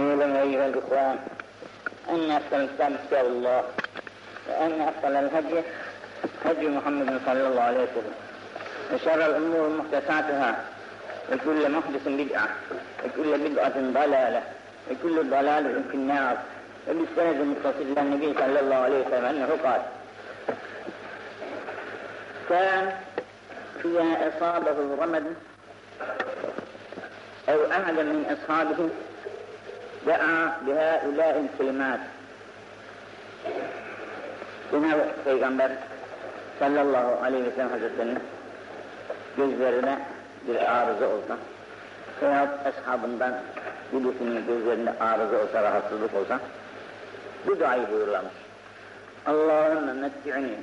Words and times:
اعلم 0.00 0.36
أيها 0.36 0.66
الإخوان 0.66 1.16
أن 2.10 2.30
أحسن 2.30 2.60
الإسلام 2.60 2.96
كتاب 3.06 3.26
الله 3.26 3.64
وأن 4.48 4.80
أحسن 4.80 5.16
الهدي 5.16 5.60
هدي 6.44 6.68
محمد 6.68 7.20
صلى 7.26 7.48
الله 7.48 7.62
عليه 7.62 7.82
وسلم. 7.82 8.14
وشر 8.94 9.26
الأمور 9.26 9.68
محدثاتها 9.68 10.64
وكل 11.32 11.70
محدث 11.70 12.08
بدعة 12.08 12.48
وكل 13.04 13.38
بدعة 13.48 13.76
ضلالة 13.78 14.42
وكل 14.90 15.30
ضلالة 15.30 15.82
في 15.90 15.94
النار. 15.94 16.36
وبالسند 16.88 17.40
المتصل 17.40 17.82
إلى 17.92 18.00
النبي 18.00 18.34
صلى 18.34 18.60
الله 18.60 18.76
عليه 18.76 18.98
وسلم 19.06 19.24
أنه 19.24 19.48
قال 19.64 19.82
كان 22.48 22.92
إذا 23.84 24.04
أصابه 24.28 24.70
الرمد 24.70 25.34
أو 27.48 27.70
أحد 27.70 27.94
من 27.94 28.36
أصحابه 28.38 28.88
Ve 30.06 30.18
bihâulâin 30.66 31.50
kelimat. 31.58 32.00
Yine 34.72 34.94
Peygamber 35.24 35.70
sallallahu 36.58 37.24
aleyhi 37.24 37.44
ve 37.44 37.50
sellem 37.50 37.70
hazretlerinin 37.70 38.18
gözlerine 39.36 39.98
bir 40.48 40.76
arıza 40.76 41.06
olsa 41.06 41.36
veya 42.22 42.48
eshabından 42.64 43.34
birisinin 43.92 44.46
gözlerinde 44.46 44.92
arıza 45.00 45.42
olsa, 45.42 45.62
rahatsızlık 45.62 46.14
olsa 46.14 46.40
bu 47.46 47.60
dahi 47.60 47.92
buyurlamış. 47.92 48.32
Allahümme 49.26 49.92
metti'ni 49.92 50.54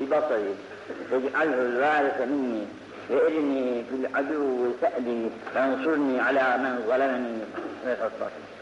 bi 0.00 0.10
basari 0.10 0.52
ve 1.10 1.20
cealhu 1.22 1.78
zâlike 1.78 2.26
minni 2.26 2.64
ve 3.10 3.14
elini 3.14 3.84
fil 3.84 4.04
aduvvi 4.14 4.80
te'dini 4.80 5.30
ve 5.54 5.60
ansurni 5.60 6.22
ala 6.22 6.58
men 6.58 6.76
zalemeni 6.88 7.38
ve 7.86 7.96
tatlatini. 7.96 8.59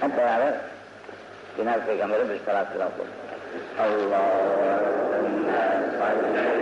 Hep 0.00 0.16
beraber 0.16 0.54
Cenab-ı 1.56 1.86
Peygamber'e 1.86 2.28
bir 2.28 2.38
salat 2.46 2.72
kılalım. 2.72 2.92
Allahümme 3.78 5.52
salli 5.98 6.60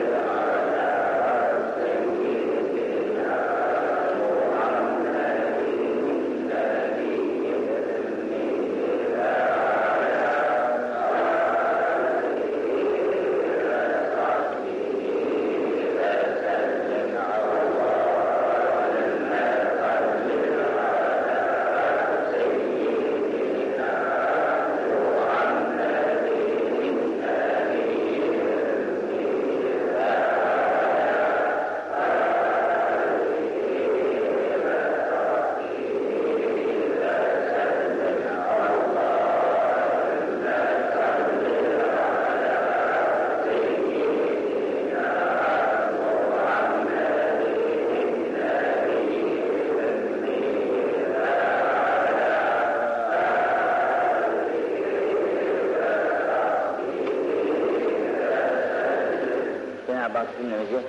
Cenab-ı 60.08 60.18
Hak 60.18 60.26
cümlemizi 60.38 60.80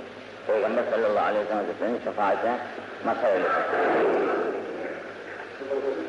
Peygamber 0.47 0.83
sallallahu 0.91 1.25
Hazretleri'nin 1.79 2.03
şefaatine 2.03 2.57
mazhar 3.05 3.31
eylesin. 3.31 3.53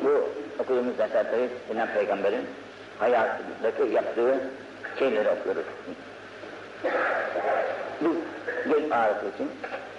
Bu 0.03 0.29
okuduğumuz 0.59 0.97
dersleri 0.97 1.49
Cenab-ı 1.67 1.93
Peygamber'in 1.93 2.45
hayatındaki 2.99 3.95
yaptığı 3.95 4.39
şeyleri 4.99 5.29
okuyoruz. 5.29 5.65
Bu 8.01 8.15
göz 8.65 8.91
ağrısı 8.91 9.25
için 9.35 9.51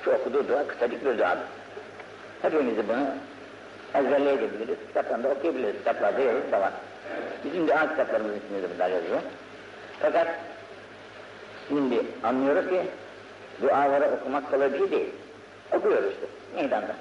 şu 0.05 0.11
okuduğu 0.11 0.49
dua 0.49 0.67
kısacık 0.67 1.05
bir 1.05 1.19
duadır. 1.19 1.45
Hepimiz 2.43 2.77
de 2.77 2.89
bunu 2.89 3.07
ezberleyebiliriz, 3.95 4.79
kitaptan 4.89 5.23
da 5.23 5.29
okuyabiliriz, 5.29 5.79
kitaplarda 5.79 6.21
yazılı 6.21 6.53
da 6.53 6.61
var. 6.61 6.73
Bizim 7.45 7.69
dua 7.69 7.89
kitaplarımızın 7.89 8.41
içinde 8.47 8.63
de 8.63 8.75
bunlar 8.75 8.91
yazıyor. 8.91 9.21
Fakat 10.01 10.27
Şimdi 11.69 12.03
anlıyoruz 12.23 12.69
ki 12.69 12.83
duaları 13.63 14.11
okumak 14.15 14.51
kolay 14.51 14.79
şey 14.79 14.91
değil. 14.91 15.09
Okuyoruz 15.83 16.15
meydanda. 16.55 16.95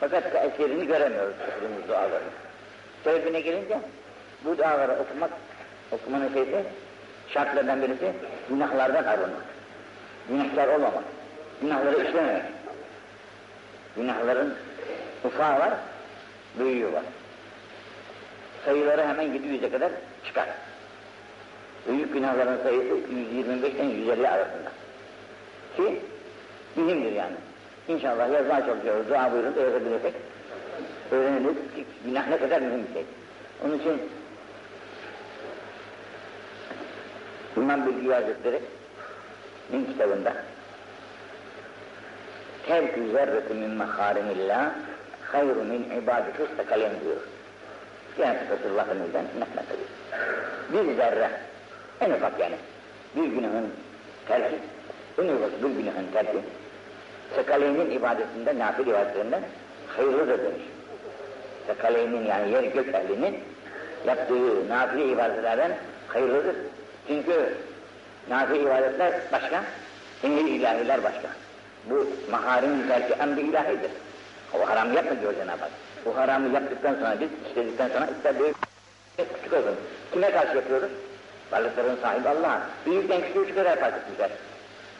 Fakat 0.00 0.24
eserini 0.26 0.86
göremiyoruz 0.86 1.34
okuduğumuz 1.48 1.88
duaların. 1.88 2.28
Sebebine 3.04 3.40
gelince 3.40 3.78
bu 4.44 4.58
duaları 4.58 4.92
okumak, 4.92 5.30
okumanın 5.92 6.32
şeysi 6.32 6.64
şartlardan 7.28 7.82
birisi 7.82 8.12
günahlardan 8.48 9.04
arınmak. 9.04 9.44
Günahkar 10.28 10.68
olmamak. 10.68 11.04
Günahları 11.60 12.06
işlememek. 12.06 12.42
Günahların 13.96 14.54
ufağı 15.24 15.58
var, 15.58 15.72
büyüğü 16.58 16.92
var. 16.92 17.02
Sayıları 18.64 19.06
hemen 19.06 19.26
700'e 19.26 19.70
kadar 19.70 19.92
çıkar. 20.26 20.48
Büyük 21.88 22.12
günahların 22.12 22.62
sayısı 22.62 22.94
125'ten 22.94 23.84
150 23.84 24.28
arasında. 24.28 24.70
Ki 25.76 26.00
mühimdir 26.76 27.12
yani. 27.12 27.36
İnşallah 27.88 28.32
yazmaya 28.32 28.66
çalışıyoruz, 28.66 29.08
dua 29.08 29.32
buyurun 29.32 29.54
öğreniriz 31.10 31.74
ki 31.74 31.84
günah 32.04 32.28
ne 32.28 32.38
kadar 32.38 32.60
mühim 32.60 32.86
bir 32.88 32.92
şey. 32.92 33.04
Onun 33.64 33.78
için 33.78 34.02
İmam 37.56 37.86
Bilgi 37.86 38.12
Hazretleri 38.12 38.60
min 39.72 39.84
kitabında 39.84 40.32
Terk-ü 42.66 43.10
zerreti 43.12 43.54
min 43.54 43.70
mekharimillah 43.70 44.70
hayru 45.32 45.64
min 45.64 45.90
ibadeti 46.02 46.42
istakalen 46.42 46.92
diyor. 47.04 47.16
Yani 48.18 48.38
Resulullah'ın 48.50 49.06
izden 49.06 49.24
naklettir. 49.38 49.78
Bir 50.72 50.96
zerre 50.96 51.30
en 52.00 52.10
ufak 52.10 52.40
yani. 52.40 52.56
Bir 53.16 53.24
günahın 53.24 53.70
terki, 54.28 54.56
en 55.18 55.28
ufak 55.28 55.62
bir 55.62 55.68
günahın 55.68 56.06
terki, 56.12 56.38
Sekaleynin 57.34 57.90
ibadetinde, 57.90 58.58
nafil 58.58 58.86
ibadetlerinden 58.86 59.42
hayırlıdır 59.96 60.38
demiş. 60.38 60.62
Sekaleynin 61.66 62.26
yani 62.26 62.50
yer 62.52 62.62
gök 62.62 62.94
ehlinin 62.94 63.38
yaptığı 64.06 64.68
nafile 64.68 65.04
ibadetlerden 65.04 65.72
hayırlıdır. 66.08 66.56
Çünkü 67.08 67.54
nafile 68.30 68.60
ibadetler 68.60 69.12
başka, 69.32 69.64
emir 70.24 70.44
ilahiler 70.44 71.04
başka. 71.04 71.28
Bu 71.90 72.06
maharim 72.30 72.88
terki 72.88 73.12
emri 73.12 73.40
ilahidir. 73.40 73.90
O 74.52 74.68
haram 74.68 74.92
yapma 74.92 75.20
diyor 75.20 75.34
Cenab-ı 75.34 75.60
Hak. 75.60 75.70
Bu 76.04 76.16
haramı 76.16 76.54
yaptıktan 76.54 76.94
sonra 76.94 77.16
biz 77.20 77.28
işledikten 77.50 77.88
sonra 77.88 78.06
ister 78.06 78.38
büyük 78.38 78.56
küçük 79.16 79.52
olsun. 79.52 79.74
Kime 80.12 80.30
karşı 80.30 80.56
yapıyoruz? 80.56 80.90
Varlıkların 81.52 81.96
sahibi 82.02 82.28
Allah. 82.28 82.60
Büyükten 82.86 83.20
küçüğü 83.20 83.46
çıkarak 83.48 83.80
fark 83.80 83.94
etmişler. 83.96 84.30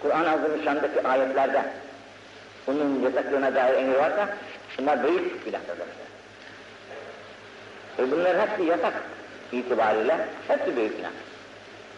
Kur'an 0.03 0.25
Azimüşşan'daki 0.25 1.09
ayetlerde 1.09 1.63
bunun 2.67 3.03
yasaklığına 3.03 3.55
dair 3.55 3.77
emir 3.77 3.95
varsa 3.95 4.29
bunlar 4.79 4.97
günahdır 5.45 5.69
demişler. 5.69 6.05
E 7.99 8.11
bunların 8.11 8.47
hepsi 8.47 8.63
yasak 8.63 8.95
itibariyle 9.53 10.29
hepsi 10.49 10.77
büyük 10.77 10.97
günah. 10.97 11.11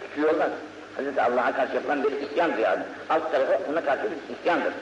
Küçüğü 0.00 0.26
olmaz. 0.26 0.50
Hazreti 0.96 1.22
Allah'a 1.22 1.52
karşı 1.56 1.74
yapılan 1.74 2.04
bir 2.04 2.12
isyandır 2.12 2.58
yani. 2.58 2.82
Alt 3.10 3.32
tarafı 3.32 3.58
buna 3.68 3.84
karşı 3.84 4.02
bir 4.02 4.34
isyandır. 4.34 4.72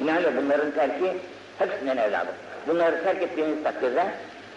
Binaenle 0.00 0.36
bunların 0.36 0.70
terki 0.70 1.16
hepsinden 1.58 1.96
evladır. 1.96 2.34
Bunları 2.66 3.04
terk 3.04 3.22
ettiğiniz 3.22 3.62
takdirde 3.62 4.06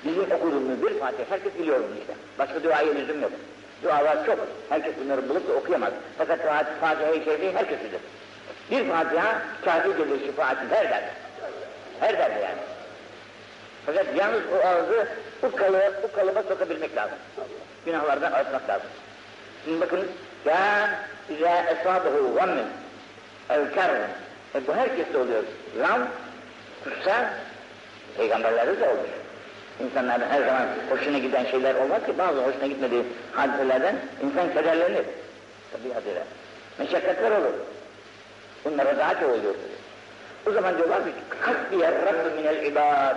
bizim 0.06 0.32
okuduğumuz 0.32 0.82
bir 0.84 1.00
Fatiha 1.00 1.30
herkes 1.30 1.60
biliyor 1.60 1.80
bunu 1.80 2.00
işte. 2.00 2.14
Başka 2.40 2.64
duaya 2.64 2.94
lüzum 2.94 3.22
yok. 3.22 3.32
Dualar 3.84 4.26
çok. 4.26 4.40
Herkes 4.70 4.94
bunları 5.04 5.30
bulup 5.30 5.50
da 5.50 5.54
okuyamaz. 5.54 5.94
Fakat 6.18 6.40
Fatiha-i 6.82 7.24
Şerif'i 7.26 7.52
herkes 7.58 7.80
bilir. 7.80 8.00
Bir 8.74 8.90
Fatiha 8.90 9.42
kafidir 9.66 10.26
şifaati 10.26 10.62
her 10.70 10.90
derde. 10.90 11.10
Her 12.00 12.18
derde 12.18 12.40
yani. 12.40 12.62
Fakat 13.86 14.06
yalnız 14.16 14.42
o 14.54 14.68
ağzı 14.68 15.08
bu 15.44 15.56
kalıba, 15.56 15.92
bu 16.04 16.12
kalıba 16.12 16.44
sokabilmek 16.44 16.96
lazım. 16.96 17.18
Günahlardan 17.86 18.32
arıtmak 18.32 18.70
lazım. 18.70 18.88
Şimdi 19.66 19.82
bakın 19.82 20.08
ya 20.46 20.90
izâ 21.30 21.64
esâbehu 21.64 22.36
gammin 22.36 22.66
ev 23.50 23.74
kerrin. 23.74 24.02
E 24.56 24.68
bu 24.68 24.76
herkeste 24.76 25.18
oluyor. 25.18 25.44
Gam 25.78 26.08
Kutsal, 26.84 27.26
peygamberlerde 28.18 28.80
de 28.80 28.90
olmuş. 28.90 29.10
İnsanların 29.80 30.30
her 30.30 30.40
zaman 30.40 30.68
hoşuna 30.90 31.18
giden 31.18 31.46
şeyler 31.46 31.76
olmaz 31.76 32.06
ki 32.06 32.18
bazı 32.18 32.42
hoşuna 32.44 32.68
gitmediği 32.68 33.04
hadiselerden 33.32 33.96
insan 34.24 34.54
kederlenir. 34.54 35.06
Tabiatıyla. 35.72 36.24
Meşakkatler 36.80 37.32
olur. 37.32 37.54
Bunlara 38.66 38.98
daha 38.98 39.14
çok 39.20 39.30
oluyor. 39.30 39.56
O 40.48 40.52
zaman 40.52 40.78
diyorlar 40.78 41.04
ki 41.04 41.12
hasbiyel 41.40 42.06
Rabbi 42.06 42.42
minel 42.42 42.66
ibad 42.66 43.16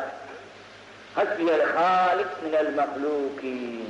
hasbiyel 1.15 1.63
halik 1.75 2.27
minel 2.45 2.75
mahlukin 2.75 3.89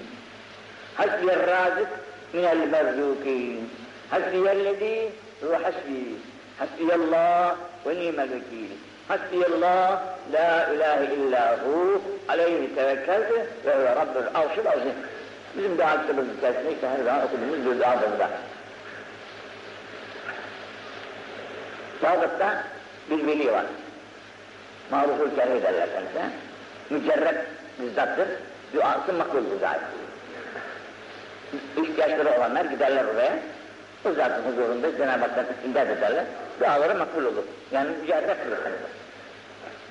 hasbiyel 0.94 1.46
razik 1.46 1.88
minel 2.32 2.68
merzukin 2.68 3.70
hasbiyellezi 4.10 5.08
ve 5.42 5.56
hasbi 5.56 6.14
hasbiyallah 6.58 7.56
ve 7.86 7.94
nimel 7.94 8.30
vekil 8.30 8.70
hasbiyallah 9.08 10.02
la 10.32 10.72
ilahe 10.74 11.14
illa 11.14 11.58
hu 11.64 12.02
aleyhi 12.28 12.74
tevekkeltu 12.74 13.34
ve 13.66 13.74
huve 13.74 13.96
rabbül 13.96 14.28
arşil 14.34 14.68
azim 14.68 14.96
bizim 15.56 15.78
dua 15.78 16.02
kitabımız 16.02 16.38
içerisinde 16.38 16.72
işte 16.72 16.88
her 16.88 17.04
zaman 17.04 17.24
okuduğumuz 17.24 17.58
bir 17.58 17.80
duadır 17.80 18.12
bu 18.14 18.18
da. 18.18 18.28
Bağdat'ta 22.02 22.64
bir 23.10 23.26
veli 23.26 23.52
var. 23.52 23.64
Maruful 24.90 25.36
kerhi 25.36 25.62
derler 25.62 25.88
kendisine. 25.92 26.30
Mücerret 26.90 27.46
bir 27.78 27.90
zattır. 27.94 28.28
Duası 28.74 29.12
makbuldür 29.12 29.60
daim. 29.60 29.80
İhtiyaçları 31.76 32.38
olanlar 32.38 32.64
giderler 32.64 33.04
oraya. 33.04 33.38
O 34.04 34.12
zatın 34.12 34.52
huzurunda 34.52 34.96
Cenab-ı 34.96 35.20
Hak'tan 35.20 35.46
istimdad 35.56 35.88
ederler. 35.88 36.24
Duaları 36.60 36.94
makbul 36.98 37.24
olur. 37.24 37.44
Yani 37.72 37.90
mücerret 37.90 38.44
kılır 38.44 38.56
kendisi. 38.56 38.84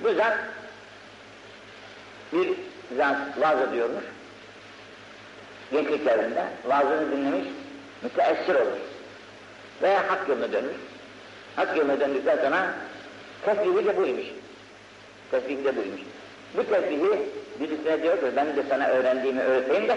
Bu 0.04 0.14
zat 0.14 0.34
bir 2.32 2.48
zat 2.96 3.16
vaaz 3.40 3.68
ediyormuş. 3.68 4.04
Gençlik 5.72 6.06
devrinde 6.06 6.44
vaazını 6.64 7.12
dinlemiş, 7.12 7.48
müteessir 8.02 8.54
olmuş. 8.54 8.78
Veya 9.82 10.10
hak 10.10 10.28
yoluna 10.28 10.52
dönmüş. 10.52 10.76
Hak 11.56 11.76
yoluna 11.76 12.00
döndükten 12.00 12.36
sonra 12.36 12.66
tesbihi 13.44 13.86
de 13.86 13.96
buymuş. 13.96 14.26
Tesbihi 15.30 15.64
de 15.64 15.76
buymuş. 15.76 16.00
Bu 16.56 16.64
tesbihi 16.64 17.20
birisine 17.60 18.02
diyor 18.02 18.16
ki 18.16 18.26
ben 18.36 18.56
de 18.56 18.62
sana 18.68 18.88
öğrendiğimi 18.88 19.42
öğreteyim 19.42 19.88
de 19.88 19.96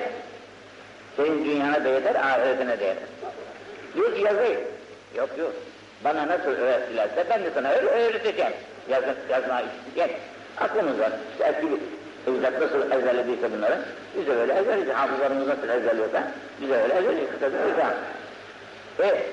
senin 1.18 1.46
dünyana 1.46 1.84
da 1.84 1.90
yeter, 1.90 2.16
ahiretine 2.16 2.80
de 2.80 2.86
yeter. 2.86 3.04
Diyor 3.96 4.16
ki 4.16 4.22
yazayım. 4.22 4.62
Yok 5.18 5.30
yok. 5.38 5.54
Bana 6.04 6.28
nasıl 6.28 6.50
öğrettilerse 6.50 7.26
ben 7.30 7.44
de 7.44 7.52
sana 7.54 7.70
öyle 7.72 7.90
öğreteceğim. 7.90 8.54
Yazın, 8.90 9.16
yazma 9.30 9.62
isteyeceğim. 9.62 10.22
Aklımız 10.58 11.00
var. 11.00 11.12
İşte 11.32 11.44
eski 11.44 11.68
evlat 12.28 12.62
nasıl 12.62 12.92
ezberlediyse 12.92 13.52
bunları, 13.52 13.80
biz 14.18 14.28
de 14.28 14.36
böyle 14.36 14.54
ezberleyeceğiz. 14.54 15.00
Hafızlarımız 15.00 15.48
nasıl 15.48 15.70
ezberliyorsa, 15.70 16.32
biz 16.62 16.70
de 16.70 16.74
öyle 16.74 16.94
ezberleyeceğiz. 16.94 17.32
Kısaca 17.32 17.58
öyle. 17.58 17.86
Ve 19.00 19.24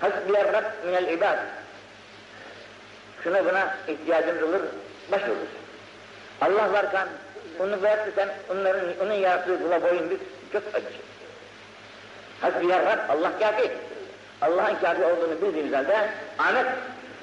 hasbiyar 0.00 0.52
Rab 0.52 0.64
minel 0.86 1.08
ibad. 1.08 1.38
Şuna 3.24 3.44
buna 3.44 3.74
ihtiyacımız 3.88 4.42
olur, 4.42 4.60
başvururuz. 5.12 5.48
Allah 6.40 6.72
varken, 6.72 7.08
onu 7.60 7.82
bırakırsan, 7.82 8.28
onların, 8.50 8.84
onun 9.02 9.12
yarattığı 9.12 9.62
kula 9.62 9.82
boyun 9.82 10.10
bir 10.10 10.18
çok 10.52 10.62
acı. 10.74 10.86
Hasbiyar 12.40 12.86
Rab, 12.86 12.98
Allah 13.10 13.38
kafi. 13.38 13.72
Allah'ın 14.42 14.74
kafi 14.74 15.04
olduğunu 15.04 15.42
bildiğimiz 15.42 15.72
halde 15.72 16.08
Ahmet, 16.38 16.66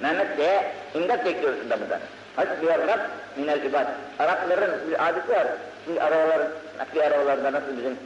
Mehmet 0.02 0.38
diye 0.38 0.72
imdat 0.94 1.26
bekliyoruz 1.26 1.70
da 1.70 1.82
buradan. 1.82 2.00
Hasbiyar 2.36 2.88
Rab 2.88 3.00
minel 3.38 3.64
ibad. 3.64 3.86
Arapların 4.20 4.90
bir 4.90 5.10
adeti 5.10 5.32
var. 5.32 5.48
Şimdi 5.86 6.02
arabalar, 6.02 6.42
nakli 6.78 7.04
arabalarda 7.04 7.52
nasıl 7.52 7.78
bizim 7.78 7.98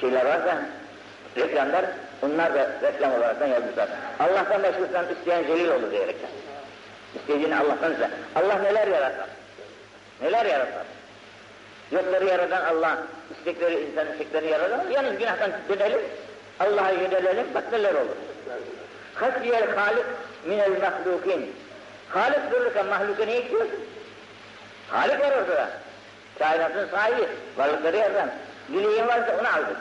şeyler 0.00 0.26
varsa, 0.26 0.58
reklamlar, 1.36 1.84
onlar 2.22 2.54
da 2.54 2.70
reklam 2.82 3.12
olaraktan 3.12 3.46
yazmışlar. 3.46 3.88
Allah'tan 4.20 4.62
başkasından 4.62 5.06
isteyen 5.18 5.42
zelil 5.42 5.68
olur 5.68 5.90
diyerekten. 5.90 6.30
İstediğini 7.14 7.56
Allah'tan 7.56 7.94
ise. 7.94 8.10
Allah 8.36 8.54
neler 8.54 8.86
yaratar? 8.86 9.28
Neler 10.22 10.46
yaratar? 10.46 10.84
Yokları 11.90 12.24
yaratan 12.24 12.64
Allah, 12.64 12.98
istekleri 13.38 13.80
insan 13.80 14.12
istekleri 14.12 14.46
yaratan, 14.46 14.90
yalnız 14.90 15.18
günahtan 15.18 15.50
dönelim, 15.68 16.00
Allah'a 16.60 16.90
yönelelim, 16.90 17.46
bak 17.54 17.72
neler 17.72 17.94
olur. 17.94 18.16
Hasbiyel 19.14 19.76
halik 19.76 20.04
minel 20.44 20.70
mahlukin. 20.80 21.54
Halik 22.08 22.50
dururken 22.50 22.86
mahluka 22.86 23.24
ne 23.24 23.40
istiyorsun? 23.40 23.80
Halik 24.88 25.20
var 25.20 25.32
orada. 25.32 25.68
Kainatın 26.38 26.88
sahibi, 26.88 27.28
varlıkları 27.56 27.96
yaratan. 27.96 28.30
Dileğin 28.72 29.06
varsa 29.06 29.36
onu 29.40 29.48
aldık. 29.48 29.76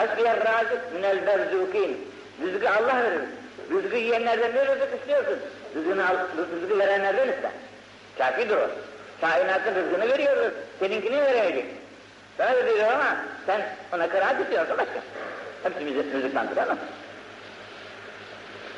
Hasbiyel 0.00 0.36
razik 0.36 0.92
minel 0.94 1.26
berzukin. 1.26 1.98
Rızkı 2.42 2.70
Allah 2.70 3.02
verir. 3.04 3.20
Rızkı 3.70 3.96
yiyenlerden 3.96 4.54
ne 4.54 4.66
rızık 4.66 5.00
istiyorsun? 5.00 5.38
Rızkını 5.76 6.08
al, 6.08 6.16
rızkı 6.62 6.78
verenlerden 6.78 7.28
iste. 7.28 7.50
Kafidir 8.18 8.56
o. 8.56 8.70
Kainatın 9.20 9.74
rızkını 9.74 10.08
veriyoruz. 10.08 10.52
Seninkini 10.78 11.22
veremeyecek. 11.22 11.64
Sana 12.36 12.52
da 12.52 12.66
veriyor 12.66 12.92
ama 12.92 13.16
sen 13.46 13.60
ona 13.94 14.08
kıraat 14.08 14.40
ediyorsun 14.40 14.76
başka. 14.78 15.00
Hepsi 15.62 15.86
bizi 15.86 16.12
rızıktandır 16.12 16.56
ama. 16.56 16.76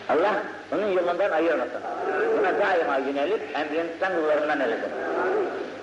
Allah 0.08 0.34
onun 0.72 0.92
yolundan 0.92 1.30
ayırmasın. 1.30 1.80
Buna 2.38 2.60
daima 2.60 2.96
yönelip 2.96 3.42
emrinden 3.54 4.14
kullarından 4.14 4.60
eylesin. 4.60 4.92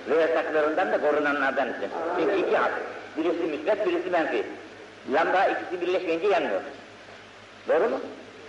Ve 0.10 0.16
yasaklarından 0.16 0.92
da 0.92 1.02
korunanlardan 1.02 1.68
etsin. 1.68 1.90
Çünkü 2.20 2.36
iki 2.36 2.58
hak. 2.58 2.72
Birisi 3.18 3.44
müsbet, 3.44 3.86
birisi 3.88 4.10
menfi. 4.10 4.44
Lamba 5.14 5.46
ikisi 5.46 5.82
birleşmeyince 5.82 6.28
yanmıyor. 6.28 6.62
Doğru 7.68 7.90
mu? 7.90 8.00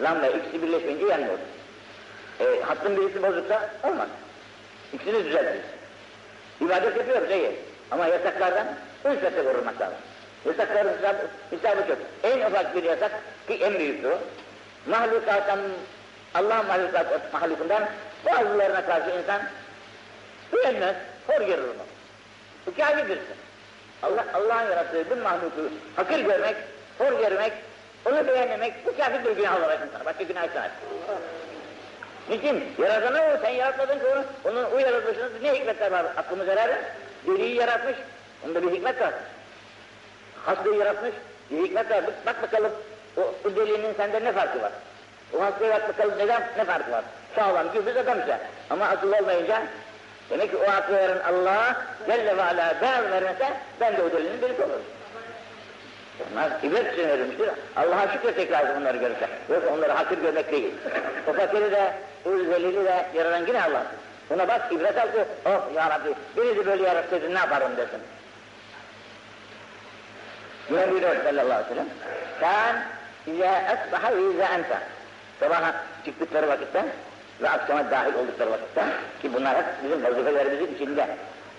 Lamba 0.02 0.26
ikisi 0.26 0.62
birleşmeyince 0.62 1.06
yanmıyor. 1.06 1.38
E, 2.40 2.60
hattın 2.62 2.96
birisi 2.96 3.22
bozuksa 3.22 3.70
olmaz. 3.82 4.08
İkisini 4.92 5.24
düzeltiriz. 5.24 5.64
İbadet 6.60 6.96
yapıyoruz 6.96 7.30
iyi. 7.30 7.56
Ama 7.90 8.06
yasaklardan 8.06 8.66
ünsete 9.04 9.44
korunmak 9.44 9.80
lazım. 9.80 9.98
Yasakların 10.44 10.88
hesabı, 10.88 11.26
hesabı 11.50 11.88
çok. 11.88 11.98
En 12.22 12.40
ufak 12.40 12.76
bir 12.76 12.82
yasak 12.82 13.10
ki 13.48 13.54
en 13.54 13.78
büyüktür 13.78 14.10
o. 14.10 14.18
Mahlukattan, 14.86 15.58
Allah 16.34 16.62
mahlukat, 16.62 17.32
mahlukundan 17.32 17.82
bazılarına 18.26 18.86
karşı 18.86 19.10
insan 19.10 19.42
beğenmez, 20.52 20.96
hor 21.26 21.40
görür 21.40 21.64
onu. 21.64 21.84
Bu 22.66 22.74
kâfirdirsin. 22.76 23.36
Allah, 24.02 24.24
Allah'ın 24.34 24.70
yarattığı 24.70 25.10
bu 25.10 25.16
mahluku 25.16 25.70
hakir 25.96 26.18
görmek, 26.18 26.56
hor 26.98 27.12
görmek, 27.20 27.52
onu 28.04 28.28
beğenmemek, 28.28 28.86
bu 28.86 28.96
kâfir 28.96 29.24
bir 29.24 29.36
günah 29.36 29.58
olarak 29.58 29.80
insan. 29.86 30.04
Başka 30.04 30.22
günah 30.22 30.44
istemez. 30.44 30.70
Niçin? 32.28 32.64
Yaratana 32.78 33.18
o, 33.18 33.38
sen 33.42 33.50
yaratmadın 33.50 33.98
ki 33.98 34.04
onu, 34.06 34.24
onun 34.44 34.64
o 34.64 34.78
yaratılışında 34.78 35.28
ne 35.42 35.52
hikmetler 35.52 35.90
var 35.92 36.06
aklımız 36.16 36.48
herhalde? 36.48 36.82
Deliği 37.26 37.54
yaratmış, 37.54 37.96
onda 38.46 38.62
bir 38.62 38.72
hikmet 38.72 39.00
var. 39.00 39.14
Hastayı 40.46 40.76
yaratmış, 40.76 41.12
bir 41.50 41.64
hikmet 41.64 41.90
var. 41.90 42.04
Bak 42.26 42.42
bakalım, 42.42 42.72
o, 43.16 43.34
o 43.44 43.56
deliğinin 43.56 43.94
sende 43.94 44.24
ne 44.24 44.32
farkı 44.32 44.62
var? 44.62 44.72
O 45.38 45.42
hastaya 45.42 45.72
bak 45.72 45.88
bakalım 45.88 46.18
neden, 46.18 46.42
ne 46.56 46.64
farkı 46.64 46.90
var? 46.90 47.04
Sağlam, 47.34 47.72
gürbüz 47.72 47.96
adam 47.96 48.20
işte. 48.20 48.40
Ama 48.70 48.84
akıl 48.84 49.12
olmayınca, 49.12 49.62
demek 50.30 50.50
ki 50.50 50.56
o 50.56 50.70
aklı 50.70 50.96
veren 50.96 51.18
Allah, 51.18 51.76
Celle 52.06 52.36
ve 52.36 52.42
Ala 52.42 52.74
ben 52.82 53.10
vermese, 53.10 53.52
ben 53.80 53.96
de 53.96 54.02
o 54.02 54.12
delinin 54.12 54.42
birisi 54.42 54.62
olurum. 54.62 54.82
Onlar 56.32 56.50
ibret 56.62 56.92
için 56.92 57.08
verilmiştir. 57.08 57.50
Allah'a 57.76 58.08
şükür 58.08 58.32
tekrar 58.32 58.76
bunları 58.76 58.96
görürse. 58.96 59.28
Yoksa 59.50 59.70
onları 59.70 59.92
hakir 59.92 60.18
görmek 60.18 60.52
değil. 60.52 60.74
O 61.28 61.32
fakiri 61.32 61.72
de, 61.72 61.92
o 62.24 62.30
zelili 62.30 62.84
de 62.84 63.06
yaratan 63.14 63.46
yine 63.46 63.62
Allah. 63.62 63.82
Buna 64.30 64.48
bak 64.48 64.72
ibret 64.72 64.98
al 64.98 65.12
ki, 65.12 65.24
oh 65.46 65.74
ya 65.74 65.90
Rabbi, 65.90 66.56
de 66.58 66.66
böyle 66.66 66.82
yaratsaydın 66.82 67.34
ne 67.34 67.38
yaparım 67.38 67.76
desin. 67.76 68.00
Yine 70.70 70.90
buyuruyor 70.90 71.16
sallallahu 71.24 71.52
aleyhi 71.52 71.70
ve 71.70 71.74
sellem. 71.74 71.88
Sen 72.40 72.84
izâ 73.32 73.60
esbaha 73.72 74.16
ve 74.16 74.34
izâ 74.34 74.44
ente. 74.44 74.78
Sabaha 75.40 75.74
çıktıkları 76.04 76.48
vakitte 76.48 76.84
ve 77.42 77.50
akşama 77.50 77.90
dahil 77.90 78.14
oldukları 78.14 78.50
vakitte 78.50 78.84
ki 79.22 79.34
bunlar 79.34 79.56
hep 79.56 79.64
bizim 79.84 80.04
vazifelerimizin 80.04 80.74
içinde. 80.74 81.06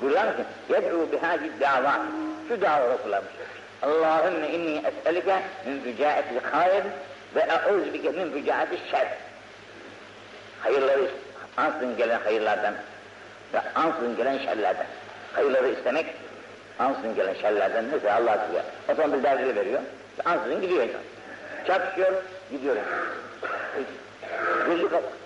Buyuruyor 0.02 0.24
musun? 0.26 0.46
Yed'u 0.70 1.12
bihâci 1.12 1.60
dâvâ. 1.62 2.00
Şu 2.48 2.62
davaları 2.62 2.98
kullanmış. 3.04 3.32
Allahümme 3.82 4.50
inni 4.50 4.82
es'elike 4.88 5.40
min 5.66 5.82
fücâetil 5.82 6.40
hayr 6.52 6.84
ve 7.36 7.40
e'uz 7.40 7.94
bike 7.94 8.12
min 8.12 8.32
fücâetil 8.32 8.78
şer. 8.92 9.08
Hayırları 10.60 11.08
ansızın 11.58 11.98
gelen 11.98 12.20
hayırlardan 12.20 12.74
ve 13.54 13.62
ansızın 13.76 14.16
gelen 14.18 14.38
şerlerden. 14.38 14.86
Hayırları 15.34 15.68
istemek, 15.68 16.06
ansızın 16.80 17.16
gelen 17.16 17.34
şerlerden 17.34 17.92
neyse 17.92 18.12
Allah 18.14 18.40
size. 18.48 18.64
Otomobil 18.94 19.24
derdini 19.24 19.56
veriyor, 19.56 19.82
ansızın 20.26 20.62
gidiyor 20.62 20.84
insan. 20.84 21.02
Çarpışıyor, 21.68 22.12
gidiyor 22.52 22.76
insan. 22.76 23.22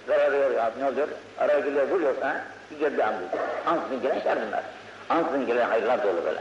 Gözlük 0.07 0.23
zararıyor 0.23 0.51
ya, 0.51 0.71
ne 0.79 0.85
oluyor? 0.85 1.07
Araya 1.39 1.59
geliyor, 1.59 1.87
vuruyorsa, 1.87 2.41
Güzel 2.71 2.93
bir 2.93 2.99
andız. 2.99 3.29
Ansızın 3.65 4.01
gelen 4.01 4.19
şer 4.19 4.37
bunlar. 4.47 4.63
Ansızın 5.09 5.45
gelen 5.45 5.69
hayırlar 5.69 6.03
dolu 6.03 6.25
böyle. 6.25 6.39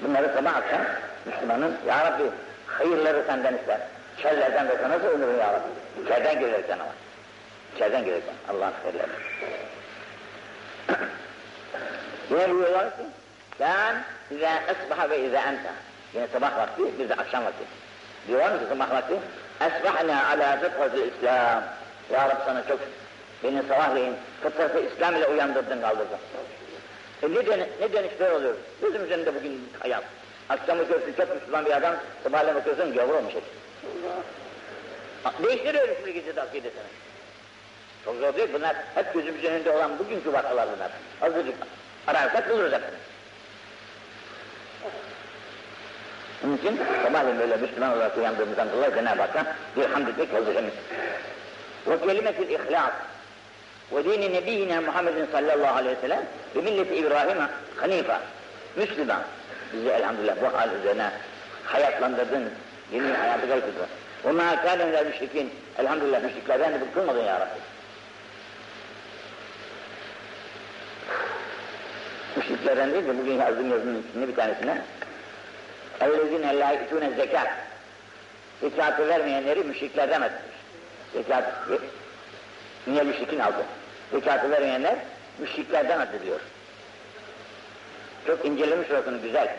Bunları 0.00 0.34
sabah 0.34 0.56
akşam 0.56 0.80
Müslümanın 1.24 1.76
Ya 1.86 2.04
Rabbi 2.04 2.22
hayırları 2.66 3.24
senden 3.26 3.54
ister. 3.54 3.78
Şerlerden 4.22 4.68
de 4.68 4.78
sana 4.82 4.98
sığınırım 4.98 5.38
Ya 5.38 5.52
Rabbi. 5.52 6.02
İçeriden 6.04 6.40
gelirsen 6.40 6.78
ama. 6.78 6.90
İçeriden 7.74 8.04
gelirsen. 8.04 8.34
Allah'ın 8.48 8.72
hayırları. 8.82 9.10
Yine 12.30 12.50
buyuruyorlar 12.50 12.90
ki 12.90 13.02
sen 13.58 13.96
izâ 14.30 14.50
esbaha 14.68 15.10
ve 15.10 15.20
izâ 15.20 15.40
ente. 15.40 15.70
Yine 16.14 16.26
sabah 16.32 16.56
vakti, 16.56 16.98
bir 16.98 17.08
de 17.08 17.14
akşam 17.14 17.44
vakti. 17.44 17.64
Diyorlar 18.28 18.58
ki 18.58 18.64
sabah 18.68 18.90
vakti 18.90 19.14
esbahna 19.60 20.28
ala 20.28 20.56
fıtrati 20.56 21.02
İslam. 21.02 21.62
Ya 22.12 22.28
Rabbi 22.28 22.44
sana 22.46 22.66
çok 22.68 22.80
beni 23.44 23.62
sabahleyin 23.68 24.14
fıtratı 24.42 24.78
İslam 24.78 25.16
ile 25.16 25.26
uyandırdın 25.26 25.80
kaldırdın. 25.80 26.18
E 27.22 27.30
ne, 27.30 27.46
dön 27.46 27.60
ne 27.80 27.92
dönüşler 27.92 28.30
oluyor? 28.30 28.54
Gözüm 28.82 29.04
üzerinde 29.04 29.34
bugün 29.34 29.68
hayat. 29.80 30.04
Akşam 30.48 30.78
bakıyorsun 30.78 31.12
çok 31.12 31.34
Müslüman 31.34 31.66
bir 31.66 31.76
adam, 31.76 31.94
sabahleyin 32.22 32.56
bakıyorsun 32.56 32.94
gavur 32.94 33.14
olmuş 33.14 33.34
hep. 33.34 33.42
Değiştiriyor 35.44 35.88
şimdi 35.96 36.12
gecede 36.12 36.42
akidesini. 36.42 36.82
Çok 38.04 38.16
zor 38.16 38.36
değil 38.36 38.48
bunlar 38.52 38.76
hep 38.94 39.14
gözümüzün 39.14 39.48
önünde 39.48 39.70
olan 39.70 39.98
bugünkü 39.98 40.32
vakalar 40.32 40.68
bunlar. 40.76 40.90
Azıcık 41.22 41.54
ararsak 42.06 42.50
buluruz 42.50 42.72
hepsini. 42.72 42.98
Onun 46.44 46.56
için 46.56 46.80
sabahleyin 47.04 47.38
böyle 47.38 47.56
Müslüman 47.56 47.92
olarak 47.92 48.18
uyandığımızdan 48.18 48.72
dolayı 48.72 48.94
Cenab-ı 48.94 49.22
Hakk'a 49.22 49.56
bir 49.76 49.84
hamd 49.84 50.08
etmek 50.08 50.34
vazifemiz. 50.34 50.72
Ve 51.87 51.99
kelimetil 51.99 52.49
ihlas 52.49 52.91
ve 53.91 54.03
dini 54.03 54.33
nebiyyina 54.33 54.81
Muhammedin 54.81 55.27
sallallahu 55.31 55.75
aleyhi 55.75 55.97
ve 55.97 56.01
sellem 56.01 56.25
ve 56.55 56.61
milleti 56.61 56.95
İbrahim'e 56.95 57.47
hanife, 57.75 58.17
Müslüman. 58.75 59.21
Bizi 59.73 59.89
elhamdülillah 59.89 60.35
bu 60.41 60.57
hal 60.57 60.69
üzerine 60.79 61.11
hayatlandırdın, 61.65 62.49
yeni 62.91 63.13
hayatı 63.13 63.47
kayıtırdın. 63.47 63.87
Ve 64.25 64.31
mâ 64.31 64.61
kâlen 64.61 65.07
müşrikin, 65.07 65.53
elhamdülillah 65.77 66.23
müşriklerden 66.23 66.73
de 66.73 66.81
bıkılmadın 66.81 67.23
ya 67.23 67.39
Rabbi. 67.39 67.59
Müşriklerden 72.35 72.93
değil 72.93 73.07
de 73.07 73.17
bugün 73.17 73.33
yazdığım 73.33 73.71
yazının 73.71 74.03
içinde 74.09 74.27
bir 74.27 74.35
tanesine 74.35 74.81
اَوْلَذِينَ 75.99 76.43
لَا 76.43 76.77
يُتُونَ 76.77 77.15
zekat 77.15 77.47
Zekatı 78.61 79.07
vermeyenleri 79.07 79.63
müşriklerden 79.63 80.21
etmiş. 80.21 80.50
Zekat, 81.12 81.44
niye 82.86 83.02
müşrikin 83.02 83.38
aldı? 83.38 83.64
Zekatı 84.12 84.50
vermeyenler 84.50 84.94
müşriklerden 85.38 86.00
atılıyor. 86.00 86.40
Çok 88.26 88.44
incelemiş 88.44 88.90
orasını 88.90 89.18
güzel. 89.18 89.56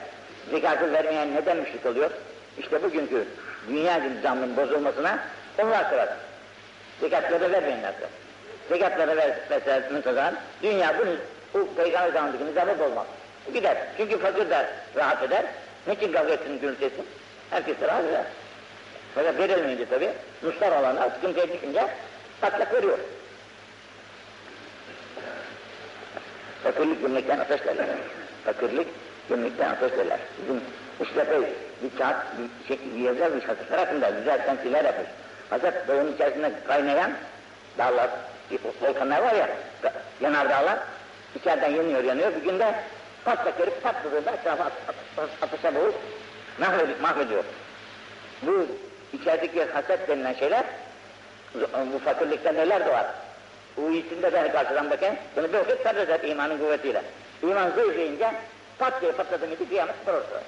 Zekatı 0.52 0.94
vermeyen 0.94 1.36
neden 1.36 1.58
müşrik 1.58 1.86
oluyor? 1.86 2.12
İşte 2.60 2.84
bugünkü 2.84 3.26
dünya 3.68 3.96
nizamının 3.96 4.58
bozulmasına 4.58 5.20
onlar 5.58 5.90
sebep. 5.90 6.10
Zekatları 7.02 7.52
vermeyenler 7.52 7.94
sebep. 7.94 8.10
Zekatları 8.70 9.18
verseler 9.50 10.02
zaman 10.04 10.36
dünya 10.64 11.00
bunu 11.00 11.16
bu 11.54 11.76
peygamber 11.76 12.14
zamanındaki 12.14 12.46
nizamı 12.46 12.80
bozmaz. 12.80 13.06
Gider. 13.54 13.78
Çünkü 13.98 14.20
fakir 14.20 14.50
de 14.50 14.70
rahat 14.96 15.24
eder. 15.24 15.46
Niçin 15.88 16.12
kavga 16.12 16.34
etsin, 16.34 16.60
gürültü 16.60 16.86
etsin? 16.86 17.06
Herkes 17.50 17.82
de 17.82 17.88
rahat 17.88 18.06
eder. 18.06 18.24
Fakat 19.16 19.38
verilmeyince 19.38 19.86
tabii, 19.90 20.10
Ruslar 20.44 20.72
olanlar 20.72 21.10
sıkıntıya 21.10 21.48
düşünce 21.48 21.88
patlak 22.42 22.74
veriyor. 22.74 22.98
Fakirlik 26.64 27.02
gömlekten 27.02 27.40
ateş 27.40 27.66
derler. 27.66 27.86
Fakirlik 28.46 28.88
gömlekten 29.30 29.70
ateş 29.70 29.92
derler. 29.92 30.20
Bizim 30.42 30.62
işlepe 31.02 31.42
bir 31.84 31.98
kağıt, 31.98 32.16
bir, 32.38 32.68
şey, 32.68 33.04
yazar 33.04 33.36
bir 33.36 33.42
şakır 33.42 33.68
tarafında 33.68 34.10
güzel 34.10 34.46
temsiller 34.46 34.86
yapmış. 34.86 35.08
Fakat 35.50 35.88
doğunun 35.88 36.14
içerisinde 36.14 36.52
kaynayan 36.68 37.12
dağlar, 37.78 38.10
volkanlar 38.82 39.22
var 39.22 39.34
ya, 39.34 39.50
yanardağlar, 40.22 40.80
içeriden 41.36 41.70
yanıyor 41.70 42.04
yanıyor, 42.04 42.36
bir 42.36 42.44
günde 42.44 42.76
patlak 43.26 43.60
verip 43.60 43.84
patladığında 43.84 44.32
etrafa 44.32 44.64
at, 44.64 44.72
at, 44.88 44.96
at, 45.18 45.30
ateşe 45.42 45.76
boğup 45.76 45.96
mahvediyor. 47.02 47.44
Bu 48.42 48.68
içerideki 49.13 49.65
haset 49.65 50.09
denilen 50.09 50.35
şeyler, 50.35 50.65
bu 51.93 51.99
fakirlikten 51.99 52.55
neler 52.55 52.87
doğar? 52.87 53.07
Bu 53.77 53.91
iyisinde 53.91 54.33
de 54.33 54.53
karşıdan 54.53 54.91
bakın, 54.91 55.15
bunu 55.37 55.49
bir 55.49 55.59
vakit 55.59 55.83
sabredecek 55.83 56.31
imanın 56.31 56.59
kuvvetiyle. 56.59 57.03
İman 57.43 57.71
zayıflayınca 57.71 58.33
pat 58.79 59.01
diye 59.01 59.13
patladı 59.13 59.47
mıydı 59.47 59.69
kıyamet 59.69 59.95
sıfır 59.97 60.15
ortada. 60.15 60.41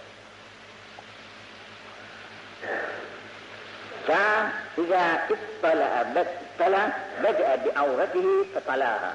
فإذا 4.08 5.04
اطلع 5.34 5.92
اطلع 6.22 6.82
بدأ 7.24 7.50
بعورته 7.64 8.26
فطلاها. 8.54 9.12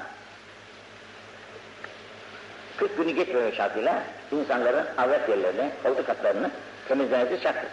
40 2.76 2.96
günü 2.96 3.10
geçmiyor 3.10 3.52
şartıyla 3.52 4.02
insanların 4.32 4.86
avret 4.98 5.28
yerlerini, 5.28 5.70
koltuk 5.82 6.06
katlarını 6.06 6.50
temizlemesi 6.88 7.42
şarttır. 7.42 7.70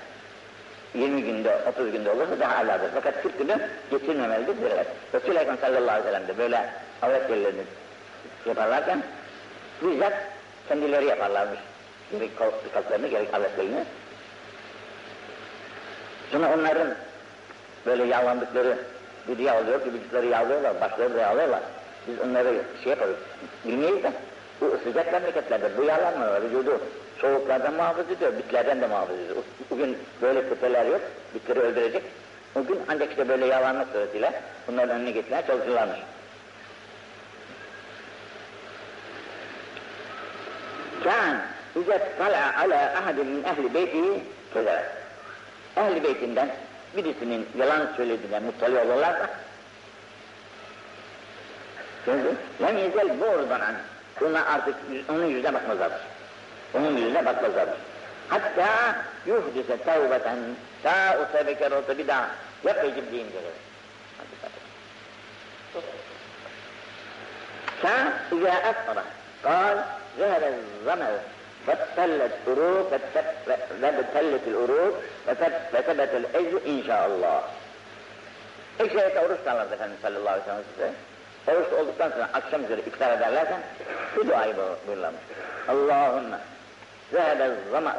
20 0.94 1.22
günde, 1.22 1.56
30 1.68 1.92
günde 1.92 2.10
olursa 2.10 2.40
daha 2.40 2.56
aladır. 2.56 2.90
Fakat 2.94 3.22
40 3.22 3.38
günü 3.38 3.68
geçirmemelidir 3.90 4.62
derler. 4.62 4.86
Resul-i 5.14 5.38
Ekrem 5.38 5.58
sallallahu 5.58 5.90
aleyhi 5.90 6.06
ve 6.06 6.10
sellem 6.10 6.28
de 6.28 6.38
böyle 6.38 6.70
avret 7.02 7.30
yerlerini 7.30 7.62
yaparlarken 8.46 9.02
bizzat 9.82 10.12
kendileri 10.68 11.04
yaparlarmış. 11.04 11.58
Gerek 12.12 12.30
katlarını, 12.74 13.06
gerek 13.06 13.34
avretlerini. 13.34 13.84
Sonra 16.32 16.54
onların 16.54 16.94
böyle 17.86 18.04
yağlandıkları 18.04 18.78
bir 19.28 19.38
yağlıyor, 19.38 19.80
vücutları 19.86 20.26
yağlıyorlar, 20.26 20.80
başları 20.80 21.14
da 21.14 21.20
yağlıyorlar. 21.20 21.60
Biz 22.08 22.20
onları 22.20 22.54
şey 22.84 22.90
yaparız, 22.90 23.16
bilmeyiz 23.64 24.02
de 24.02 24.12
bu 24.60 24.78
sıcak 24.84 25.12
memleketlerde 25.12 25.70
bu 25.76 25.84
yağlanma 25.84 26.42
vücudu 26.42 26.80
soğuklardan 27.20 27.74
muhafaza 27.74 28.12
ediyor, 28.12 28.32
bitlerden 28.38 28.80
de 28.80 28.86
muhafaza 28.86 29.20
ediyor. 29.20 29.36
Bugün 29.70 29.98
böyle 30.22 30.48
küpeler 30.48 30.86
yok, 30.86 31.00
bitleri 31.34 31.60
öldürecek. 31.60 32.02
O 32.54 32.64
gün 32.64 32.80
ancak 32.88 33.10
işte 33.10 33.28
böyle 33.28 33.46
yağlanma 33.46 33.84
suretiyle 33.92 34.42
bunların 34.68 34.96
önüne 35.00 35.10
getirmeye 35.10 35.46
çalışırlarmış. 35.46 35.98
Kan 41.04 41.38
İzet 41.76 42.18
tala 42.18 42.58
ala 42.58 42.92
ahadin 42.98 43.26
min 43.26 43.44
ehli 43.44 43.74
beytihi 43.74 44.22
keder. 44.54 44.82
Ehli 45.76 46.04
beytinden 46.04 46.48
birisinin 46.96 47.48
yalan 47.58 47.88
söylediğine 47.96 48.38
muttali 48.38 48.78
olurlarsa 48.78 49.30
lem 52.62 52.78
yezel 52.78 53.20
doğrudan 53.20 53.60
an. 53.60 53.74
Ona 54.26 54.46
artık 54.46 54.74
onun 55.08 55.24
yüzüne 55.24 55.54
bakmazlardır. 55.54 56.00
Onun 56.73 56.97
yüzüne 56.97 57.25
bakmazlardır. 57.25 57.77
Hatta 58.29 58.95
yuhdise 59.25 59.77
tevbeten 59.77 60.37
ta 60.83 61.17
o 61.21 61.31
tevbe 61.31 61.57
kerota 61.57 61.97
bir 61.97 62.07
daha 62.07 62.27
yapayım 62.63 63.05
diyeyim 63.11 63.31
gelir. 63.31 63.53
فإذا 67.83 68.53
أفطر 68.71 68.97
قال 69.43 69.77
ذهب 70.19 70.43
الظمأ 70.43 71.11
فابتلت 71.67 72.31
الأروق 72.47 72.91
فابتلت 73.81 74.43
الأروق 74.47 74.95
فثبت 75.73 76.11
الأجر 76.21 76.55
إن 76.71 76.83
شاء 76.87 77.03
الله. 77.07 77.41
Ekseriyete 78.79 79.19
oruç 79.19 79.37
tutarlardı 79.37 79.73
Efendimiz 79.73 80.01
sallallahu 80.01 80.29
aleyhi 80.29 80.47
ve 80.47 80.51
sellem 80.51 80.63
size. 80.75 80.91
Oruç 81.47 81.73
olduktan 81.73 82.09
sonra 82.09 82.29
akşam 82.33 82.63
üzeri 82.63 82.81
iftar 82.81 83.17
ederlerken 83.17 83.59
bu 84.15 84.27
duayı 84.27 84.55
buyurlarmış. 84.87 85.21
Allahümme 85.67 86.37
zama 87.72 87.96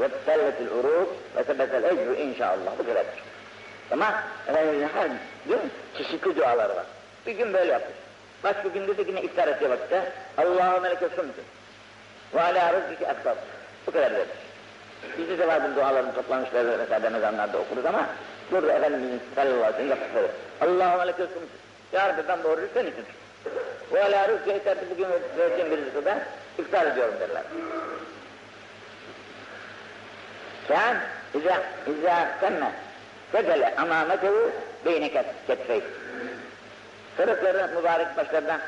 ve 0.00 0.08
selletil 0.26 0.66
uruk 0.66 1.16
ve 1.36 1.62
ecru 1.88 2.14
inşallah. 2.14 2.78
Bu 2.78 2.86
kadardır. 2.86 3.22
Ama 3.90 4.14
Efendimiz'in 4.48 4.88
her 4.88 5.10
gün 5.46 5.60
çeşitli 5.98 6.36
duaları 6.36 6.76
var. 6.76 6.86
Bir 7.26 7.32
gün 7.32 7.54
böyle 7.54 7.72
yapmış. 7.72 7.96
Başka 8.44 8.68
gün 8.68 8.88
dedi 8.88 9.04
yine 9.06 9.22
iftar 9.22 9.48
ettiği 9.48 9.70
vakitte 9.70 10.12
Allahümme 10.38 10.90
leke 10.90 11.08
sumtu 11.08 11.40
ve 12.34 12.42
alâ 12.42 12.72
rızkike 12.72 13.04
ektar. 13.04 13.36
Bu 13.86 13.90
kadar 13.90 14.14
demiş. 14.14 14.28
Bizde 15.18 15.38
de 15.38 15.48
var 15.48 15.70
bu 15.70 15.76
duaların 15.76 16.14
toplamışlar 16.14 16.64
mesela 16.78 17.02
Ramazanlarda 17.02 17.58
okuruz 17.58 17.86
ama 17.86 18.06
burada 18.50 18.72
Efendimiz'in 18.72 19.20
sallallahu 19.34 19.64
aleyhi 19.64 19.72
ve 19.72 19.76
sellem 19.76 19.88
yaptıkları. 19.88 20.28
Allahümme 20.60 21.06
leke 21.06 21.22
sumtu. 21.22 21.56
Ya 21.92 22.08
Rabbi 22.08 22.28
ben 22.28 22.44
bu 22.44 22.48
orucu 22.48 22.68
senin 22.74 22.90
için 22.90 23.04
Ve 23.92 24.04
alâ 24.04 24.24
ektar 24.46 24.78
bugün 24.90 25.06
vereceğim 25.38 25.70
bir 25.70 25.78
rızkı 25.78 26.04
ben 26.04 26.18
iftar 26.58 26.86
ediyorum 26.86 27.14
derler. 27.20 27.42
Sen 30.68 30.96
İza, 31.34 31.62
İza 31.86 32.28
semme 32.40 32.72
fecele 33.32 33.76
amametehu 33.76 34.50
beyne 34.84 35.10
ketfey. 35.46 35.82
Sırıkları 37.16 37.70
mübarek 37.76 38.16
başlarına 38.16 38.60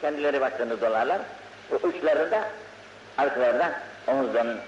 kendileri 0.00 0.40
başlarını 0.40 0.80
dolarlar. 0.80 1.18
Bu 1.70 1.88
uçlarında, 1.88 2.44
arkalarında, 3.18 3.72
omuzlarının 4.06 4.58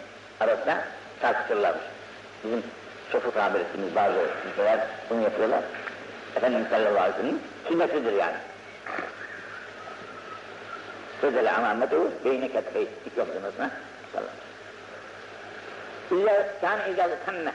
arasına 0.40 0.84
sarkıtırlarmış. 1.22 1.84
Bizim 2.44 2.62
sofu 3.12 3.32
tabir 3.34 3.60
ettiğimiz 3.60 3.94
bazı 3.94 4.14
ülkeler 4.50 4.80
bunu 5.10 5.22
yapıyorlar. 5.22 5.60
Efendimiz 6.36 6.68
sallallahu 6.68 7.00
aleyhi 7.00 7.12
ve 7.12 7.16
sellem'in 7.16 7.42
sünnetidir 7.68 8.12
yani. 8.12 8.36
Sözele 11.20 11.50
amametu 11.52 12.10
beyne 12.24 12.48
ketfey. 12.48 12.88
İki 13.06 13.20
omzunuzuna 13.20 13.70
sallallahu 14.12 14.47
İlla 16.10 16.46
kan 16.60 16.90
izâ 16.90 17.08
temme 17.26 17.52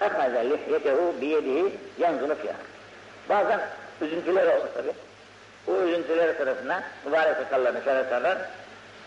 ehaze 0.00 0.50
lihyetehu 0.50 1.14
biyedihi 1.20 1.72
yanzunu 1.98 2.34
fiyâ. 2.34 2.54
Bazen 3.28 3.60
üzüntüler 4.00 4.46
olur 4.46 4.66
tabi. 4.74 4.92
O 5.66 5.82
üzüntüler 5.82 6.34
sırasında 6.34 6.82
mübarek 7.06 7.36
sakallarını 7.36 7.84
şöyle 7.84 8.04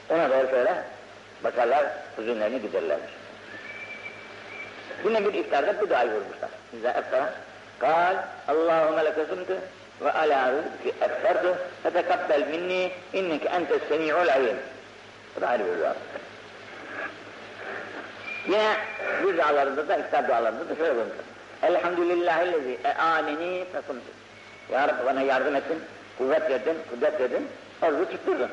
ona 0.10 0.29
doğru 0.29 0.50
şöyle 0.50 0.84
bakarlar, 1.43 1.86
hüzünlerini 2.17 2.62
giderlermiş. 2.62 3.12
Yine 5.05 5.25
bir 5.25 5.34
iftarda 5.34 5.81
bu 5.81 5.89
duayı 5.89 6.12
vurmuşlar. 6.12 6.50
Bize 6.74 6.88
eftara. 6.88 7.34
Kal, 7.79 8.15
Allahümme 8.48 9.05
leke 9.05 9.25
sumtu 9.25 9.58
ve 10.01 10.12
ala 10.12 10.51
rızki 10.51 10.89
eftartu 11.01 11.55
fetekabbel 11.84 12.48
minni 12.48 12.91
inneke 13.13 13.50
entes 13.50 13.81
semi'ul 13.89 14.27
alim. 14.27 14.58
Bu 15.36 15.41
da 15.41 15.48
ayrı 15.48 15.63
bir 15.65 15.79
dua. 15.79 15.96
Yine 18.48 18.75
bir 19.24 19.38
dualarında 19.38 19.88
da, 19.88 19.98
iftar 19.98 20.27
dualarında 20.27 20.69
da 20.69 20.75
şöyle 20.75 20.96
buyurmuşlar. 20.96 21.25
Elhamdülillahillezi 21.63 22.77
e'aneni 22.84 23.65
fesumtu. 23.72 24.12
Ya 24.72 24.88
Rabbi 24.88 25.05
bana 25.05 25.22
yardım 25.22 25.55
ettin, 25.55 25.79
kuvvet 26.17 26.50
verdin, 26.50 26.77
kudret 26.89 27.22
verdin, 27.22 27.48
orucu 27.81 28.05
tutturdun. 28.12 28.50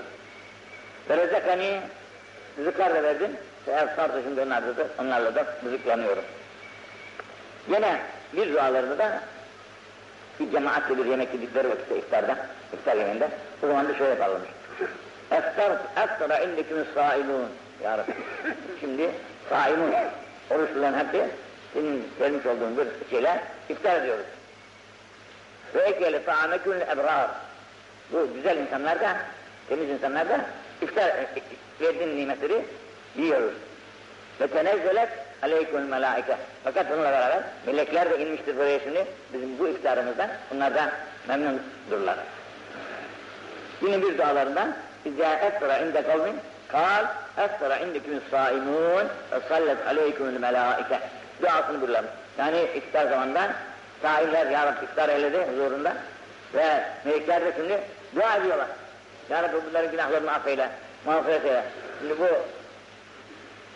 Ve 1.11 1.17
rezekani 1.17 1.81
rızıklar 2.59 2.95
da 2.95 3.03
verdin, 3.03 3.37
ve 3.69 3.73
efsar 3.73 4.11
şimdi 4.25 4.41
onlarla 4.41 4.77
da, 4.77 4.87
onlarla 4.99 5.35
da 5.35 5.47
rızıklanıyorum. 5.65 6.25
Yine 7.69 8.01
bir 8.33 8.53
dualarında 8.53 8.99
da 8.99 9.21
bir 10.41 10.51
cemaatle 10.51 10.99
bir 10.99 11.05
yemek 11.05 11.35
yedikleri 11.35 11.71
vakitte 11.71 11.99
iftarda, 11.99 12.37
iftar 12.73 12.97
yemeğinde, 12.97 13.29
o 13.63 13.67
zaman 13.67 13.89
da 13.89 13.95
şöyle 13.95 14.11
yaparlarmış. 14.11 14.49
Eftar, 15.31 15.73
eftara 15.97 16.39
indekümüz 16.39 16.87
saimun. 16.95 17.49
Ya 17.85 17.99
Rabbi, 17.99 18.13
şimdi 18.81 19.11
saimun, 19.49 19.95
oruçluların 20.51 20.99
hepsi 20.99 21.29
senin 21.75 22.05
vermiş 22.21 22.47
olduğun 22.47 22.77
bir 22.77 23.11
şeyler 23.11 23.39
iftar 23.69 24.01
ediyoruz. 24.01 24.27
Ve 25.75 25.81
ekele 25.81 26.25
ta'amekül 26.25 26.81
ebrar. 26.81 27.31
Bu 28.13 28.29
güzel 28.35 28.57
insanlar 28.57 29.01
da, 29.01 29.17
temiz 29.69 29.91
insanlar 29.91 30.29
da 30.29 30.41
iftar 30.83 31.13
verdiğin 31.81 32.17
nimetleri 32.17 32.65
yiyoruz. 33.17 33.55
Ve 34.41 34.47
tenezzelet 34.47 35.09
aleykül 35.43 35.81
melaike. 35.81 36.37
Fakat 36.65 36.91
bununla 36.91 37.11
beraber 37.11 37.43
melekler 37.67 38.11
de 38.11 38.19
inmiştir 38.19 38.57
buraya 38.57 38.81
şimdi 38.81 39.07
bizim 39.33 39.59
bu 39.59 39.69
iftarımızdan. 39.69 40.31
Bunlar 40.51 40.75
da 40.75 40.93
memnundurlar. 41.29 42.19
Yine 43.83 44.03
bir 44.03 44.19
dualarından 44.19 44.77
İzâ 45.05 45.35
esra 45.35 45.79
inde 45.79 46.03
kavmin 46.03 46.37
kal 46.69 47.05
esra 47.39 47.77
indekümüz 47.77 48.23
saimun 48.31 49.05
ve 49.33 49.41
sallet 49.49 49.87
aleykümül 49.87 50.41
melaike. 50.41 51.01
Duasını 51.43 51.81
buyurlarmış. 51.81 52.11
Yani 52.39 52.61
iftar 52.75 53.07
zamanında 53.07 53.53
saimler 54.03 54.47
Ya 54.47 54.67
Rabbi 54.67 54.85
iftar 54.85 55.09
eyledi 55.09 55.47
huzurunda 55.51 55.93
ve 56.55 56.83
melekler 57.05 57.45
de 57.45 57.53
şimdi 57.57 57.81
dua 58.17 58.37
ediyorlar. 58.37 58.67
Ya 59.31 59.43
Rabbi 59.43 59.57
bunların 59.69 59.91
günahlarını 59.91 60.33
affeyle, 60.33 60.69
mağfiret 61.07 61.45
eyle. 61.45 61.65
Şimdi 61.99 62.19
bu 62.21 62.27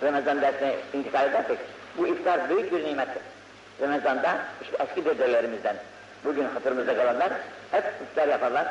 Ramazan 0.06 0.42
dersine 0.42 0.74
intikal 0.92 1.28
edersek, 1.28 1.58
bu 1.98 2.06
iftar 2.06 2.50
büyük 2.50 2.72
bir 2.72 2.84
nimettir. 2.84 3.22
Ramazan'da 3.80 4.38
işte 4.62 4.76
eski 4.80 5.04
dedelerimizden, 5.04 5.76
bugün 6.24 6.44
hatırımızda 6.44 6.96
kalanlar 6.96 7.32
hep 7.70 7.84
iftar 8.02 8.28
yaparlar. 8.28 8.66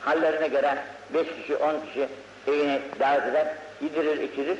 Hallerine 0.00 0.48
göre 0.48 0.78
beş 1.14 1.26
kişi, 1.28 1.56
on 1.56 1.80
kişi 1.86 2.08
evine 2.48 2.80
davet 3.00 3.26
eder, 3.26 3.46
yedirir, 3.80 4.20
içirir. 4.20 4.58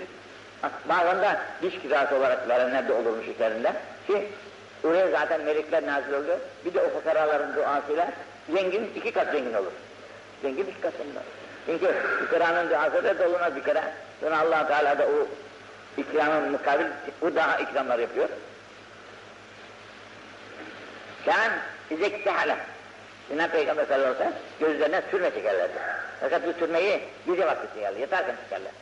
Bazen 0.88 1.22
de 1.22 1.36
diş 1.62 1.78
kirası 1.78 2.16
olarak 2.16 2.48
verenler 2.48 2.88
de 2.88 2.92
olurmuş 2.92 3.28
üzerinde. 3.28 3.72
Ki 4.06 4.28
oraya 4.84 5.10
zaten 5.10 5.40
melekler 5.40 5.86
nazil 5.86 6.12
oluyor. 6.12 6.38
Bir 6.64 6.74
de 6.74 6.80
o 6.80 6.90
fukaraların 6.90 7.56
duasıyla 7.56 8.08
zengin 8.52 8.90
iki 8.94 9.12
kat 9.12 9.32
zengin 9.32 9.54
olur. 9.54 9.72
Zengin 10.42 10.64
iki 10.64 10.80
kat 10.80 10.92
zengin 10.92 11.14
olur. 11.14 11.24
Çünkü 11.66 11.94
fukaranın 12.18 12.70
duası 12.70 13.04
da 13.04 13.18
dolunmaz 13.18 13.56
bir 13.56 13.64
kere. 13.64 13.82
Sonra 14.20 14.38
allah 14.38 14.66
Teala 14.66 14.98
da 14.98 15.04
o 15.04 15.26
ikramın 16.00 16.50
mukabil, 16.50 16.86
o 17.22 17.34
daha 17.34 17.58
ikramlar 17.58 17.98
yapıyor. 17.98 18.28
Sen 21.24 21.52
izektehala. 21.90 22.56
Sinan 23.28 23.50
Peygamber 23.50 23.84
sallallahu 23.84 24.14
aleyhi 24.14 24.20
ve 24.20 24.24
sellem 24.24 24.72
gözlerine 24.72 25.02
sürme 25.10 25.30
çekerlerdi. 25.30 25.78
Fakat 26.24 26.46
bu 26.46 26.52
sürmeyi 26.58 27.00
gece 27.26 27.46
vakti 27.46 27.74
çekerler, 27.74 28.00
yatarken 28.00 28.36
çekerler. 28.44 28.72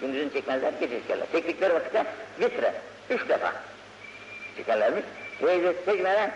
Gündüzün 0.00 0.28
çekmezler, 0.28 0.72
gece 0.80 1.00
çekerler. 1.00 1.26
Çektikleri 1.32 1.74
vakitte 1.74 2.04
vitre, 2.40 2.74
üç 3.10 3.28
defa 3.28 3.52
çekerlermiş. 4.56 5.04
Ve 5.42 5.72
istecmene, 5.72 6.30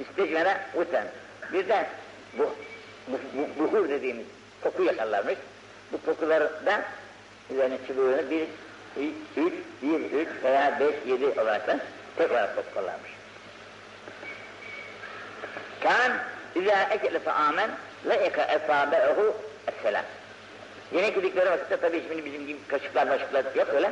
istecmene 0.00 0.58
utan. 0.74 1.04
Bir 1.52 1.68
de 1.68 1.86
bu, 2.38 2.54
bu, 3.08 3.18
bu 3.34 3.64
buhur 3.64 3.88
dediğimiz 3.88 4.26
koku 4.62 4.82
yakarlarmış. 4.82 5.38
Bu 5.92 6.02
kokuları 6.02 6.66
da 6.66 6.82
üzerine 7.50 7.78
çubuğunu 7.86 8.30
bir, 8.30 8.46
üç, 9.36 9.54
bir, 9.82 10.00
üç 10.00 10.28
veya 10.44 10.80
beş, 10.80 10.94
yedi 11.06 11.40
olarak 11.40 11.66
da 11.66 11.78
tekrar 12.16 12.56
kokularmış. 12.56 13.10
Kan 15.82 16.12
İzâ 16.54 16.82
ekele 16.82 17.18
ta'amen 17.18 17.70
le'eke 18.08 18.42
esâbe'ehu 18.42 19.36
esselam. 19.68 20.04
Yemek 20.92 21.16
yedikleri 21.16 21.50
vakitte 21.50 21.76
tabi 21.76 22.02
şimdi 22.08 22.24
bizim 22.24 22.46
gibi 22.46 22.58
kaşıklar 22.68 23.10
başıklar 23.10 23.44
yok 23.54 23.68
öyle. 23.74 23.90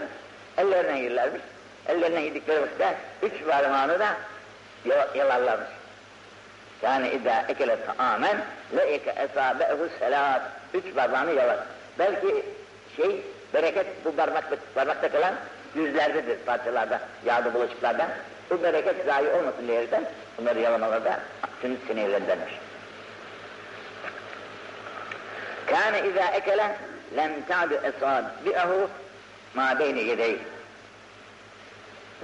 Ellerine 0.56 1.00
yerlermiş. 1.00 1.42
Ellerine 1.88 2.20
yedikleri 2.20 2.62
vakitte 2.62 2.94
üç 3.22 3.32
parmağını 3.48 3.98
da 3.98 4.16
yalarlarmış. 5.14 5.68
Yani 6.82 7.08
idâ 7.08 7.44
ekele 7.48 7.76
ta'amen 7.86 8.36
le'eke 8.76 9.10
esâbe'ehu 9.10 9.88
selat. 9.98 10.42
Üç 10.74 10.94
parmağını 10.94 11.32
yalar. 11.32 11.58
Belki 11.98 12.44
şey, 12.96 13.22
bereket 13.54 13.86
bu 14.04 14.16
parmak, 14.16 14.44
parmakta 14.74 15.12
kalan 15.12 15.34
yüzlerdedir 15.74 16.38
parçalarda, 16.46 17.00
yağda 17.26 17.54
bulaşıklarda. 17.54 18.08
Bu 18.50 18.62
bereket 18.62 18.96
zayi 19.06 19.28
olmasın 19.28 19.68
diyerekten 19.68 20.04
bunları 20.38 20.60
yalamalarda 20.60 21.20
sünnet 21.62 21.78
sinirlerindenmiş. 21.86 22.67
Kâne 25.70 26.08
izâ 26.08 26.24
ekele 26.24 26.76
lem 27.16 27.32
ta'du 27.48 27.74
esâbi'ehu 27.74 28.90
mâ 29.54 29.78
beyne 29.78 30.00
yedeyh. 30.00 30.38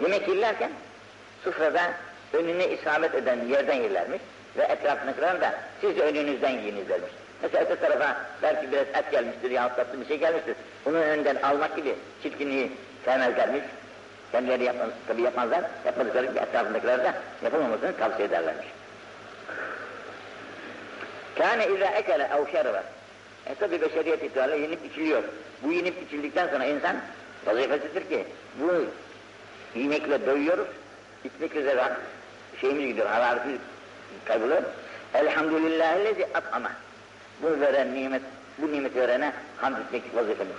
Yemek 0.03 0.29
yerlerken 0.29 0.71
sufrada 1.45 1.83
önüne 2.33 2.69
isabet 2.69 3.15
eden 3.15 3.45
yerden 3.49 3.75
yerlermiş 3.75 4.21
ve 4.57 4.63
etrafındakilerin 4.63 5.41
da 5.41 5.55
siz 5.81 5.97
de 5.97 6.03
önünüzden 6.03 6.51
yiyiniz 6.51 6.89
dermiş. 6.89 7.11
Mesela 7.43 7.65
öte 7.65 7.77
tarafa 7.77 8.17
belki 8.43 8.73
biraz 8.73 8.87
et 8.87 9.11
gelmiştir 9.11 9.51
yahut 9.51 9.77
tatlı 9.77 10.01
bir 10.01 10.07
şey 10.07 10.19
gelmiştir. 10.19 10.55
Bunu 10.85 10.97
önden 10.97 11.37
almak 11.37 11.77
gibi 11.77 11.95
çirkinliği 12.23 12.73
sevmezlermiş. 13.05 13.63
Kendileri 14.33 14.65
yapmaz, 14.65 14.89
tabi 15.09 15.23
yapmazlar, 15.23 15.65
yapmadıkları 15.85 16.27
gibi 16.27 16.39
etrafındakiler 16.39 17.05
de 17.05 17.13
yapılmamasını 17.43 17.97
tavsiye 17.97 18.29
ederlermiş. 18.29 18.67
Kâne 21.39 21.67
izâ 21.67 21.87
ekele 21.87 22.31
ev 22.39 22.53
şerve. 22.53 22.83
E 23.47 23.55
tabi 23.55 23.81
beşeriyet 23.81 24.23
itibariyle 24.23 24.59
yenip 24.59 24.87
içiliyor. 24.87 25.23
Bu 25.63 25.73
yenip 25.73 26.03
içildikten 26.03 26.49
sonra 26.49 26.65
insan 26.65 26.97
vazifesidir 27.47 28.09
ki 28.09 28.25
bu 28.61 28.85
yemekle 29.79 30.27
doyuyoruz, 30.27 30.67
içmek 31.25 31.57
üzere 31.57 31.93
şeyimiz 32.61 32.87
gidiyor, 32.87 33.07
hararetimiz 33.07 33.59
kayboluyor. 34.25 34.63
Elhamdülillahillezi 35.15 36.27
at'ama. 36.35 36.71
Bu 37.43 37.61
veren 37.61 37.95
nimet, 37.95 38.23
bu 38.59 38.73
nimet 38.73 38.97
verene 38.97 39.33
hamd 39.57 39.77
etmek 39.77 40.03
vazifemiz. 40.15 40.57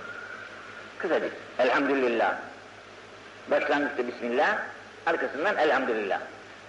Kısacık. 0.98 1.32
Elhamdülillah. 1.58 2.36
Başlangıçta 3.50 4.06
Bismillah, 4.08 4.58
arkasından 5.06 5.56
Elhamdülillah. 5.56 6.20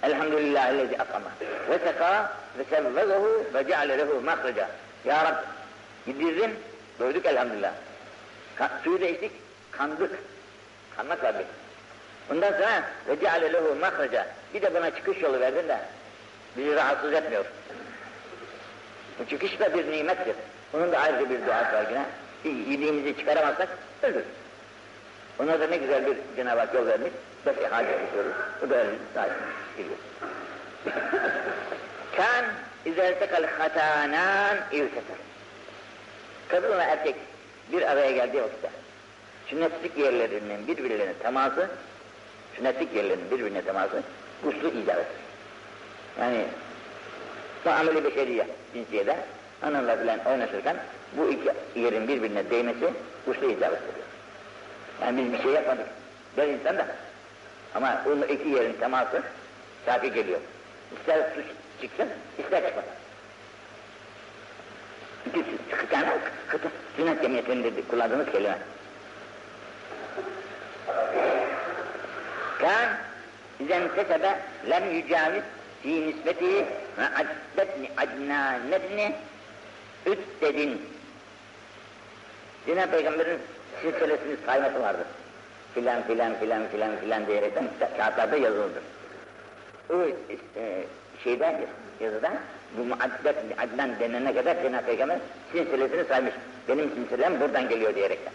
Elhamdülillahillezi 0.02 0.98
at'ama. 0.98 1.30
Ve 1.70 1.78
seka 1.78 2.32
ve 2.58 2.64
sevvezehu 2.64 3.44
ve 3.54 3.68
ceale 3.68 3.98
lehu 3.98 4.20
mahreca. 4.20 4.68
Ya 5.04 5.24
Rab, 5.24 5.34
yedirdim, 6.08 6.50
doyduk 7.00 7.26
elhamdülillah. 7.26 7.72
Ka 8.56 8.70
suyu 8.84 9.00
da 9.00 9.06
içtik, 9.06 9.32
kandık. 9.70 10.18
Kanmak 10.96 11.24
var 11.24 11.34
bir. 11.38 11.44
Ondan 12.34 12.52
sonra 12.52 12.82
ve 13.08 13.20
ceale 13.20 13.52
lehu 13.52 13.74
mahreca. 13.80 14.26
Bir 14.54 14.62
de 14.62 14.74
buna 14.74 14.90
çıkış 14.90 15.22
yolu 15.22 15.40
verdin 15.40 15.68
de 15.68 15.78
bizi 16.56 16.76
rahatsız 16.76 17.12
etmiyor. 17.12 17.44
Bu 19.18 19.28
çıkış 19.28 19.60
da 19.60 19.74
bir 19.74 19.90
nimettir. 19.90 20.36
Onun 20.74 20.92
da 20.92 20.98
ayrıca 20.98 21.30
bir 21.30 21.46
duası 21.46 21.72
var 21.72 21.86
yine. 21.90 22.04
Yediğimizi 22.70 23.18
çıkaramazsak 23.18 23.68
ölür. 24.02 24.24
Ona 25.38 25.60
da 25.60 25.66
ne 25.66 25.76
güzel 25.76 26.06
bir 26.06 26.16
Cenab-ı 26.36 26.60
Hak 26.60 26.74
yol 26.74 26.86
vermiş. 26.86 27.12
Beş 27.46 27.56
ihale 27.56 27.88
ediyoruz. 27.88 28.32
Bu 28.62 28.70
da 28.70 28.76
öyle 28.76 28.90
sahip 29.14 29.32
geliyor. 29.76 29.96
kan 32.16 32.44
izeltekal 32.84 33.44
hatanan 33.58 34.56
irtefer. 34.72 35.16
Kadın 36.48 36.78
ve 36.78 36.82
erkek 36.82 37.14
bir 37.72 37.82
araya 37.82 38.10
geldiği 38.10 38.42
vakitte 38.42 38.70
sünnetlik 39.46 39.98
yerlerinin 39.98 40.68
birbirlerine 40.68 41.14
teması 41.14 41.70
sünnetlik 42.56 42.94
yerlerinin 42.94 43.30
birbirine 43.30 43.62
teması 43.62 44.02
guslu 44.44 44.68
icap 44.68 44.96
eder. 44.96 45.06
Yani 46.20 46.44
muamele 47.64 48.04
beşeriye 48.04 48.46
cinsiyede 48.74 49.16
ananla 49.62 49.96
filan 49.96 50.24
oynaşırken 50.24 50.76
bu 51.16 51.30
iki 51.30 51.80
yerin 51.80 52.08
birbirine 52.08 52.50
değmesi 52.50 52.92
guslu 53.26 53.50
icap 53.50 53.72
ediyor. 53.72 54.06
Yani 55.02 55.24
biz 55.24 55.32
bir 55.32 55.42
şey 55.42 55.52
yapmadık. 55.52 55.86
Ben 56.36 56.48
insan 56.48 56.78
da. 56.78 56.86
Ama 57.74 58.02
onun 58.06 58.22
iki 58.22 58.48
yerin 58.48 58.72
teması 58.72 59.22
safi 59.86 60.12
geliyor. 60.12 60.40
İster 60.98 61.30
su 61.34 61.40
çıksın, 61.82 62.08
ister 62.38 62.66
çıkmasın. 62.66 62.97
İki 65.28 65.88
tane 65.90 66.18
kıtı, 66.48 66.68
sünnet 66.96 67.22
cemiyetinde 67.22 67.82
kullandığımız 67.90 68.26
kelime. 68.32 68.58
Kan 72.58 72.88
izen 73.60 73.94
kesebe 73.94 74.38
lem 74.70 74.90
yücaviz 74.90 75.42
fi 75.82 76.06
nisbeti 76.08 76.66
ve 76.98 77.04
addetni 77.16 77.90
adnanebni 77.96 79.14
üttedin. 80.06 80.82
Cenab-ı 82.66 82.90
Peygamber'in 82.90 83.38
silsilesini 83.82 84.36
sayması 84.46 84.80
vardır. 84.80 85.06
Filan 85.74 86.02
filan 86.02 86.34
filan 86.40 86.68
filan 86.68 86.96
filan 86.96 87.26
diyerekten 87.26 87.68
kağıtlarda 87.96 88.36
yazılıdır. 88.36 88.82
O 89.90 89.94
e, 90.56 90.84
şeyden 91.24 91.60
yazıda 92.00 92.32
bu 92.76 92.84
muaddet 92.84 93.36
adnan 93.58 93.90
denene 94.00 94.34
kadar 94.34 94.62
Cenab-ı 94.62 94.86
Peygamber 94.86 95.18
silsilesini 95.52 96.04
saymış. 96.04 96.34
Benim 96.68 96.90
silsilem 96.90 97.40
buradan 97.40 97.68
geliyor 97.68 97.94
diyerekten. 97.94 98.32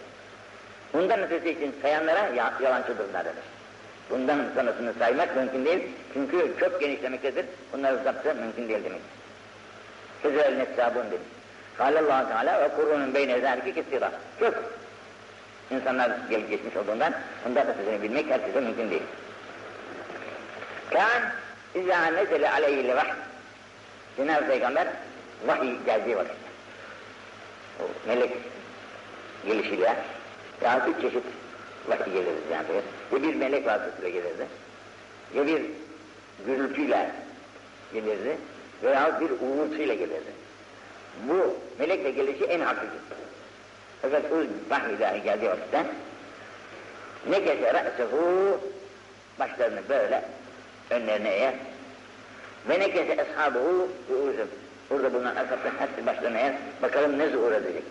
Bundan 0.92 1.22
ötesi 1.22 1.50
için 1.50 1.74
sayanlara 1.82 2.28
ya, 2.36 2.54
yalancıdırlar 2.62 3.24
demiş. 3.24 3.44
Bundan 4.10 4.38
sonrasını 4.54 4.92
saymak 4.98 5.36
mümkün 5.36 5.64
değil. 5.64 5.82
Çünkü 6.12 6.54
çok 6.60 6.80
genişlemektedir. 6.80 7.46
Bunları 7.72 8.04
zaptı 8.04 8.34
mümkün 8.34 8.68
değil 8.68 8.84
demek. 8.84 9.00
Kezel 10.22 10.56
netsabun 10.56 11.04
demiş. 11.04 11.28
Kâlallahu 11.76 12.28
Teala 12.28 12.60
ve 12.62 12.68
kurunun 12.68 13.14
beyne 13.14 13.40
zâliki 13.40 13.74
kestira. 13.74 14.10
Çok 14.40 14.54
insanlar 15.70 16.12
gelip 16.30 16.50
geçmiş 16.50 16.76
olduğundan 16.76 17.14
bundan 17.44 17.66
ötesini 17.68 18.02
bilmek 18.02 18.30
herkese 18.30 18.60
mümkün 18.60 18.90
değil. 18.90 19.02
Kan 20.90 21.22
izâ 21.74 22.06
nezele 22.06 22.50
aleyhil 22.50 22.88
vahy. 22.88 23.12
Cenab-ı 24.16 24.46
Peygamber 24.46 24.86
vahiy 25.46 25.72
geldiği 25.86 26.16
vakit. 26.16 26.36
O 27.80 28.08
melek 28.08 28.30
gelişiyle 29.46 29.96
ya 30.64 30.86
üç 30.88 31.00
çeşit 31.00 31.24
vahiy 31.88 32.12
gelirdi 32.12 32.40
Cenab-ı. 32.48 32.72
Ya 33.12 33.22
bir 33.22 33.34
melek 33.34 33.66
vasıtasıyla 33.66 34.08
gelirdi. 34.08 34.46
Ya 35.34 35.46
bir 35.46 35.62
gürültüyle 36.46 37.10
gelirdi. 37.94 38.36
Veya 38.82 39.20
bir 39.20 39.30
uğultuyla 39.30 39.94
gelirdi. 39.94 40.32
Bu 41.28 41.56
melekle 41.78 42.10
gelişi 42.10 42.44
en 42.44 42.60
hakiki. 42.60 42.96
Fakat 44.02 44.22
o 44.32 44.36
vahiy 44.70 45.00
dahi 45.00 45.22
geldiği 45.22 45.48
vakitte 45.50 45.86
ne 47.30 47.44
kese 47.44 47.74
re'sehu 47.74 48.60
başlarını 49.38 49.80
böyle 49.88 50.24
önlerine 50.90 51.28
eğer 51.28 51.54
ve 52.68 52.80
ne 52.80 52.90
kese 52.90 53.12
eshabuhu 53.12 53.88
zuhurcum. 54.08 54.48
Burada 54.90 55.14
bulunan 55.14 55.36
ashabların 55.36 55.78
hepsi 55.78 56.06
başlarına 56.06 56.38
yer. 56.38 56.52
Bakalım 56.82 57.18
ne 57.18 57.28
zuhur 57.28 57.52
edecek. 57.52 57.82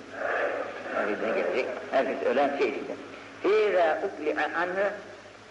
Birbirine 1.08 1.42
gelecek. 1.42 1.66
Herkes 1.92 2.28
ölen 2.28 2.58
şey 2.58 2.70
işte. 2.70 2.96
Hira 3.44 4.02
ukli'a 4.04 4.46
anhu 4.62 4.86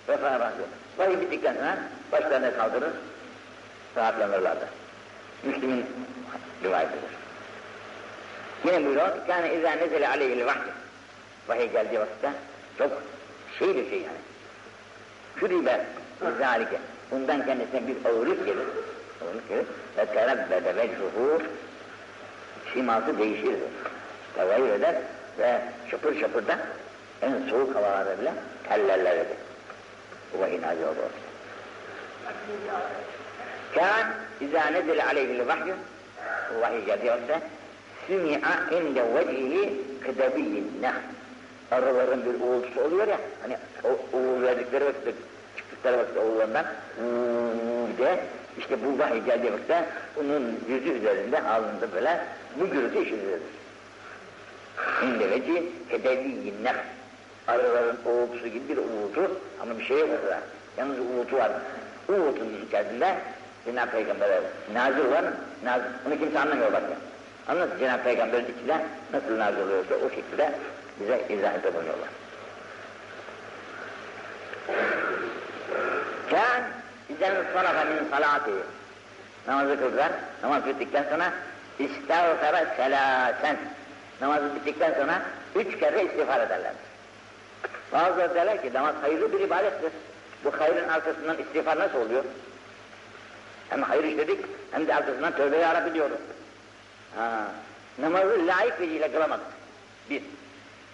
ve 0.09 0.17
fâbâzı. 0.17 0.63
Vahiy 0.99 1.21
bittikten 1.21 1.55
sonra 1.55 1.79
başlarına 2.13 2.55
kaldırır. 2.55 2.91
Rahatlanırlardı. 3.97 4.69
Müslüm'ün 5.43 5.87
rivayetidir. 6.65 7.11
Yine 8.65 8.87
buyuruyor, 8.87 9.27
kâne 9.27 9.55
izâ 9.55 9.71
nezele 9.71 10.09
aleyhil 10.09 10.47
vahdi. 10.47 10.71
Vahiy 11.49 11.73
geldiği 11.73 12.01
vakitte 12.01 12.31
çok 12.79 13.03
şey 13.59 13.69
bir 13.69 13.91
şey 13.91 13.99
yani. 13.99 14.19
Küribe 15.37 15.87
zâlike. 16.39 16.79
Bundan 17.11 17.47
kendisine 17.47 17.87
bir 17.87 17.97
ağırlık 18.05 18.47
gelir. 18.47 18.67
Gelir. 19.49 19.65
Ve 19.99 20.07
terebbede 20.07 20.77
vecruhu 20.77 21.43
siması 22.73 23.19
değişir. 23.19 23.55
Tevayyür 24.35 24.69
eder 24.69 24.95
ve 25.39 25.61
şapır 25.91 26.21
şapır 26.21 26.47
da 26.47 26.59
en 27.23 27.33
soğuk 27.51 27.75
havalarda 27.77 28.21
bile 28.21 28.33
tellerler 28.69 29.13
eder. 29.13 29.37
Bu 30.35 30.41
vahiy 30.41 30.63
nazil 30.63 30.83
oldu. 30.83 30.97
Kân 33.75 34.07
izâ 34.41 34.65
nezele 34.65 35.05
aleyhil 35.05 35.49
vahiy. 35.49 35.73
Bu 36.55 36.61
vahiy 36.61 36.89
vakitte 36.89 37.41
Sümi'a 38.07 38.79
inde 38.79 39.15
vecihi 39.15 39.81
kıdebiyyin 40.05 40.79
nah. 40.83 40.95
Arıların 41.71 42.25
bir 42.25 42.41
uğultusu 42.41 42.81
oluyor 42.81 43.09
ya, 43.09 43.19
hani 43.43 43.57
o 43.85 44.17
uğul 44.17 44.43
verdikleri 44.43 44.85
vakitte, 44.85 45.13
çıktıkları 45.57 45.99
vakitte 45.99 46.21
uğullarından 46.21 46.67
diye, 47.99 48.25
işte 48.59 48.77
bu 48.85 48.99
vahiy 48.99 49.21
geldiği 49.21 49.53
vakitte 49.53 49.85
onun 50.21 50.61
yüzü 50.69 50.91
üzerinde, 50.91 51.43
alnında 51.43 51.93
böyle 51.95 52.21
bu 52.61 52.67
gürültü 52.67 52.99
işitilir. 52.99 53.41
İnde 55.03 55.31
vecihi 55.31 55.73
kıdebiyyin 55.91 56.65
nah. 56.65 56.75
Arıların 57.49 57.99
uğultusu 58.07 58.49
gibi 58.49 58.69
bir 58.69 58.77
uğultu 58.77 59.31
ama 59.63 59.79
bir 59.79 59.85
şey 59.85 59.99
yok 59.99 60.09
orada. 60.23 60.41
Yalnız 60.79 60.99
uğultu 60.99 61.37
var. 61.37 61.53
Uğultunun 62.09 62.67
içerisinde 62.67 63.17
Cenab-ı 63.65 63.91
Peygamber'e 63.91 64.41
nazil 64.75 65.11
var, 65.11 65.25
nazil, 65.65 65.85
bunu 66.05 66.19
kimse 66.19 66.41
anlamıyor 66.41 66.73
bakın. 66.73 66.95
Anladın 67.49 67.79
Cenab-ı 67.79 68.03
Peygamber'in 68.03 68.45
içinden 68.45 68.83
nasıl 69.13 69.39
nazil 69.39 69.61
oluyorsa 69.61 69.95
o 69.95 70.11
şekilde 70.11 70.53
bize 71.01 71.21
izah 71.29 71.65
bulunuyorlar. 71.65 72.09
Kân 76.31 76.82
izen 77.15 77.35
sarafa 77.53 77.85
min 77.85 78.11
salati 78.11 78.51
namazı 79.47 79.79
kıldılar. 79.79 80.13
Namaz 80.43 80.67
bittikten 80.67 81.05
sonra 81.11 81.33
istağfara 81.79 82.67
selâsen 82.77 83.57
namazı 84.21 84.55
bittikten 84.55 84.95
sonra 84.95 85.23
üç 85.55 85.79
kere 85.79 86.05
istiğfar 86.05 86.41
ederler. 86.41 86.73
Bazıları 87.93 88.35
derler 88.35 88.63
ki 88.63 88.71
namaz 88.75 88.95
hayırlı 89.03 89.33
bir 89.33 89.41
ibadettir. 89.41 89.93
Bu 90.45 90.61
hayrın 90.61 90.89
arkasından 90.89 91.39
istiğfar 91.39 91.79
nasıl 91.79 91.99
oluyor? 91.99 92.25
Hem 93.69 93.83
hayır 93.83 94.05
işledik 94.05 94.41
hem 94.71 94.87
de 94.87 94.95
arkasından 94.95 95.37
tövbe 95.37 95.57
yarabbi 95.57 95.95
diyoruz. 95.95 96.19
Ha, 97.17 97.45
namazı 97.99 98.47
layık 98.47 98.81
vecihle 98.81 99.13
kılamadık. 99.13 99.47
Bir. 100.11 100.23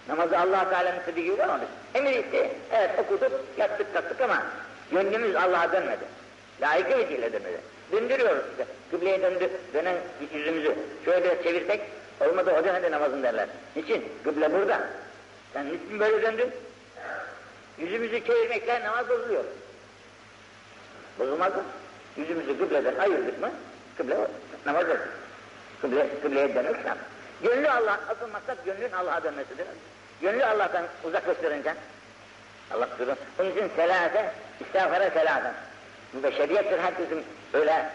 Namazı 0.07 0.39
allah 0.39 0.69
Teala'nın 0.69 0.99
istediği 0.99 1.25
gibi 1.25 1.35
kılamadık. 1.35 1.67
Emir 1.93 2.13
itti. 2.13 2.49
Evet 2.71 2.99
okuduk, 2.99 3.31
yattık 3.57 3.93
kalktık 3.93 4.21
ama 4.21 4.43
gönlümüz 4.91 5.35
Allah'a 5.35 5.71
dönmedi. 5.71 6.03
Layık 6.61 6.89
vecihle 6.89 7.33
dönmedi. 7.33 7.59
Döndürüyoruz 7.91 8.43
işte. 8.51 8.65
Kıbleye 8.91 9.21
döndü, 9.21 9.49
dönen 9.73 9.95
yüzümüzü 10.33 10.75
şöyle 11.05 11.43
çevirsek 11.43 11.81
olmadı 12.19 12.55
o 12.59 12.63
dönemde 12.63 12.91
namazın 12.91 13.23
derler. 13.23 13.47
Niçin? 13.75 14.05
Kıble 14.23 14.53
burada. 14.53 14.79
Sen 15.53 15.65
niçin 15.65 15.99
böyle 15.99 16.21
döndün? 16.21 16.51
Yüzümüzü 17.77 18.25
çevirmekle 18.25 18.83
namaz 18.83 19.09
bozuluyor. 19.09 19.43
Bozulmaz 21.19 21.55
mı? 21.55 21.63
Yüzümüzü 22.17 22.57
kıbleden 22.57 22.95
ayırdık 22.95 23.41
mı? 23.41 23.51
Kıble 23.97 24.17
namaz 24.65 24.83
bozulur. 24.83 24.99
Kıble, 25.81 26.07
kıbleye 26.21 26.55
dönük. 26.55 26.77
Gönlü 27.43 27.69
Allah, 27.69 27.99
asıl 28.09 28.31
maksat 28.31 28.65
gönlün 28.65 28.91
Allah'a 28.91 29.23
dönmesidir. 29.23 29.65
Gönlü 30.21 30.45
Allah'tan 30.45 30.85
uzaklaştırınca, 31.03 31.75
Allah 32.73 32.89
kusurun. 32.89 33.15
Onun 33.39 33.51
için 33.51 33.69
selate, 33.75 34.31
istağfara 34.61 35.09
selate. 35.09 35.51
Bu 36.13 36.23
beşeriyettir 36.23 36.79
herkesin 36.79 37.23
öyle 37.53 37.85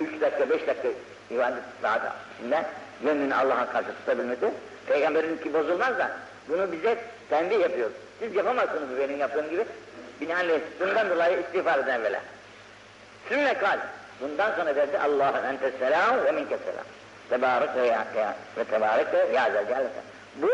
üç 0.00 0.20
dakika, 0.20 0.50
beş 0.50 0.66
dakika 0.66 0.88
ibadet 1.30 1.62
saat 1.82 2.02
içinde 2.38 2.64
gönlünü 3.02 3.34
Allah'a 3.34 3.72
karşı 3.72 3.88
tutabilmesi, 3.88 4.50
Peygamberin 4.86 5.36
ki 5.36 5.54
bozulmaz 5.54 5.98
da 5.98 6.10
bunu 6.48 6.72
bize 6.72 6.98
tembih 7.28 7.60
yapıyor. 7.60 7.90
Siz 8.18 8.34
yapamazsınız 8.34 8.98
benim 8.98 9.20
yaptığım 9.20 9.50
gibi. 9.50 9.64
Binaenaleyh 10.20 10.60
bundan 10.80 11.10
dolayı 11.10 11.40
istiğfar 11.40 11.78
eden 11.78 12.00
evvela. 12.00 12.20
Sümme 13.28 13.54
kal. 13.54 13.78
Bundan 14.20 14.56
sonra 14.56 14.76
derdi 14.76 14.98
Allah'ın 14.98 15.44
entes 15.44 15.78
selam 15.78 16.24
ve 16.24 16.32
minke 16.32 16.58
selam. 16.58 16.84
Tebarek 17.28 17.76
ve 17.76 17.86
ya, 17.86 18.06
ve 18.56 18.64
tebarek 18.64 19.06
ve 19.14 19.36
ya. 19.36 19.50
Bu 20.36 20.50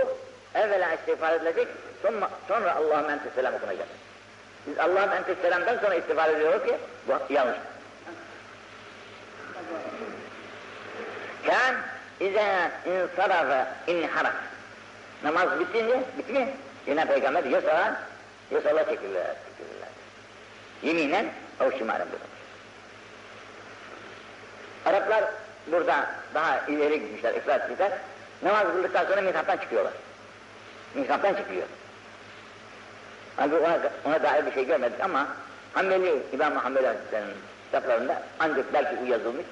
evvela 0.55 0.95
istiğfar 0.95 1.33
edilecek, 1.33 1.69
sonra, 2.03 2.29
sonra 2.49 2.75
Allah'ım 2.75 3.11
ente 3.11 3.31
selam 3.35 3.55
okunacak. 3.55 3.87
Biz 4.67 4.79
Allah'ım 4.79 5.13
ente 5.13 5.35
selamdan 5.43 5.79
sonra 5.79 5.95
istiğfar 5.95 6.29
ediyoruz 6.29 6.67
ki 6.67 6.77
bu 7.09 7.35
yanlış. 7.35 7.57
Kan 11.47 11.75
İza 12.21 12.71
insarafa 12.87 13.69
inharaf. 13.87 14.35
Namaz 15.25 15.61
bitince, 15.61 16.03
bitti 16.19 16.33
mi? 16.33 16.49
Yine 16.87 17.07
Peygamber 17.07 17.45
ya 17.45 17.61
sağa, 17.61 18.01
ya 18.51 18.61
sola 18.61 18.85
çekilirler, 18.85 19.37
çekilirler. 19.59 19.89
Yeminen, 20.83 21.27
şimalen 21.79 22.07
bulunur. 22.07 22.33
Araplar 24.87 25.25
burada 25.67 26.11
daha 26.35 26.59
ileri 26.69 27.01
gitmişler, 27.01 27.35
ifrat 27.35 27.63
etmişler. 27.63 27.93
Namaz 28.43 28.63
kıldıktan 28.63 29.07
sonra 29.07 29.21
mihraptan 29.21 29.57
çıkıyorlar. 29.57 29.93
Mihraptan 30.95 31.35
çıkıyor. 31.35 31.67
Halbuki 33.37 33.65
ona, 33.65 33.79
ona 34.05 34.23
dair 34.23 34.47
bir 34.47 34.53
şey 34.53 34.67
görmedik 34.67 35.01
ama 35.01 35.27
Hanbeli, 35.73 36.23
İmam 36.33 36.53
Muhammed 36.53 36.85
Aleyhisselam'ın 36.85 37.35
kitaplarında 37.65 38.23
ancak 38.41 38.73
belki 38.75 38.97
bu 39.03 39.07
yazılmış. 39.07 39.47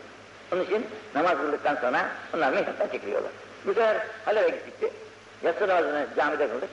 Onun 0.53 0.65
için 0.65 0.87
namaz 1.15 1.37
kıldıktan 1.37 1.77
sonra 1.77 2.07
onlar 2.37 2.53
mihraptan 2.53 2.89
çekiliyorlar. 2.89 3.33
Bu 3.67 3.75
sefer 3.75 3.97
Halep'e 4.25 4.51
gittik. 4.51 4.93
Yatsı 5.43 5.69
namazını 5.69 6.07
camide 6.17 6.49
kıldık. 6.49 6.69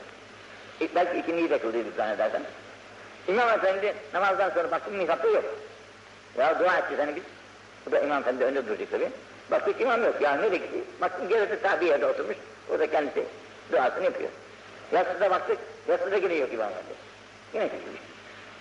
İlk 0.79 0.95
belki 0.95 1.17
ikindiyi 1.17 1.49
de 1.49 1.59
kıldıydık 1.59 1.95
zannedersem. 1.95 2.41
İmam 3.27 3.49
Efendi 3.49 3.93
namazdan 4.13 4.49
sonra 4.49 4.71
baktım 4.71 4.95
mihrapta 4.95 5.27
yok. 5.27 5.45
Ya 6.37 6.59
dua 6.59 6.77
etti 6.77 6.93
seni 6.97 7.15
biz. 7.15 7.23
Bu 7.85 7.91
da 7.91 7.99
İmam 7.99 8.21
Efendi 8.21 8.43
önde 8.43 8.67
duracak 8.67 8.91
tabii. 8.91 9.09
Baktık 9.51 9.81
imam 9.81 10.03
yok. 10.03 10.21
Ya 10.21 10.35
nereye 10.35 10.57
gitti? 10.57 10.83
Baktım 11.01 11.29
gerisi 11.29 11.61
tabi 11.61 11.85
yerde 11.85 12.05
oturmuş. 12.05 12.37
O 12.75 12.79
da 12.79 12.91
kendisi 12.91 13.23
duasını 13.71 14.03
yapıyor. 14.03 14.29
Yatsıda 14.91 15.31
baktık. 15.31 15.57
Yatsıda 15.87 16.15
yine 16.15 16.33
yok 16.33 16.53
İmam 16.53 16.69
Efendi. 16.69 16.93
Yine 17.53 17.69
çekilmiş. 17.69 18.01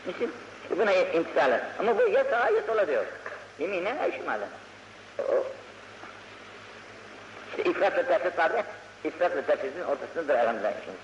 Niçin? 0.07 0.33
Buna 0.71 0.93
imtisalar. 0.93 1.61
Ama 1.79 1.99
bu 1.99 2.09
ya 2.09 2.25
sağa 2.25 2.51
ya 2.51 2.63
sola 2.67 2.87
diyor. 2.87 3.05
Yeminen 3.59 3.95
ya 3.95 4.13
şimalen. 4.13 4.49
İşte 7.51 7.71
ifrat 7.71 7.99
ve 7.99 8.07
tefrit 8.07 8.39
var 8.39 8.51
ya, 8.51 8.65
ifrat 9.05 9.37
ve 9.37 9.43
tefritin 9.43 9.83
ortasındadır 9.83 10.39
elhamdülillah 10.39 10.73
işimiz. 10.81 11.01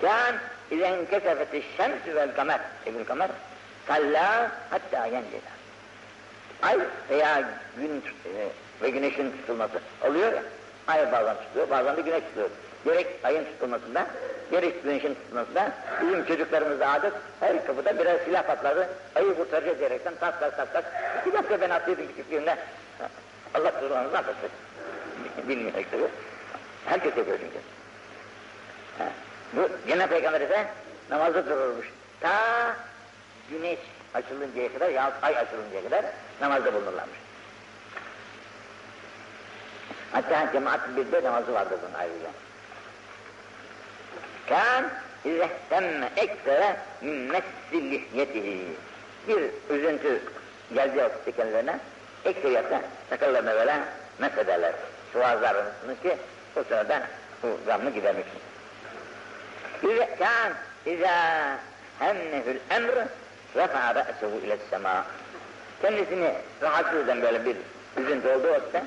Kan 0.00 0.34
izen 0.70 1.06
kesefeti 1.06 1.62
şems 1.76 2.06
vel 2.14 2.34
kamer, 2.34 2.60
ebul 2.86 3.04
kamer, 3.04 3.30
kalla 3.86 4.50
hatta 4.70 5.06
yendila. 5.06 5.54
Ay 6.62 6.78
veya 7.10 7.42
gün 7.76 8.02
e, 8.24 8.48
ve 8.82 8.90
güneşin 8.90 9.30
tutulması 9.30 9.78
oluyor 10.08 10.32
ya, 10.32 10.42
ay 10.86 11.12
bazen 11.12 11.36
tutuyor, 11.36 11.70
bazen 11.70 11.96
de 11.96 12.00
güneş 12.00 12.22
tutuyor. 12.24 12.50
Gerek 12.84 13.06
ayın 13.24 13.44
tutulmasında, 13.44 14.06
gerek 14.50 14.82
güneşin 14.84 15.14
tutulmasında 15.14 15.72
bizim 16.02 16.24
çocuklarımızda 16.24 16.88
adet 16.88 17.12
her 17.40 17.66
kapıda 17.66 17.98
birer 17.98 18.18
silah 18.24 18.46
patladı, 18.46 18.88
ayı 19.14 19.36
kurtaracağız 19.36 19.78
diyerekten 19.78 20.14
tas 20.20 20.40
tas 20.40 20.56
tas 20.56 20.72
tas. 20.72 20.84
İki 21.20 21.36
dakika 21.36 21.60
ben 21.60 21.70
atlıyordum 21.70 22.06
küçüklüğümde. 22.08 22.56
Allah 23.54 23.72
durumunuzı 23.82 24.18
affetsin. 24.18 24.50
Bilmiyor 25.48 25.72
tabii. 25.90 26.08
Herkes 26.86 27.16
yapıyor 27.16 27.38
çünkü. 27.40 27.58
Ha. 28.98 29.04
Bu 29.52 29.68
Cenab-ı 29.88 30.10
Peygamber 30.10 30.40
ise 30.40 30.66
namazda 31.10 31.46
dururmuş. 31.46 31.90
Ta 32.20 32.32
güneş 33.50 33.78
açılıncaya 34.14 34.72
kadar 34.72 34.88
ya 34.88 35.12
ay 35.22 35.38
açılıncaya 35.38 35.84
kadar 35.84 36.04
namazda 36.40 36.74
bulunurlarmış. 36.74 37.18
Hatta 40.12 40.52
cemaat 40.52 40.80
bir 40.96 41.12
de 41.12 41.24
namazı 41.24 41.54
vardı 41.54 41.78
bunun 41.82 41.94
ayrıca. 41.94 42.28
Kan 44.48 44.84
izehtemme 45.24 46.10
eksere 46.16 46.76
min 47.00 47.14
messil 47.14 47.90
lihyetihi. 47.90 48.64
Bir 49.28 49.42
üzüntü 49.70 50.20
geldi 50.74 50.98
ya 50.98 51.10
kendilerine, 51.36 51.78
ekseriyetle 52.24 52.80
sakallarına 53.10 53.54
böyle 53.54 53.78
mesederler. 54.18 54.72
Sıvazlarını 55.12 56.00
ki 56.02 56.16
o 56.56 56.62
sırada 56.62 57.02
bu 57.42 57.58
zammı 57.66 57.90
gidermek 57.90 58.24
için. 58.26 58.40
İze 59.90 60.16
kan 60.18 60.52
İza 60.86 61.58
hemmehül 61.98 62.58
emr 62.70 62.94
refa 63.56 63.94
re'sehu 63.94 64.46
ile 64.46 64.58
sema. 64.70 65.04
Kendisini 65.82 66.34
rahatsız 66.62 67.00
eden 67.00 67.22
böyle 67.22 67.44
bir 67.44 67.56
üzüntü 67.96 68.28
olduğu 68.28 68.50
vakitte 68.50 68.82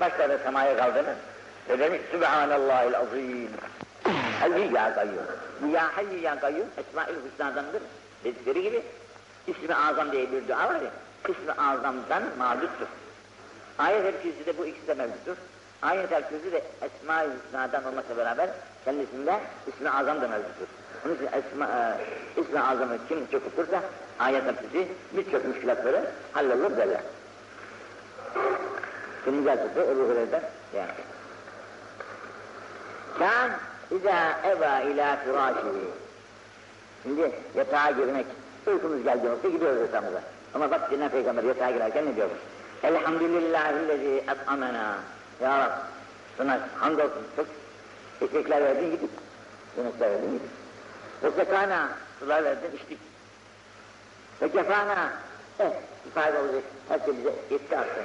başladı 0.00 0.40
semaya 0.44 0.76
kaldırır 0.76 1.16
ve 1.68 1.78
demiş 1.78 2.00
Sübhanallahil 2.10 2.96
azim. 2.96 3.50
Hayy 4.40 4.72
ya 4.72 4.94
kayyum. 4.94 5.26
Bu 5.60 5.66
ya 5.68 5.96
hayy 5.96 6.20
ya 6.22 6.40
kayyum 6.40 6.68
Esma-ül 6.76 7.16
Hüsna'dandır. 7.24 7.82
Dedikleri 8.24 8.62
gibi 8.62 8.82
İsmi 9.46 9.74
Azam 9.74 10.12
diye 10.12 10.32
bir 10.32 10.48
dua 10.48 10.68
var 10.68 10.74
ya, 10.74 10.90
İsmi 11.28 11.52
Azam'dan 11.52 12.22
mağduttur. 12.38 12.86
Ayet-el 13.78 14.46
de 14.46 14.58
bu 14.58 14.66
ikisi 14.66 14.86
de 14.86 14.94
mevcuttur. 14.94 15.36
Ayet-el 15.82 16.22
de 16.52 16.62
Esma-i 16.82 17.28
Hüsna'dan 17.28 17.84
olmakla 17.84 18.16
beraber 18.16 18.50
kendisinde 18.84 19.40
İsmi 19.66 19.90
Azam 19.90 20.20
da 20.20 20.28
mevcuttur. 20.28 20.66
Onun 21.06 21.14
için 21.14 21.26
Esma, 21.26 21.66
e, 21.66 22.40
İsmi 22.40 22.60
Azam'ı 22.60 22.98
kim 23.08 23.18
okursa 23.46 23.82
ayet-el 24.18 24.54
birçok 25.12 25.44
müşkilatları 25.44 26.10
hallolur 26.32 26.76
derler. 26.76 27.00
Birinci 29.26 29.50
açısı 29.50 29.80
Ebu 29.80 30.00
Hureyre'den 30.00 30.42
yani. 30.76 30.90
Kan 33.18 33.50
İzâ 33.90 34.38
eva 34.44 34.80
ilâ 34.80 35.16
firâşihi. 35.16 35.90
Şimdi 37.02 37.32
yatağa 37.54 37.90
girmek, 37.90 38.26
uykumuz 38.66 39.04
geldi 39.04 39.28
olsa 39.28 39.48
gidiyoruz 39.48 39.80
yatağımıza. 39.80 40.22
Ama 40.54 40.70
bak 40.70 40.90
Cenab-ı 40.90 41.10
Peygamber 41.10 41.42
yatağa 41.42 41.70
girerken 41.70 42.06
ne 42.06 42.16
diyormuş? 42.16 42.38
Elhamdülillahillezî 42.82 44.24
et'amena. 44.28 44.96
Ya 45.42 45.58
Rab, 45.58 45.70
sana 46.38 46.60
hamdolsun 46.78 47.22
çok 47.36 47.46
ekmekler 48.22 48.62
verdin 48.62 48.90
gidip. 48.90 49.10
Yemekler 49.76 50.10
verdin 50.10 50.32
gidip. 50.32 50.50
Ve 51.22 51.30
sekana, 51.30 51.88
sular 52.18 52.44
verdin 52.44 52.76
içtik. 52.76 52.98
Ve 54.42 54.52
kefana, 54.52 55.12
eh, 55.60 55.70
ifade 56.06 56.38
olacak, 56.38 56.62
her 56.88 56.98
şey 56.98 57.16
bize 57.18 57.32
yetti 57.50 57.78
artık. 57.78 58.04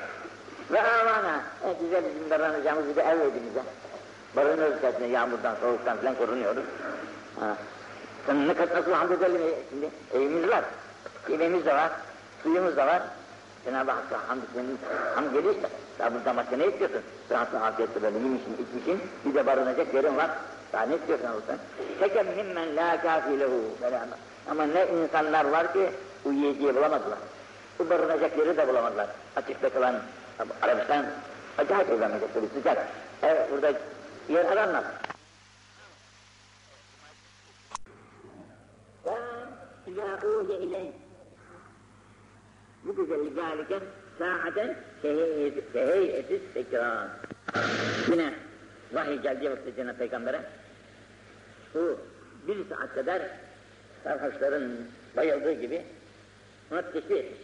Ve 0.71 0.81
avana, 0.81 1.43
eh, 1.65 1.69
güzel 1.81 2.03
bizim 2.05 2.29
davranacağımız 2.29 2.87
bir 2.87 3.01
ev 3.01 3.19
verdi 3.19 3.39
bize. 3.49 3.63
Barınıyoruz 4.35 4.81
kendisine 4.81 5.07
yağmurdan, 5.07 5.55
soğuktan 5.61 5.97
falan 5.97 6.15
korunuyoruz. 6.15 6.63
Ha. 7.39 7.55
Sen 8.25 8.47
ne 8.47 8.53
kadar 8.53 8.75
nasıl 8.75 8.91
hamd 8.91 9.11
edelim 9.11 9.41
şimdi? 9.69 9.89
Evimiz 10.13 10.49
var, 10.49 10.63
yemeğimiz 11.29 11.65
de 11.65 11.75
var, 11.75 11.91
suyumuz 12.43 12.77
da 12.77 12.87
var. 12.87 13.01
Cenab-ı 13.65 13.91
Hakk'a 13.91 14.29
hamd, 14.29 14.41
senin 14.53 14.79
hamd 15.15 15.33
geliyorsa, 15.33 15.69
daha 15.99 16.13
burada 16.13 16.37
başka 16.37 16.57
ne 16.57 16.67
istiyorsun? 16.67 17.01
Rahatla 17.31 17.65
afiyetle 17.65 18.01
böyle 18.03 18.17
yemişsin, 18.17 18.53
içmişsin, 18.53 19.01
bir 19.25 19.35
de 19.35 19.45
barınacak 19.45 19.93
yerin 19.93 20.17
var. 20.17 20.29
Daha 20.73 20.83
ne 20.83 20.95
istiyorsun 20.95 21.25
Allah'tan? 21.25 21.57
Tekem 21.99 22.27
mimmen 22.27 22.75
la 22.75 23.01
kafilehu. 23.01 23.61
Ama 24.51 24.63
ne 24.63 24.87
insanlar 24.87 25.45
var 25.45 25.73
ki 25.73 25.89
uyuyeceği 26.25 26.75
bulamadılar. 26.75 27.17
Bu 27.79 27.89
barınacak 27.89 28.37
yeri 28.37 28.57
de 28.57 28.67
bulamadılar. 28.67 29.07
Açıkta 29.35 29.69
kalan 29.69 29.95
Arabistan 30.61 31.05
acayip 31.57 31.91
olamayacak 31.91 32.35
böyle 32.35 32.47
sıcak. 32.47 32.77
Evet 33.23 33.51
burada 33.51 33.73
yer 34.28 34.44
aranmaz. 34.44 34.84
إذا 39.88 40.02
أوحي 40.24 40.56
إليه 40.64 40.90
بكذا 42.84 43.16
لذلك 43.16 43.82
ساعة 44.18 44.58
كهيئة 45.74 46.30
السكران 46.40 47.08
Yine 48.10 48.34
vahiy 48.92 49.18
geldiği 49.22 49.50
vakti 49.50 49.74
Cenab-ı 49.76 49.98
Peygamber'e 49.98 50.40
bu 51.74 51.98
bir 52.48 52.68
saat 52.68 52.94
kadar 52.94 53.22
sarhoşların 54.04 54.70
bayıldığı 55.16 55.52
gibi 55.52 55.82
ona 56.72 56.82
teşbih 56.82 57.16
etmiş. 57.16 57.40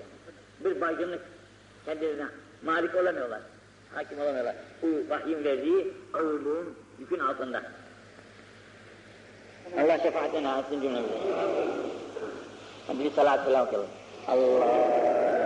Bir 0.64 0.80
baygınlık 0.80 1.20
kendilerine 1.84 2.26
malik 2.62 2.94
olamıyorlar, 2.94 3.40
hakim 3.95 4.21
olamıyorlar. 4.21 4.55
Bu 4.81 4.87
vahyin 5.09 5.43
verdiği 5.43 5.93
ağırlığın 6.13 6.75
yükün 6.99 7.19
altında. 7.19 7.63
Allah 9.79 9.97
şefaatine 9.97 10.47
alsın 10.47 10.81
cümlemize. 10.81 11.13
Hadi 12.87 12.99
bir 12.99 13.11
salat 13.11 13.45
selam 13.45 13.67
okuyalım. 13.67 13.89
Allah. 14.27 15.40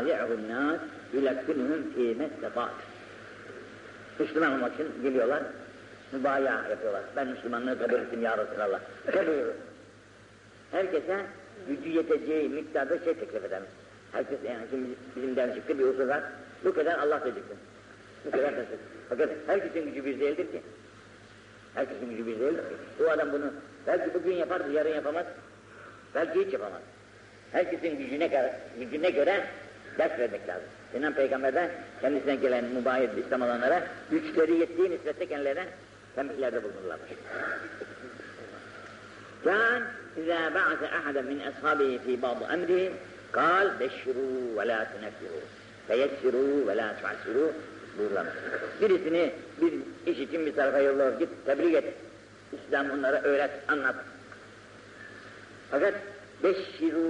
بَايَعُهُ 0.00 0.30
النَّاسِ 0.38 0.80
يُلَكِّنُهُمْ 1.14 1.80
ف۪ي 1.94 2.06
مَسْتَفَاتِ 2.20 2.76
Müslüman 4.18 4.52
olmak 4.52 4.74
için 4.74 5.02
geliyorlar, 5.02 5.42
mübaya 6.12 6.64
yapıyorlar. 6.70 7.02
Ben 7.16 7.26
Müslümanlığı 7.26 7.78
kabul 7.78 7.94
ettim 7.94 8.22
ya 8.22 8.38
Resulallah. 8.38 8.80
Kabul 9.12 9.32
Herkese 10.72 11.26
gücü 11.68 11.88
yeteceği 11.88 12.48
miktarda 12.48 12.98
şey 12.98 13.14
teklif 13.14 13.44
eder. 13.44 13.62
Herkes 14.12 14.38
yani 14.44 14.66
şimdi 14.70 14.88
bizim 15.16 15.36
derneşikte 15.36 15.78
bir 15.78 15.84
usul 15.84 16.08
var. 16.08 16.22
Bu 16.64 16.74
kadar 16.74 16.98
Allah 16.98 17.24
diyeceksin. 17.24 17.56
Bu 18.24 18.30
kadar 18.30 18.56
da 18.56 18.60
Fakat 19.08 19.30
herkesin 19.46 19.84
gücü 19.84 20.04
bir 20.04 20.20
değildir 20.20 20.52
ki. 20.52 20.62
Herkesin 21.74 22.10
gücü 22.10 22.26
bir 22.26 22.40
değildir 22.40 22.62
ki. 22.62 22.74
Bu 22.98 23.10
adam 23.10 23.32
bunu 23.32 23.52
belki 23.86 24.14
bugün 24.14 24.32
yapar, 24.32 24.64
yarın 24.64 24.94
yapamaz. 24.94 25.26
Belki 26.14 26.46
hiç 26.46 26.52
yapamaz. 26.52 26.80
Herkesin 27.52 27.98
gücüne 27.98 28.26
göre, 28.26 28.60
gücüne 28.78 29.10
göre 29.10 29.46
ders 29.98 30.18
vermek 30.18 30.48
lazım. 30.48 30.68
Sinan 30.92 31.12
Peygamber'den 31.12 31.70
kendisine 32.00 32.36
gelen 32.36 32.64
mübayit 32.64 33.10
İslam 33.26 33.42
olanlara 33.42 33.82
güçleri 34.10 34.52
yettiği 34.52 34.90
nispette 34.90 35.26
kendilerine 35.26 35.66
tembihlerde 36.14 36.62
bulunurlarmış. 36.62 37.10
كان 39.46 39.82
إذا 40.20 40.40
بعث 40.58 40.80
أحدا 40.98 41.22
من 41.30 41.38
أصحابه 41.50 41.90
في 42.04 42.12
بعض 42.26 42.38
أمره 42.54 42.84
قال 43.38 43.66
بشروا 43.80 44.38
ولا 44.56 44.80
تنفروا 44.92 45.44
فيسروا 45.88 46.54
ولا 46.68 46.88
تعسروا 47.02 47.50
buyurulamış. 47.98 48.32
Birisini 48.80 49.32
bir 49.60 49.72
iş 50.12 50.18
için 50.18 50.46
bir 50.46 50.54
tarafa 50.54 50.78
yollar 50.78 51.12
git, 51.12 51.28
tebliğ 51.46 51.76
et. 51.76 51.94
İslam 52.52 52.90
onlara 52.90 53.22
öğret, 53.22 53.50
anlat. 53.68 53.94
Fakat 55.70 55.94
beşşiru, 56.42 57.08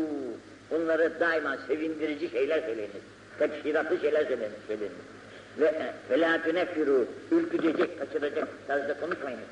onları 0.71 1.11
daima 1.19 1.57
sevindirici 1.67 2.29
şeyler 2.29 2.61
söyleyiniz. 2.61 3.01
Teşhiratlı 3.39 3.99
şeyler 3.99 4.25
söyleyiniz. 4.25 4.59
söyleyiniz. 4.67 4.95
Ve 5.59 5.73
felâ 6.09 6.43
tüneffiru, 6.43 7.05
ürkütecek, 7.31 7.99
kaçıracak 7.99 8.47
tarzda 8.67 8.99
konuşmayınız. 8.99 9.43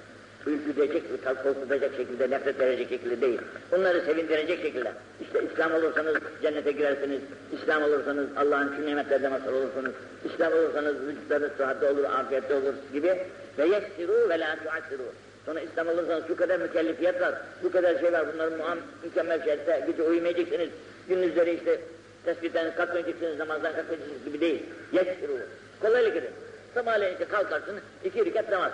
Ürkütecek, 0.46 1.04
korkutacak 1.44 1.96
şekilde, 1.98 2.30
nefret 2.30 2.60
verecek 2.60 2.90
şekilde 2.90 3.22
değil. 3.22 3.40
Onları 3.72 4.02
sevindirecek 4.02 4.62
şekilde. 4.62 4.92
İşte 5.22 5.40
İslam 5.54 5.74
olursanız 5.74 6.16
cennete 6.42 6.72
girersiniz. 6.72 7.22
İslam 7.52 7.84
olursanız 7.84 8.28
Allah'ın 8.38 8.76
şu 8.76 8.86
nimetlerden 8.86 9.32
mazhar 9.32 9.52
olursunuz. 9.52 9.92
İslam 10.26 10.54
olursanız 10.54 10.96
vücutlarınız 11.08 11.52
sıhhatte 11.58 11.90
olur, 11.90 12.04
afiyette 12.04 12.56
olur 12.56 12.74
gibi. 12.94 13.18
Ve 13.58 13.66
yessiru 13.68 14.30
ve 14.30 14.40
la 14.40 14.56
tuassiru. 14.64 15.04
Sonra 15.46 15.60
İslam 15.60 15.88
olursanız 15.88 16.28
şu 16.28 16.36
kadar 16.36 16.60
mükellefiyet 16.60 17.22
var, 17.22 17.34
bu 17.64 17.72
kadar 17.72 18.00
şey 18.00 18.14
var, 18.14 18.26
bunların 18.34 18.58
muam, 18.58 18.78
mükemmel 19.04 19.44
şeyse 19.44 19.84
gece 19.88 20.04
uyumayacaksınız, 20.04 20.70
gündüzleri 21.10 21.56
işte 21.56 21.80
tespitten 22.26 22.76
kalkmayacaksınız, 22.76 23.40
namazdan 23.40 23.76
kalkmayacaksınız 23.76 24.26
gibi 24.26 24.42
değil. 24.42 24.66
Yessiru. 24.92 25.40
Kolaylık 25.82 26.18
edin. 26.18 26.32
Sabahleyin 26.74 27.14
işte 27.14 27.26
kalkarsın, 27.26 27.80
iki 28.04 28.26
rekat 28.26 28.50
namaz. 28.50 28.72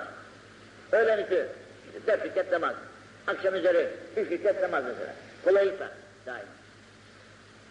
Öğlen 0.91 1.19
üstü, 1.19 1.47
dört 2.07 2.25
rekat 2.25 2.51
namaz. 2.51 2.75
Akşam 3.27 3.55
üzeri, 3.55 3.89
üç 4.17 4.31
rekat 4.31 4.61
namaz 4.61 4.83
mesela. 4.87 5.13
Kolaylıkla, 5.45 5.89
daim. 6.25 6.45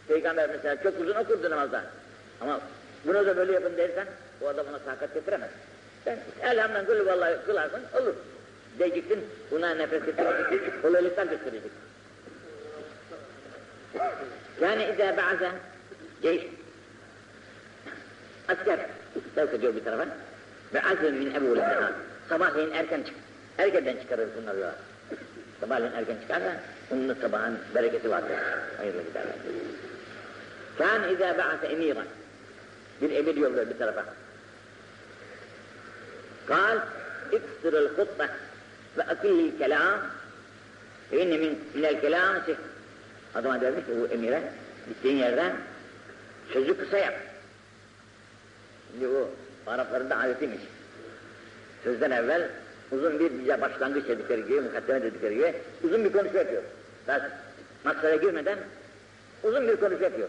Peygamber 0.09 0.51
mesela 0.51 0.83
çok 0.83 1.01
uzun 1.01 1.15
okurdu 1.15 1.51
namazda. 1.51 1.83
Ama 2.41 2.61
bunu 3.05 3.27
da 3.27 3.37
böyle 3.37 3.53
yapın 3.53 3.77
dersen, 3.77 4.07
o 4.43 4.49
adam 4.49 4.67
ona 4.69 4.79
takat 4.79 5.15
getiremez. 5.15 5.51
Sen 6.05 6.19
elhamdülillah 6.43 6.87
kul 6.87 7.07
vallahi 7.07 7.37
kılarsın, 7.47 7.83
olur. 8.03 8.15
Diyeceksin, 8.79 9.25
buna 9.51 9.75
nefes 9.75 10.03
ettireceksin, 10.03 10.83
kolaylıktan 10.83 11.31
göstereceksin. 11.31 11.73
Yani 14.62 14.84
izâ 14.84 15.18
ba'ze 15.18 15.52
ceyş. 16.22 16.44
Asker, 18.48 18.80
sevk 19.36 19.54
ediyor 19.54 19.76
bir 19.76 19.84
tarafa. 19.84 20.06
Ve 20.74 20.82
azim 20.82 21.16
min 21.16 21.36
ebu 21.36 21.58
leha. 21.58 21.92
Sabahleyin 22.30 22.72
erken 22.72 23.04
çık. 23.04 23.16
Erkenden 23.58 23.98
çıkarır 23.98 24.28
bunları 24.42 24.58
yola. 24.58 24.76
Sabahleyin 25.60 25.94
erken 25.94 26.18
çıkarsa, 26.22 26.56
onun 26.92 27.14
sabahın 27.22 27.60
bereketi 27.76 28.10
vardır. 28.10 28.36
Hayırlı 28.78 29.02
giderler. 29.02 29.36
Kân 30.78 31.14
izâ 31.14 31.38
ba'ze 31.38 31.74
emiran. 31.74 32.06
Bir 33.02 33.12
emir 33.12 33.36
yolluyor 33.36 33.70
bir 33.70 33.78
tarafa. 33.78 34.06
قال 36.50 36.80
اكسر 37.34 37.74
الخطبة 37.84 38.30
وأكل 38.98 39.50
الكلام 39.50 40.00
فإن 41.12 41.30
من, 41.30 41.52
من 41.76 41.86
الكلام 41.86 42.44
Adama 43.35 43.61
dermiş 43.61 43.87
ki 43.87 43.93
bu 44.01 44.15
emire 44.15 44.43
gittiğin 44.89 45.17
yerden 45.17 45.53
sözü 46.53 46.77
kısa 46.77 46.99
yap. 46.99 47.15
Şimdi 48.93 49.09
bu 49.09 49.29
Arapların 49.67 50.11
da 50.11 50.19
adetiymiş. 50.19 50.61
Sözden 51.85 52.11
evvel 52.11 52.49
uzun 52.93 53.21
bir 53.21 53.39
bize 53.39 53.61
başlangıç 53.61 54.09
dedikleri 54.09 54.45
gibi, 54.47 54.61
mukaddeme 54.61 55.03
dedikleri 55.03 55.35
gibi 55.35 55.55
uzun 55.83 56.05
bir 56.05 56.13
konuşma 56.13 56.39
yapıyor. 56.39 56.63
Daha 57.07 57.31
maksada 57.85 58.17
girmeden 58.17 58.59
uzun 59.43 59.69
bir 59.69 59.77
konuşma 59.77 60.05
yapıyor. 60.05 60.29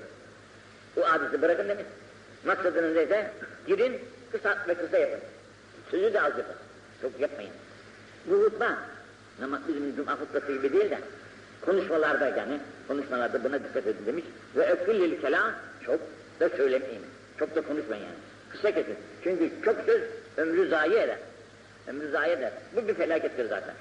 Bu 0.95 1.05
adeti 1.05 1.41
bırakın 1.41 1.69
demiş. 1.69 1.85
Maksadınız 2.45 2.95
neyse 2.95 3.31
girin 3.67 3.99
kısa 4.31 4.57
ve 4.67 4.75
kısa 4.75 4.97
yapın. 4.97 5.19
Sözü 5.91 6.13
de 6.13 6.21
az 6.21 6.37
yapın. 6.37 6.55
Çok 7.01 7.19
yapmayın. 7.19 7.51
Bu 8.25 8.35
hutba, 8.35 8.77
ama 9.43 9.61
bizim 9.67 9.95
cuma 9.95 10.11
hutbası 10.11 10.51
gibi 10.51 10.73
değil 10.73 10.91
de 10.91 10.99
konuşmalarda 11.65 12.28
yani, 12.28 12.60
konuşmalarda 12.88 13.43
buna 13.43 13.60
dikkat 13.60 13.88
edin 13.88 14.06
demiş. 14.06 14.25
Ve 14.56 14.71
öküllil 14.71 15.21
kelam, 15.21 15.51
çok 15.86 15.99
da 16.39 16.49
söylemeyin. 16.49 17.01
Çok 17.39 17.56
da 17.56 17.62
konuşmayın 17.62 18.04
yani. 18.04 18.15
Kısa 18.49 18.71
kesin. 18.71 18.95
Çünkü 19.23 19.49
çok 19.65 19.75
söz 19.86 20.01
ömrü 20.38 20.69
zayi 20.69 20.93
eder. 20.93 21.17
Ömrü 21.88 22.12
zayi 22.12 22.32
eder. 22.32 22.51
Bu 22.75 22.88
bir 22.88 22.93
felakettir 22.93 23.49
zaten. 23.49 23.73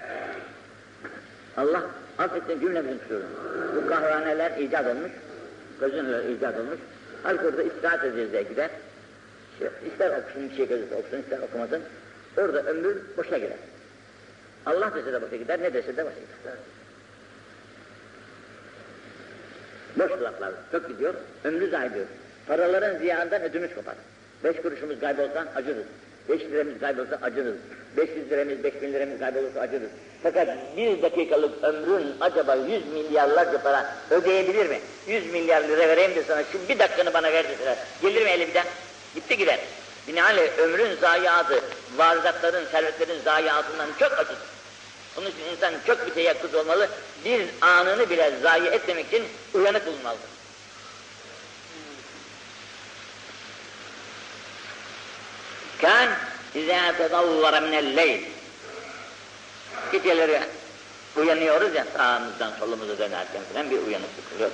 Allah 1.57 1.83
affetsin 2.19 2.61
cümlemizin 2.61 2.99
kusurunu. 2.99 3.25
Bu 3.77 3.89
kahraneler 3.89 4.59
icat 4.59 4.87
olmuş, 4.87 5.13
gözünler 5.81 6.25
icat 6.25 6.59
olmuş. 6.59 6.79
Halk 7.23 7.45
orada 7.45 7.63
istirahat 7.63 8.05
edeceğiz 8.05 8.33
diye 8.33 8.43
gider. 8.43 8.71
İşte 9.53 9.71
ister 9.93 10.19
okusun 10.19 10.51
bir 10.51 10.57
şey 10.57 10.69
gözüse 10.69 10.95
okusun, 10.95 11.19
ister 11.19 11.39
okumasın. 11.39 11.83
Orada 12.37 12.63
ömür 12.63 12.97
boşa 13.17 13.39
gider. 13.39 13.59
Allah 14.67 14.93
dese 14.95 15.13
de 15.13 15.23
boşa 15.23 15.37
gider, 15.37 15.61
ne 15.63 15.75
dese 15.75 15.97
de 15.97 16.05
boşa 16.05 16.15
gider. 16.15 16.55
Boş 20.11 20.23
laflar 20.23 20.51
çok 20.73 20.89
gidiyor, 20.89 21.15
ömrü 21.45 21.71
zayi 21.71 21.91
ediyor. 21.91 22.07
Paraların 22.49 22.99
ziyanından 22.99 23.43
ödümüz 23.43 23.75
kopar. 23.75 23.95
Beş 24.45 24.57
kuruşumuz 24.57 25.01
kaybolsa 25.01 25.47
acırız. 25.57 25.85
Beş 26.29 26.41
liramız 26.41 26.81
kaybolsa 26.81 27.19
acırız. 27.23 27.55
Beş 27.97 28.09
yüz 28.17 28.31
liramız, 28.31 28.65
beş 28.65 28.83
bin 28.83 28.93
liramız 28.93 29.19
kaybolursa 29.19 29.61
acırız. 29.61 29.91
Fakat 30.23 30.49
bir 30.77 31.03
dakikalık 31.03 31.65
ömrün 31.65 32.07
acaba 32.21 32.55
yüz 32.55 32.87
milyarlarca 32.87 33.63
para 33.63 33.95
ödeyebilir 34.11 34.69
mi? 34.69 34.81
Yüz 35.09 35.33
milyar 35.33 35.63
lira 35.63 35.89
vereyim 35.89 36.15
de 36.15 36.23
sana 36.23 36.43
şu 36.53 36.69
bir 36.69 36.79
dakikanı 36.79 37.15
bana 37.15 37.33
ver 37.33 37.49
deseler. 37.49 37.77
Gelir 38.03 38.23
mi 38.23 38.31
elimden? 38.31 38.67
Gitti 39.15 39.37
gider. 39.37 39.59
Binaenaleyh 40.09 40.59
ömrün 40.59 40.97
zayiatı, 41.01 41.61
varlıkların, 41.97 42.65
servetlerin 42.73 43.21
zayiatından 43.25 43.89
çok 44.01 44.13
acıdır. 44.13 44.54
Onun 45.19 45.27
için 45.27 45.45
insan 45.53 45.75
çok 45.87 46.07
bir 46.07 46.15
teyakkuz 46.15 46.55
olmalı, 46.55 46.89
bir 47.25 47.43
anını 47.61 48.11
bile 48.11 48.33
zayi 48.43 48.67
etmemek 48.67 49.07
için 49.07 49.25
uyanık 49.55 49.87
bulunmalıdır. 49.87 50.35
Kan 55.81 56.09
izâ 56.55 56.97
tedavvara 56.97 57.61
minel-leyl. 57.61 58.21
Geceleri 59.93 60.41
uyanıyoruz 61.17 61.75
ya 61.75 61.87
sağımızdan 61.97 62.53
solumuza 62.61 62.99
dönerken 62.99 63.43
falan 63.53 63.71
bir 63.71 63.79
uyanıklık 63.79 64.33
oluyor. 64.37 64.51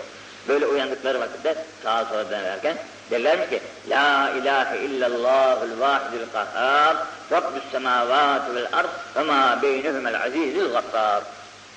Böyle 0.49 0.67
uyandıkları 0.67 1.21
vakitte 1.21 1.65
sağa 1.83 2.05
sola 2.05 2.31
dönerken 2.31 2.77
derler 3.11 3.51
ki 3.51 3.61
La 3.89 4.31
ilahe 4.31 4.79
illallahul 4.79 5.81
vahidul 5.81 6.27
kahhar 6.33 6.97
Rabbus 7.33 7.63
semavati 7.73 8.55
vel 8.55 8.69
ard 8.73 8.89
ve 9.17 9.23
ma 9.23 9.59
beynühümel 9.63 10.23
azizil 10.23 10.73
gaffar 10.73 11.23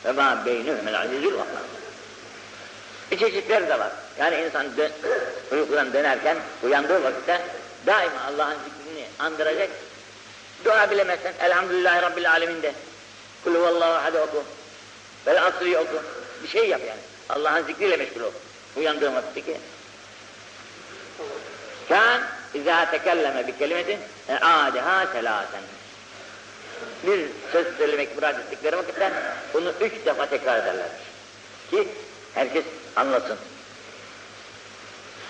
ve 0.05 0.11
ma 0.11 0.45
beynühümel 0.45 1.01
azizil 1.01 1.31
gaffar 1.31 1.63
Bir 3.11 3.17
çeşitleri 3.17 3.67
de 3.69 3.79
var. 3.79 3.91
Yani 4.19 4.45
insan 4.45 4.77
dön, 4.77 4.91
uykudan 5.51 5.93
dönerken 5.93 6.37
uyandığı 6.63 7.03
vakitte 7.03 7.41
daima 7.85 8.19
Allah'ın 8.27 8.57
zikrini 8.65 9.05
andıracak. 9.19 9.69
Dua 10.65 10.91
bilemezsen 10.91 11.33
Elhamdülillahi 11.41 12.01
Rabbil 12.01 12.31
Alemin 12.31 12.61
de. 12.61 12.73
Kul 13.43 13.55
huvallahu 13.55 13.93
ahad 13.93 14.13
oku. 14.13 14.43
Vel 15.27 15.43
asri 15.43 15.77
oku. 15.77 16.03
Bir 16.43 16.47
şey 16.47 16.69
yap 16.69 16.81
yani. 16.87 16.99
Allah'ın 17.29 17.65
zikriyle 17.65 17.97
meşgul 17.97 18.21
ol. 18.21 18.31
Uyandığın 18.77 19.15
vakitteki. 19.15 19.57
Kan 21.89 22.21
izâ 22.53 22.91
tekelleme 22.91 23.47
bi 23.47 23.57
kelimetin 23.57 23.99
e'âdeha 24.29 25.07
selâsen. 25.07 25.61
Bir 27.03 27.27
söz 27.51 27.77
söylemek 27.77 28.15
murad 28.15 28.39
ettikleri 28.39 28.77
vakitte 28.77 29.11
bunu 29.53 29.73
üç 29.81 30.05
defa 30.05 30.25
tekrar 30.25 30.57
ederlermiş. 30.57 31.01
Ki 31.71 31.87
herkes 32.33 32.65
anlasın. 32.95 33.37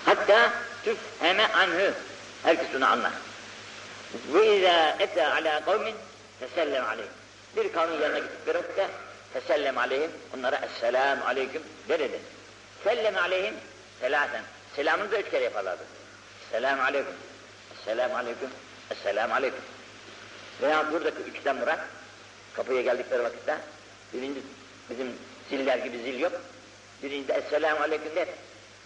Hatta 0.04 0.52
tüfheme 0.84 1.46
anhü. 1.46 1.94
Herkes 2.42 2.66
bunu 2.74 2.86
anlar. 2.86 3.12
Ve 4.34 4.56
izâ 4.56 4.96
ete 4.98 5.26
alâ 5.26 5.64
kavmin 5.64 5.94
tesellem 6.40 6.84
aleyhim. 6.84 7.12
Bir 7.56 7.72
kavmin 7.72 8.00
yanına 8.00 8.18
gittikleri 8.18 8.58
vakitte 8.58 8.88
tesellem 9.32 9.78
aleyhim. 9.78 10.10
Onlara 10.38 10.56
esselamu 10.56 11.24
aleyküm 11.24 11.62
der 11.88 11.98
dedi. 11.98 12.20
Sellem 12.84 13.16
aleyhim 13.16 13.54
selaten. 14.00 14.42
Selamını 14.76 15.12
da 15.12 15.18
üç 15.18 15.30
kere 15.30 15.44
yaparlardı. 15.44 15.82
Selamu 16.50 16.82
aleyküm. 16.82 17.14
Esselamu 17.80 18.16
aleyküm. 18.16 18.50
Esselamu 18.90 19.34
aleyküm. 19.34 19.60
Veya 20.62 20.92
buradaki 20.92 21.22
üçten 21.22 21.56
murat 21.56 21.80
kapıya 22.56 22.82
geldikleri 22.82 23.22
vakitte 23.22 23.58
birinci 24.12 24.40
bizim 24.90 25.12
ziller 25.50 25.78
gibi 25.78 25.98
zil 25.98 26.20
yok. 26.20 26.32
Birinci 27.02 27.28
de 27.28 27.32
Esselamu 27.32 27.80
Aleyküm 27.80 28.16
der. 28.16 28.28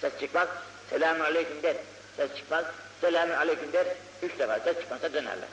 Ses 0.00 0.12
çıkmaz. 0.20 0.48
Selamu 0.90 1.24
Aleyküm 1.24 1.62
der. 1.62 1.76
Ses 2.16 2.36
çıkmaz. 2.36 2.64
Selamu 3.00 3.34
Aleyküm 3.34 3.72
der. 3.72 3.86
Üç 4.22 4.38
defa 4.38 4.58
ses 4.58 4.80
çıkmazsa 4.80 5.12
dönerler. 5.12 5.48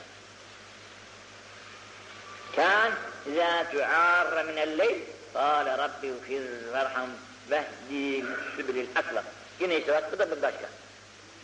Kan 2.56 2.92
izâ 3.32 3.70
tu'arra 3.72 4.42
minel-leyl 4.42 5.00
Kâle 5.32 5.78
Rabbi 5.78 6.12
ufir 6.12 6.72
verham 6.72 7.08
vehdi 7.50 8.24
sübülil 8.56 8.86
akla. 8.94 9.22
Yine 9.60 9.78
işte 9.78 9.92
bak 9.92 10.12
bu 10.12 10.18
da 10.18 10.30
bir 10.30 10.42
başka. 10.42 10.68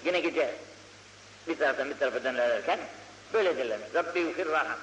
Yine 0.04 0.20
gece 0.20 0.54
bir 1.48 1.58
taraftan 1.58 1.90
bir 1.90 1.98
tarafa 1.98 2.24
dönerlerken 2.24 2.78
böyle 3.32 3.56
derlermiş. 3.56 3.94
Rabbi 3.94 4.26
ufir 4.26 4.46
raham. 4.46 4.78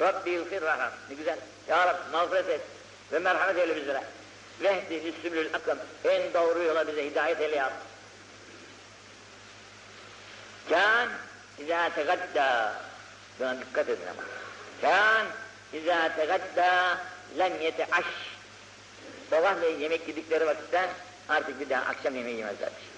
Rabbi 0.00 0.40
ufir 0.40 0.62
raham. 0.62 0.90
Ne 1.08 1.14
güzel. 1.14 1.38
Ya 1.68 1.86
Rabbi 1.86 2.12
mağfiret 2.12 2.48
et 2.48 2.60
ve 3.12 3.18
merhamet 3.18 3.58
eyle 3.58 3.76
bizlere. 3.76 4.02
Vehdi 4.60 5.12
sübülül 5.22 5.54
aklam. 5.54 5.78
En 6.04 6.34
doğru 6.34 6.62
yola 6.62 6.88
bize 6.88 7.04
hidayet 7.04 7.40
eyle 7.40 7.56
ya. 7.56 7.72
Kan 10.70 11.08
izâ 11.58 11.90
tegaddâ. 11.94 12.74
Buna 13.40 13.60
dikkat 13.60 13.88
edin 13.88 14.06
ama. 14.10 14.22
Kan 14.80 15.26
izâ 15.72 16.16
tegaddâ 16.16 16.98
lem 17.38 17.60
yeteaş. 17.60 18.04
Sabahleyin 19.30 19.80
yemek 19.80 20.08
yedikleri 20.08 20.46
vakitte 20.46 20.90
artık 21.28 21.60
bir 21.60 21.70
daha 21.70 21.82
akşam 21.82 22.16
yemeği 22.16 22.36
yemezlermiş. 22.36 22.89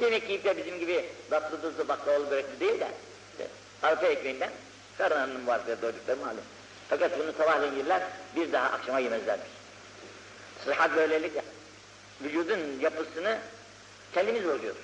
Yemek 0.00 0.28
yiyip 0.28 0.44
de 0.44 0.56
bizim 0.56 0.78
gibi 0.78 1.04
tatlı 1.30 1.62
tuzlu 1.62 1.88
baklavalı 1.88 2.30
börekli 2.30 2.60
değil 2.60 2.80
de 2.80 2.88
işte, 3.32 3.46
arpa 3.82 4.06
ekmeğinden 4.06 4.50
karnının 4.98 5.46
var 5.46 5.66
diye 5.66 5.82
doydukları 5.82 6.16
malum. 6.16 6.44
Fakat 6.88 7.18
bunu 7.18 7.32
sabahleyin 7.32 7.76
yerler 7.76 8.02
bir 8.36 8.52
daha 8.52 8.66
akşama 8.66 8.98
yemezlermiş. 8.98 9.48
Sıhhat 10.64 10.96
böylelikle 10.96 11.42
vücudun 12.20 12.80
yapısını 12.80 13.38
kendimiz 14.14 14.44
bozuyoruz. 14.44 14.80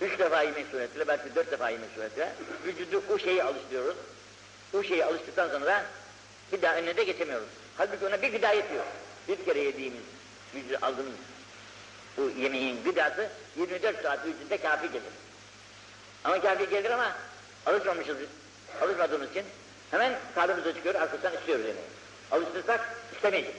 Üç 0.00 0.18
defa 0.18 0.42
yemek 0.42 0.66
suretiyle, 0.70 1.08
belki 1.08 1.34
dört 1.34 1.50
defa 1.52 1.70
yemek 1.70 1.90
suretiyle 1.94 2.32
vücudu 2.66 3.02
o 3.14 3.18
şeyi 3.18 3.42
alıştırıyoruz. 3.42 3.96
O 4.74 4.82
şeyi 4.82 5.04
alıştıktan 5.04 5.48
sonra 5.48 5.84
bir 6.52 6.62
daha 6.62 6.76
önüne 6.76 6.96
de 6.96 7.04
geçemiyoruz. 7.04 7.48
Halbuki 7.76 8.06
ona 8.06 8.22
bir 8.22 8.32
gıda 8.32 8.52
yetiyor. 8.52 8.84
Bir 9.28 9.44
kere 9.44 9.58
yediğimiz, 9.58 10.02
vücudu 10.54 10.78
aldığımız 10.82 11.12
bu 12.16 12.30
yemeğin 12.38 12.84
gıdası 12.84 13.28
24 13.56 14.02
saat 14.02 14.26
vücudda 14.26 14.56
kafi 14.56 14.88
gelir. 14.88 15.12
Ama 16.24 16.40
kafi 16.40 16.68
gelir 16.68 16.90
ama 16.90 17.12
alışmamışız, 17.66 18.16
alışmadığımız 18.82 19.30
için 19.30 19.44
hemen 19.90 20.12
karnımıza 20.34 20.74
çıkıyor, 20.74 20.94
arkasından 20.94 21.34
istiyoruz 21.34 21.66
yemeği. 21.66 21.86
Alıştırsak 22.30 22.80
istemeyeceğiz. 23.14 23.56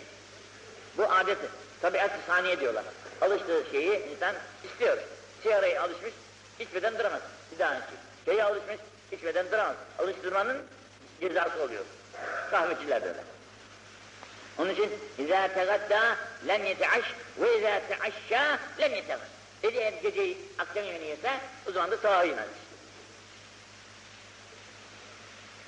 Bu 0.98 1.12
adeti. 1.12 1.48
Tabiat-ı 1.82 2.18
saniye 2.28 2.60
diyorlar. 2.60 2.84
Alıştığı 3.22 3.64
şeyi 3.72 4.06
insan 4.12 4.36
istiyor. 4.64 4.98
Sigaraya 5.44 5.84
alışmış, 5.84 6.14
içmeden 6.60 7.00
duramaz. 7.00 7.22
Bir 7.52 7.60
daha 7.60 7.74
içiyor. 7.74 8.02
Şeye 8.26 8.44
alışmış, 8.44 8.78
içmeden 9.12 9.52
duramaz. 9.52 9.76
Alıştırmanın 10.00 10.58
cezası 11.22 11.64
oluyor. 11.64 11.84
Kahveciler 12.52 13.02
de 13.02 13.08
öyle. 13.08 13.20
Onun 14.59 14.71
için 14.71 14.91
اِذَا 15.19 15.49
تَغَدَّى 15.49 16.15
لَمْ 16.47 16.63
يَتَعَشْ 16.73 17.05
وَاِذَا 17.41 17.81
تَعَشَّى 17.91 18.59
لَمْ 18.79 18.93
يَتَغَدَّى 18.93 19.37
Dedi 19.63 19.77
eğer 19.77 19.93
geceyi 19.93 20.39
akşam 20.59 20.85
yemeğini 20.85 21.07
yese 21.07 21.41
o 21.69 21.73
zaman 21.73 21.91
da 21.91 21.97
sabah 21.97 22.27
yemez. 22.27 22.49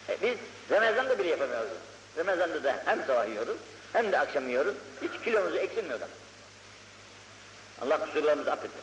E 0.09 0.16
biz 0.22 0.39
Ramazan'da 0.70 1.18
bile 1.18 1.29
yapamıyoruz. 1.29 1.70
Ramazan'da 2.18 2.64
da 2.64 2.83
hem 2.85 3.05
sabah 3.07 3.29
yiyoruz 3.29 3.57
hem 3.93 4.12
de 4.12 4.18
akşam 4.18 4.49
yiyoruz. 4.49 4.74
Hiç 5.03 5.24
kilomuzu 5.24 5.57
eksilmiyor 5.57 6.01
da. 6.01 6.09
Allah 7.83 8.01
kusurlarımızı 8.01 8.53
affetsin. 8.53 8.81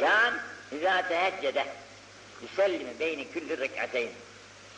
Kan 0.00 0.34
izâ 0.72 1.08
teheccede 1.08 1.66
yüsellimi 2.42 3.00
beyni 3.00 3.30
küllü 3.32 3.58
rek'ateyn. 3.58 4.10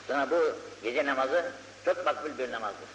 Sana 0.09 0.31
bu 0.31 0.53
gece 0.83 1.05
namazı 1.05 1.45
çok 1.85 2.05
makbul 2.05 2.37
bir 2.37 2.51
namazdır. 2.51 2.89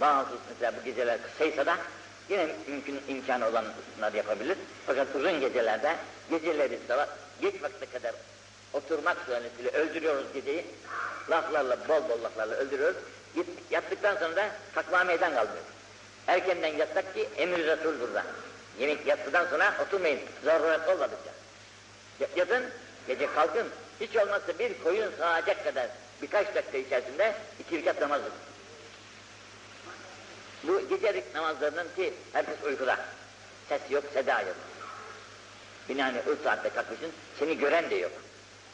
Bazı 0.00 0.30
mesela 0.48 0.72
bu 0.80 0.84
geceler 0.84 1.18
kısaysa 1.22 1.66
da 1.66 1.76
yine 2.28 2.48
mümkün 2.66 3.00
imkanı 3.08 3.48
olanlar 3.48 4.12
yapabilir. 4.14 4.58
Fakat 4.86 5.06
uzun 5.14 5.40
gecelerde 5.40 5.96
geceleri 6.30 6.78
sabah 6.88 7.06
geç 7.40 7.62
vakte 7.62 7.86
kadar 7.86 8.12
oturmak 8.72 9.16
suretiyle 9.26 9.70
öldürüyoruz 9.70 10.32
geceyi. 10.34 10.66
Laflarla, 11.30 11.76
bol 11.88 12.08
bol 12.08 12.22
laflarla 12.24 12.54
öldürüyoruz. 12.54 12.96
Yattıktan 13.70 14.16
sonra 14.16 14.36
da 14.36 14.48
takva 14.74 15.04
meydan 15.04 15.34
kalmıyor. 15.34 15.64
Erkenden 16.26 16.76
yatsak 16.76 17.14
ki 17.14 17.28
emir 17.36 17.66
Resul 17.66 18.00
burada. 18.00 18.24
Yemek 18.78 19.06
yattıktan 19.06 19.46
sonra 19.46 19.74
oturmayın. 19.86 20.20
Zaruret 20.44 20.88
olmadıkça. 20.88 21.30
Yatın, 22.36 22.64
gece 23.06 23.34
kalkın. 23.34 23.68
Hiç 24.00 24.16
olmazsa 24.16 24.58
bir 24.58 24.82
koyun 24.84 25.12
sağacak 25.18 25.64
kadar 25.64 25.88
birkaç 26.22 26.54
dakika 26.54 26.78
içerisinde 26.78 27.34
iki 27.60 27.78
rekat 27.78 28.00
namaz 28.00 28.20
kılın. 28.20 28.48
Bu 30.64 30.88
gecelik 30.88 31.34
namazlarının 31.34 31.86
ki 31.96 32.14
herkes 32.32 32.56
uykuda. 32.64 32.98
Ses 33.68 33.80
yok, 33.90 34.04
seda 34.14 34.40
yok. 34.40 34.56
Binaenli 35.88 36.18
o 36.18 36.44
saatte 36.44 36.68
kalkmışsın, 36.68 37.12
seni 37.38 37.58
gören 37.58 37.90
de 37.90 37.94
yok. 37.94 38.12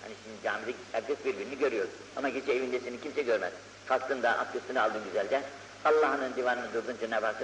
Hani 0.03 0.15
şimdi 0.25 0.43
camide 0.45 0.73
herkes 0.93 1.25
birbirini 1.25 1.59
görüyor. 1.59 1.87
Ama 2.17 2.29
gece 2.29 2.53
evinde 2.53 2.81
seni 2.81 3.01
kimse 3.01 3.23
görmez. 3.23 3.53
Kalktın 3.87 4.23
da 4.23 4.39
abdestini 4.39 4.81
aldın 4.81 5.05
güzelce. 5.05 5.43
Allah'ın 5.85 6.37
divanını 6.37 6.75
durdun 6.75 6.97
Cenab-ı 7.01 7.27
Hak. 7.27 7.37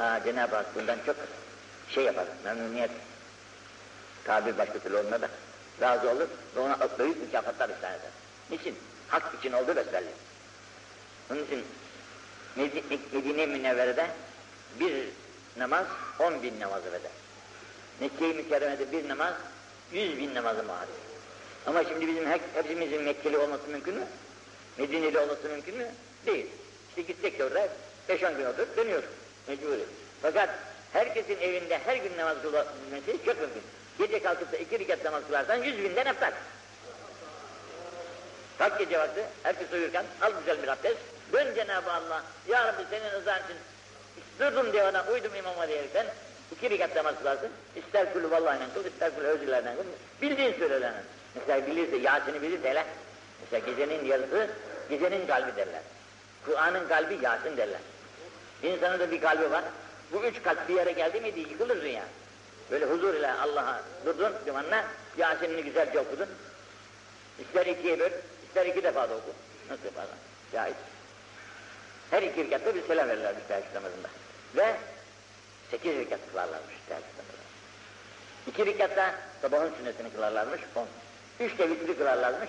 Aa, 0.00 0.20
Cenab-ı 0.24 0.56
Hak 0.56 0.74
bundan 0.74 0.98
çok 1.06 1.16
şey 1.90 2.04
yapar, 2.04 2.24
memnuniyet. 2.44 2.90
Tabir 4.24 4.58
başka 4.58 4.78
türlü 4.78 4.96
olma 4.96 5.20
da 5.20 5.28
razı 5.80 6.10
olur 6.10 6.28
ve 6.56 6.60
ona 6.60 6.78
büyük 6.98 7.22
mükafatlar 7.22 7.68
ihsan 7.68 7.92
eder. 7.92 8.10
Niçin? 8.50 8.78
Hak 9.08 9.22
için 9.38 9.52
oldu 9.52 9.76
besbelli. 9.76 10.08
Onun 11.30 11.44
için 11.44 11.64
Medine 13.12 13.46
Münevvere'de 13.46 14.06
bir 14.80 14.92
namaz 15.56 15.86
on 16.18 16.42
bin 16.42 16.60
namazı 16.60 16.88
eder. 16.88 17.00
Mekke-i 18.00 18.34
Mükerreme'de 18.34 18.92
bir 18.92 19.08
namaz 19.08 19.34
yüz 19.92 20.18
bin 20.18 20.34
namazı 20.34 20.62
muhasebe. 20.62 20.92
Ama 21.66 21.84
şimdi 21.84 22.08
bizim 22.08 22.26
hepimizin 22.54 23.02
Mekkeli 23.02 23.38
olması 23.38 23.68
mümkün 23.68 23.94
mü? 23.94 24.06
Medineli 24.78 25.18
olması 25.18 25.48
mümkün 25.48 25.76
mü? 25.76 25.86
Değil. 26.26 26.46
İşte 26.88 27.02
gitsek 27.02 27.38
de 27.38 27.44
orada 27.44 27.68
beş 28.08 28.22
on 28.22 28.36
gün 28.36 28.44
oturup 28.44 28.76
dönüyoruz. 28.76 29.08
Mecburi. 29.48 29.84
Fakat 30.22 30.50
herkesin 30.92 31.40
evinde 31.40 31.78
her 31.78 31.96
gün 31.96 32.16
namaz 32.16 32.36
kılması 32.42 32.68
çok 33.26 33.40
mümkün. 33.40 33.62
Gece 33.98 34.22
kalkıp 34.22 34.52
da 34.52 34.56
iki 34.56 34.78
rekat 34.78 35.04
namaz 35.04 35.22
kılarsan 35.26 35.56
yüz 35.56 35.78
binden 35.78 36.06
eftal. 36.06 36.32
Kalk 38.58 38.78
gece 38.78 38.98
vakti, 38.98 39.24
herkes 39.42 39.72
uyurken 39.72 40.04
al 40.22 40.32
güzel 40.38 40.62
bir 40.62 40.68
abdest, 40.68 40.98
dön 41.32 41.54
Cenab-ı 41.54 41.92
Allah, 41.92 42.22
Ya 42.48 42.64
Rabbi 42.64 42.82
senin 42.90 43.10
rızan 43.10 43.38
için 43.38 43.56
durdum 44.40 44.72
divana, 44.72 45.04
uydum 45.12 45.34
imama 45.34 45.68
diyerekten, 45.68 46.06
iki 46.52 46.70
rekat 46.70 46.96
namaz 46.96 47.14
kılarsın, 47.18 47.50
ister 47.76 48.12
kulü 48.12 48.30
vallahi 48.30 48.58
kıl, 48.74 48.84
ister 48.84 49.14
kulü 49.14 49.26
özürlerden 49.26 49.76
kıl, 49.76 49.84
bildiğin 50.22 50.52
söylelerden. 50.52 51.02
Mesela 51.34 51.66
bilirse, 51.66 51.96
Yasin'i 51.96 52.42
bilirse 52.42 52.70
hele, 52.70 52.84
mesela 53.40 53.70
gecenin 53.70 54.04
yarısı, 54.04 54.50
gecenin 54.90 55.26
kalbi 55.26 55.56
derler. 55.56 55.82
Kur'an'ın 56.44 56.88
kalbi 56.88 57.18
Yasin 57.22 57.56
derler. 57.56 57.80
İnsanın 58.62 58.98
da 58.98 59.10
bir 59.10 59.20
kalbi 59.20 59.50
var, 59.50 59.64
bu 60.12 60.24
üç 60.24 60.42
kalp 60.42 60.68
bir 60.68 60.74
yere 60.74 60.92
geldi 60.92 61.20
miydi 61.20 61.40
yıkılır 61.40 61.82
dünya. 61.82 62.04
Böyle 62.70 62.84
huzur 62.84 63.14
ile 63.14 63.32
Allah'a 63.32 63.82
durdun 64.06 64.32
divanla, 64.46 64.84
Yasin'ini 65.18 65.62
güzelce 65.62 66.00
okudun, 66.00 66.28
İster 67.38 67.66
ikiye 67.66 67.98
böl, 67.98 68.10
ister 68.48 68.66
iki 68.66 68.82
defa 68.82 69.10
da 69.10 69.14
oku. 69.14 69.32
Nasıl 69.70 69.84
yaparlar? 69.84 70.16
Caiz. 70.52 70.74
Her 72.10 72.22
iki 72.22 72.44
rekatta 72.44 72.74
bir 72.74 72.86
selam 72.86 73.08
verirlermiş 73.08 73.42
teheccüd 73.48 73.74
namazında. 73.74 74.08
Ve 74.56 74.76
sekiz 75.70 75.98
rekat 75.98 76.20
kılarlarmış 76.30 76.74
teheccüd 76.88 77.06
namazında. 77.18 77.48
İki 78.46 78.66
rekatta 78.66 79.14
sabahın 79.42 79.72
sünnetini 79.78 80.12
kılarlarmış, 80.12 80.60
on. 80.74 80.86
Üç 81.40 81.58
de 81.58 81.70
vitri 81.70 81.98
kılarlarmış, 81.98 82.48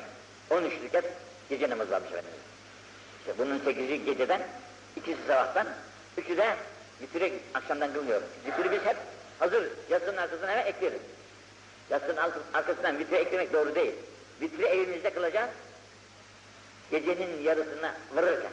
on 0.49 0.63
üç 0.63 0.73
rekat 0.83 1.05
gece 1.49 1.69
namazı 1.69 1.91
varmış 1.91 2.09
Efendimiz. 2.11 2.39
İşte 3.19 3.37
bunun 3.37 3.59
sekizi 3.59 4.05
geceden, 4.05 4.41
ikisi 4.95 5.17
sabahtan, 5.27 5.67
üçü 6.17 6.37
de 6.37 6.55
vitri 7.01 7.39
akşamdan 7.53 7.93
kılmıyor. 7.93 8.21
Vitri 8.45 8.71
biz 8.71 8.81
hep 8.85 8.97
Hazır 9.39 9.69
yastığın 9.89 10.17
arkasına 10.17 10.51
hemen 10.51 10.65
ekleriz. 10.65 11.01
Yastığın 11.89 12.17
alt- 12.17 12.33
arkasından 12.53 12.99
vitre 12.99 13.17
eklemek 13.17 13.53
doğru 13.53 13.75
değil. 13.75 13.93
Vitri 14.41 14.65
elimizde 14.65 15.13
kılacağız 15.13 15.49
Gecenin 16.90 17.42
yarısına 17.42 17.94
vururken. 18.14 18.52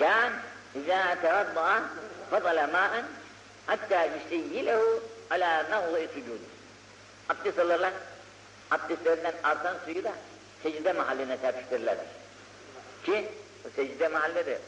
كان 0.00 0.32
إذا 0.76 1.02
توضأ 1.24 1.70
فضل 2.30 2.58
ماء 2.76 2.92
حتى 3.68 4.00
يسيله 4.14 4.82
على 5.32 5.50
نوض 5.70 6.08
سجوده 6.14 6.48
Abdest 7.30 7.58
alırlar. 7.58 7.92
Abdestlerinden 8.70 9.34
artan 9.44 9.76
suyu 9.84 10.04
da 10.04 10.12
secde 10.62 10.92
mahalline 10.92 11.36
serpiştirirler. 11.36 11.96
Ki 13.04 13.28
o 13.66 13.68
secde 13.76 14.08
mahalleri 14.08 14.58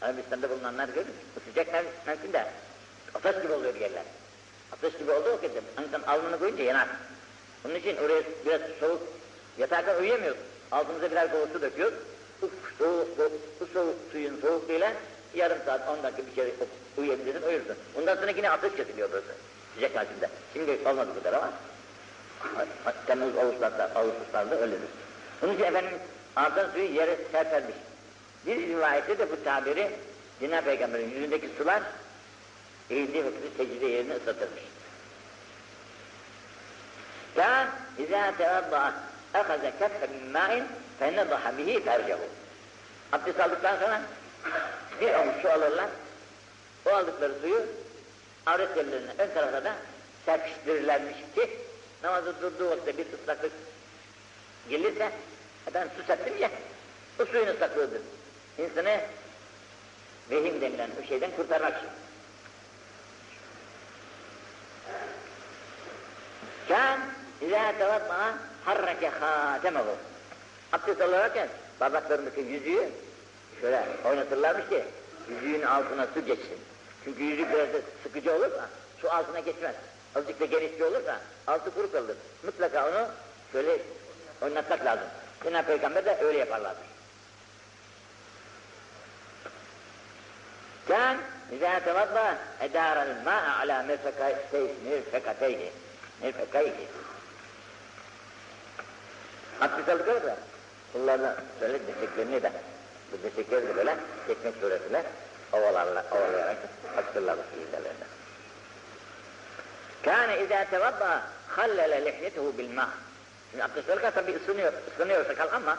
Arabistan'da 0.00 0.50
bulunanlar 0.50 0.88
görür. 0.88 1.06
Bu 1.36 1.40
sıcak 1.50 1.68
mev- 1.68 1.84
mevsimde 2.06 2.46
ateş 3.14 3.42
gibi 3.42 3.52
oluyor 3.52 3.74
yerler. 3.74 4.02
Ateş 4.72 4.98
gibi 4.98 5.10
olduğu 5.10 5.32
vakitte 5.32 5.60
insan 5.86 6.02
alnını 6.02 6.38
koyunca 6.38 6.64
yanar. 6.64 6.88
Onun 7.65 7.75
için 7.75 7.97
oraya 7.97 8.21
biraz 8.45 8.61
soğuk 8.79 9.01
yatarken 9.57 9.95
uyuyamıyoruz. 9.99 10.39
Altımıza 10.71 11.11
birer 11.11 11.31
kova 11.31 11.47
su 11.53 11.61
döküyoruz. 11.61 11.97
Uf, 12.41 12.51
soğuk, 12.77 13.17
bu, 13.17 13.31
bu 13.59 13.67
soğuk 13.73 13.95
suyun 14.11 14.41
soğukluğuyla 14.41 14.93
yarım 15.35 15.57
saat, 15.65 15.89
on 15.89 16.03
dakika 16.03 16.27
bir 16.27 16.35
kere 16.35 16.51
uyuyabilirsin, 16.97 17.41
uyursun. 17.41 17.75
Ondan 17.99 18.15
sonra 18.15 18.31
yine 18.31 18.49
ateş 18.49 18.75
kesiliyor 18.75 19.09
burası. 19.11 19.27
Sıcak 19.75 19.95
mevsimde. 19.95 20.29
Şimdi 20.53 20.89
olmadı 20.89 21.09
bu 21.19 21.23
kadar 21.23 21.37
ama 21.37 21.51
Temmuz, 23.07 23.37
Ağustos'ta, 23.37 23.91
Ağustos'larda 23.95 24.59
öyledir. 24.61 24.89
Onun 25.43 25.53
için 25.53 25.63
efendim 25.63 25.93
artan 26.35 26.71
suyu 26.71 26.93
yere 26.93 27.17
serpermiş. 27.31 27.75
Bir 28.45 28.67
rivayette 28.67 29.19
de 29.19 29.31
bu 29.31 29.43
tabiri 29.43 29.89
Cenab-ı 30.39 30.65
Peygamber'in 30.65 31.09
yüzündeki 31.09 31.49
sular 31.57 31.81
eğildiği 32.89 33.25
vakit 33.25 33.57
secde 33.57 33.85
yerini 33.85 34.13
ıslatırmış. 34.13 34.61
كان 37.36 37.68
إذا 37.98 38.30
توضأ 38.38 38.92
أخذ 39.34 39.62
كفا 39.80 40.06
من 40.06 40.32
ماء 40.32 40.66
فنضح 41.00 41.50
به 41.50 41.80
فرجه. 41.86 42.18
Abdest 43.12 43.40
aldıktan 43.40 43.76
sonra 43.78 44.00
bir 45.00 45.14
avuç 45.14 45.42
su 45.42 45.48
alırlar. 45.48 45.88
O 46.86 46.90
aldıkları 46.90 47.32
suyu 47.40 47.66
avret 48.46 48.76
yerlerine 48.76 49.10
ön 49.18 49.34
tarafa 49.34 49.64
da 49.64 49.72
serpiştirirlermiş 50.26 51.16
ki 51.34 51.50
namazı 52.02 52.42
durduğu 52.42 52.70
vakitte 52.70 52.98
bir 52.98 53.06
ıslaklık 53.12 53.52
gelirse 54.68 55.10
"E 55.68 55.74
ben 55.74 55.88
su 55.96 56.06
serptim 56.06 56.38
ya 56.38 56.50
o 57.20 57.24
suyun 57.24 57.46
ıslaklığıdır. 57.46 58.02
İnsanı 58.58 59.00
vehim 60.30 60.60
denilen 60.60 60.90
o 61.04 61.06
şeyden 61.08 61.30
kurtarmak 61.36 61.76
için. 61.76 61.90
Kan 66.68 67.00
İzâ 67.47 67.77
tevaddâ 67.77 68.33
harreke 68.65 69.09
hâtemehu. 69.09 69.95
Abdest 70.73 71.01
alırken 71.01 71.47
bardaklarındaki 71.81 72.41
yüzüğü 72.41 72.89
şöyle 73.61 73.83
oynatırlarmış 74.05 74.69
ki 74.69 74.83
yüzüğün 75.29 75.61
altına 75.61 76.07
su 76.13 76.25
geçsin. 76.25 76.59
Çünkü 77.03 77.23
yüzük 77.23 77.53
biraz 77.53 77.73
da 77.73 77.77
sıkıcı 78.03 78.35
olursa 78.35 78.69
su 79.01 79.11
altına 79.11 79.39
geçmez. 79.39 79.75
Azıcık 80.15 80.39
da 80.39 80.45
genişçi 80.45 80.83
olursa 80.83 81.19
altı 81.47 81.73
kuru 81.73 81.91
kalır. 81.91 82.17
Mutlaka 82.43 82.89
onu 82.89 83.07
şöyle 83.51 83.77
oynatmak 84.41 84.85
lazım. 84.85 85.07
Cenab-ı 85.43 85.67
Peygamber 85.67 86.05
de 86.05 86.17
öyle 86.21 86.37
yaparlardı. 86.37 86.79
Kan 90.87 91.17
izâ 91.51 91.79
tevaddâ 91.79 92.37
edârel 92.61 93.15
mâ'a 93.25 93.59
alâ 93.59 93.83
mirfekateyni. 93.83 94.73
Mirfekateyni. 94.89 95.69
Mirfekateyni. 96.21 96.87
Abdest 99.61 99.89
aldıkları 99.89 100.35
kullarına 100.93 101.35
böyle 101.61 101.79
dirseklerini 101.87 102.43
de 102.43 102.51
bu 103.11 103.23
dirsekleri 103.23 103.67
de 103.67 103.75
böyle 103.75 103.95
çekmek 104.27 104.55
suretiyle 104.61 105.03
ovalarla, 105.53 106.05
ovalayarak 106.11 106.57
açtırırlar 106.97 107.35
fiillerinde. 107.53 108.05
Kâne 110.03 110.41
izâ 110.41 110.65
tevadda 110.65 111.21
hallele 111.47 112.05
lihyetehu 112.05 112.57
bil 112.57 112.69
mâ. 112.69 112.89
Şimdi 113.51 113.63
abdest 113.63 113.89
alırken 113.89 114.11
tabi 114.11 114.35
ısınıyor, 114.35 114.73
ısınıyor 114.93 115.25
sakal 115.25 115.53
ama 115.53 115.77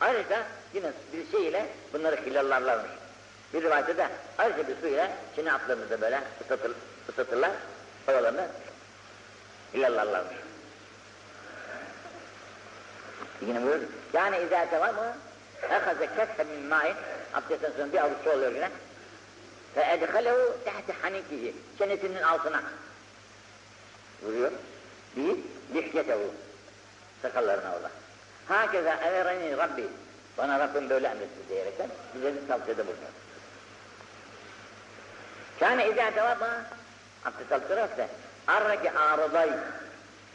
ayrıca 0.00 0.42
yine 0.74 0.92
bir 1.12 1.30
şey 1.30 1.48
ile 1.48 1.66
bunları 1.92 2.16
hilallarlarmış. 2.16 2.90
Bir 3.54 3.62
rivayette 3.62 3.96
de 3.96 4.08
ayrıca 4.38 4.68
bir 4.68 4.76
suyla 4.80 5.10
çene 5.36 5.52
atlarımızda 5.52 6.00
böyle 6.00 6.20
ısıtır, 6.40 6.72
ısıtırlar, 7.08 7.50
oralarını 8.08 8.46
hilallarlarmış. 9.74 10.47
Yine 13.46 13.62
buyur. 13.62 13.80
Yani 14.12 14.38
izâ 14.38 14.70
tevamı 14.70 15.16
ehaze 15.70 16.06
keffe 16.16 16.44
min 16.44 16.66
mâin 16.66 16.96
abdestten 17.34 17.70
sonra 17.76 17.92
bir 17.92 17.98
avuç 17.98 18.16
su 18.24 18.30
oluyor 18.30 18.54
yine. 18.54 18.70
Fe 19.74 19.80
edhalehu 19.80 20.56
tahte 20.64 20.92
hanikihi 21.02 21.54
çenesinin 21.78 22.22
altına 22.22 22.62
vuruyor. 24.22 24.52
Bir 25.16 25.36
lihyetehu 25.74 26.34
sakallarına 27.22 27.74
orada. 27.74 27.90
Hakeza 28.48 28.94
emereni 28.94 29.56
Rabbi 29.56 29.86
bana 30.38 30.58
Rabbim 30.58 30.90
böyle 30.90 31.08
emretti 31.08 31.48
diyerekten 31.48 31.88
bize 32.14 32.34
bir 32.34 32.48
tavsiyede 32.48 32.86
bulunuyor. 32.86 33.10
Kâne 35.60 35.88
izâ 35.88 36.10
tevamı 36.10 36.48
abdest 37.24 37.52
aldıkları 37.52 38.08
arraki 38.46 38.90
arıday 38.90 39.50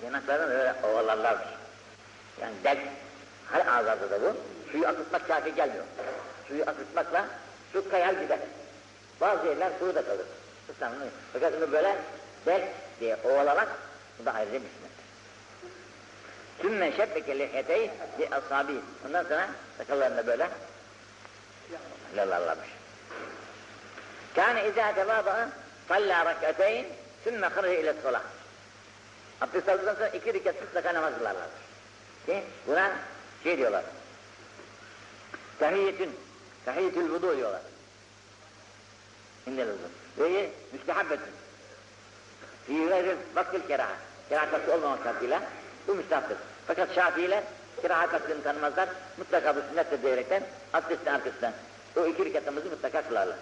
yanaklarını 0.03 0.49
böyle 0.49 0.75
ovalarlarmış. 0.83 1.47
Yani 2.41 2.53
dek, 2.63 2.77
her 3.51 3.67
ağzada 3.67 4.11
da 4.11 4.21
bu. 4.21 4.35
Suyu 4.71 4.87
akıtmak 4.87 5.27
kafi 5.27 5.55
gelmiyor. 5.55 5.83
Suyu 6.47 6.63
akıtmakla 6.63 7.25
su 7.73 7.89
kayar 7.89 8.13
gider. 8.13 8.39
Bazı 9.21 9.47
yerler 9.47 9.79
kuru 9.79 9.95
da 9.95 10.05
kalır. 10.05 10.25
Islanmıyor. 10.75 11.11
Fakat 11.33 11.53
bunu 11.57 11.71
böyle 11.71 11.97
dek 12.45 12.63
diye 12.99 13.17
ovalamak, 13.23 13.67
bu 14.19 14.25
da 14.25 14.33
ayrıca 14.33 14.53
bir 14.53 14.59
sünnet. 14.59 14.93
Sümme 16.61 16.91
şebbeke 16.91 17.39
lihyeteyi 17.39 17.91
bi 18.19 18.29
asabi. 18.35 18.73
Ondan 19.07 19.23
sonra 19.23 19.49
sakallarını 19.77 20.27
böyle 20.27 20.49
lalallamış. 22.15 22.67
Kâne 24.35 24.67
izâ 24.67 24.95
tevâba'a 24.95 25.49
sallâ 25.87 26.25
rak'ateyn 26.25 26.85
sümme 27.23 27.49
khırı 27.49 27.73
ile 27.73 27.93
solah. 28.03 28.21
Abdest 29.41 29.69
aldıktan 29.69 29.95
sonra 29.95 30.07
iki 30.07 30.33
rekat 30.33 30.61
mutlaka 30.61 30.93
namaz 30.93 31.13
kılarlar. 31.17 31.47
Ki 32.25 32.43
buna 32.67 32.91
şey 33.43 33.57
diyorlar. 33.57 33.83
Tahiyyetün, 35.59 36.11
tahiyyetül 36.65 37.09
vudu 37.09 37.37
diyorlar. 37.37 37.61
İndel 39.47 39.67
vudu. 39.67 39.89
Ve 40.17 40.49
müstehabbetün. 40.73 41.33
Fî 42.67 42.85
gayrı 42.85 43.17
vaktil 43.35 43.67
keraha. 43.67 43.93
Kerahatı 44.29 44.73
olmamak 44.73 45.03
şartıyla 45.03 45.41
bu 45.87 45.95
müstahaptır. 45.95 46.37
Fakat 46.67 46.95
Şafiiler 46.95 47.43
kerahat 47.81 48.13
hakkını 48.13 48.43
tanımazlar. 48.43 48.89
Mutlaka 49.17 49.55
bu 49.55 49.59
sünnetle 49.69 50.01
diyerekten 50.01 50.43
abdestin 50.73 51.11
arkasından 51.11 51.53
o 51.95 52.05
iki 52.05 52.25
rikatımızı 52.25 52.69
mutlaka 52.69 53.01
kılarlar. 53.01 53.37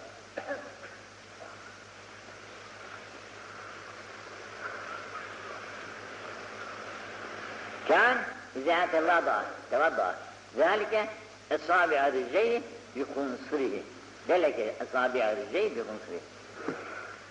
Kan 7.88 8.18
إذا 8.55 8.85
تواضع 8.85 9.41
تواضع 9.71 10.11
ذلك 10.57 11.09
أصابع 11.51 12.07
رجليه 12.07 12.61
بخنصره 12.95 13.81
ذلك 14.29 14.73
أصابع 14.81 15.33
رجليه 15.33 15.69
بخنصره 15.69 16.21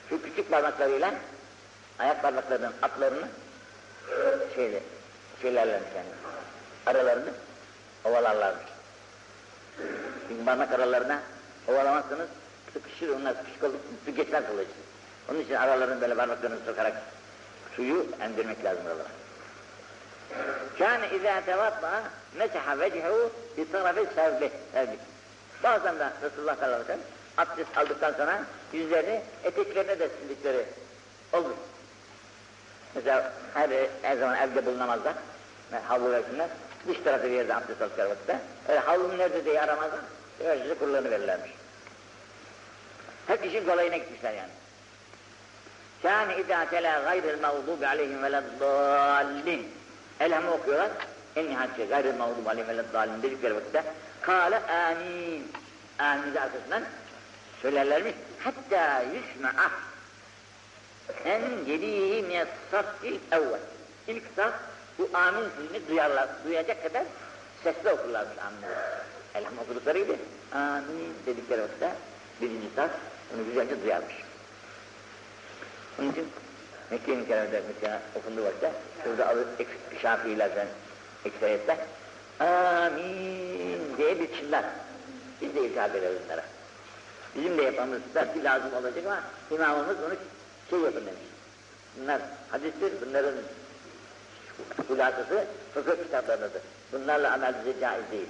şu 0.08 0.22
küçük 0.22 0.50
parmaklarıyla 0.50 1.14
ayak 1.98 2.22
parmaklarının 2.22 2.72
atlarını 2.82 3.28
şeyle, 4.54 4.82
şeylerlermiş 5.42 5.88
yani 5.96 6.08
aralarını 6.86 7.30
ovalarlarmış. 8.04 8.66
Çünkü 10.28 10.44
parmak 10.44 10.72
aralarına 10.72 11.20
ovalamazsanız 11.68 12.28
sıkışır 12.72 13.08
onlar 13.08 13.34
sıkışık 13.34 13.64
olup 13.64 13.80
su 14.04 14.14
geçmez 14.14 14.46
kılıcı. 14.46 14.70
Onun 15.30 15.40
için 15.40 15.54
aralarını 15.54 16.00
böyle 16.00 16.14
parmaklarını 16.14 16.58
sokarak 16.66 17.02
suyu 17.76 18.06
emdirmek 18.20 18.64
lazım 18.64 18.84
Kâne 20.77 21.09
izâ 21.15 21.41
tevatla 21.45 22.03
mesaha 22.37 22.79
vecehu 22.79 23.31
bir 23.57 23.71
tarafı 23.71 24.05
serbi. 24.15 24.51
serbi. 24.73 24.97
Bazen 25.63 25.99
de 25.99 26.09
Resulullah 26.23 26.55
sallallahu 26.55 26.81
aleyhi 26.81 26.89
ve 26.89 26.93
sellem 26.93 27.05
abdest 27.37 27.77
aldıktan 27.77 28.13
sonra 28.13 28.43
yüzlerini 28.73 29.21
eteklerine 29.43 29.99
de 29.99 30.09
sildikleri 30.09 30.65
olur. 31.33 31.51
Mesela 32.95 33.33
her, 33.53 33.69
her 34.01 34.17
zaman 34.17 34.37
evde 34.37 34.65
bulunamazlar. 34.65 35.13
Yani 35.71 35.83
havlu 35.83 36.11
versinler. 36.11 36.47
Dış 36.87 36.97
tarafı 37.03 37.23
bir 37.23 37.31
yerde 37.31 37.55
abdest 37.55 37.81
aldıkları 37.81 38.09
vakitte. 38.09 38.39
Öyle 38.69 38.79
havlunun 38.79 39.17
nerede 39.17 39.45
diye 39.45 39.61
aramazlar. 39.61 39.99
Öylece 40.45 40.73
kullanı 40.73 41.11
verirlermiş. 41.11 41.51
Hep 43.27 43.45
işin 43.45 43.65
kolayına 43.65 43.97
gitmişler 43.97 44.33
yani. 44.33 44.51
Kâne 46.01 46.37
idâ 46.37 46.65
telâ 46.65 46.99
gayril 46.99 47.41
mağdûbi 47.41 47.87
aleyhim 47.87 48.23
veleddâllin. 48.23 49.80
Elhamı 50.21 50.53
okuyorlar. 50.53 50.91
En 51.35 51.49
nihayetçe 51.49 51.85
gayril 51.85 52.15
mağdubi 52.15 52.49
aleyhim 52.49 52.69
veleddâllin 52.69 53.23
dedikleri 53.23 53.55
vakitte 53.55 53.83
kâle 54.21 54.59
âmin. 54.59 55.51
Âmin 55.99 56.35
arkasından 56.35 56.83
söylerlermiş. 57.61 58.13
Hatta 58.39 59.01
yusma'a 59.01 59.71
en 61.25 61.41
yediği 61.65 62.23
miyas-safil 62.23 63.19
evvel. 63.31 63.59
İlk 64.07 64.23
saf 64.35 64.53
bu 64.99 65.09
amin 65.13 65.49
sözünü 65.57 65.87
duyarlar, 65.87 66.29
duyacak 66.45 66.83
kadar 66.83 67.03
sesli 67.63 67.89
okurlarmış 67.89 68.37
aminleri. 68.37 68.79
Elham 69.35 69.57
okudukları 69.57 69.97
gibi 69.97 70.17
amin 70.53 71.13
dedikleri 71.25 71.61
vakitte 71.61 71.91
birinci 72.41 72.67
saf 72.75 72.89
bunu 73.33 73.45
güzelce 73.45 73.83
duyarmış. 73.83 74.15
Onun 75.99 76.11
için 76.11 76.27
Mekke-i 76.91 77.15
Mükerreme'de 77.15 77.61
mesela 77.67 78.01
okunduğu 78.15 78.43
vakitte 78.43 78.71
şurada 79.03 79.29
alır 79.29 79.47
Şafiilerden 80.01 80.67
ekseriyette 81.25 81.77
amin 82.39 83.97
diye 83.97 84.19
bir 84.19 84.37
çınlar. 84.37 84.65
Biz 85.41 85.55
de 85.55 85.61
iltihap 85.61 85.95
ederiz 85.95 86.17
bunlara. 86.25 86.43
Bizim 87.35 87.57
de 87.57 87.61
yapmamız 87.61 88.01
belki 88.15 88.43
lazım 88.43 88.73
olacak 88.73 89.05
ama 89.05 89.19
imamımız 89.51 89.97
bunu 89.97 90.15
şey 90.69 90.79
yapın 90.79 91.05
demiş. 91.05 91.21
Bunlar 91.97 92.21
hadistir, 92.51 92.93
bunların 93.05 93.33
hulasası 94.87 95.45
fıkıh 95.73 96.03
kitaplarındadır. 96.03 96.61
Bunlarla 96.93 97.33
amel 97.33 97.53
bize 97.59 97.79
caiz 97.79 98.03
değil. 98.11 98.27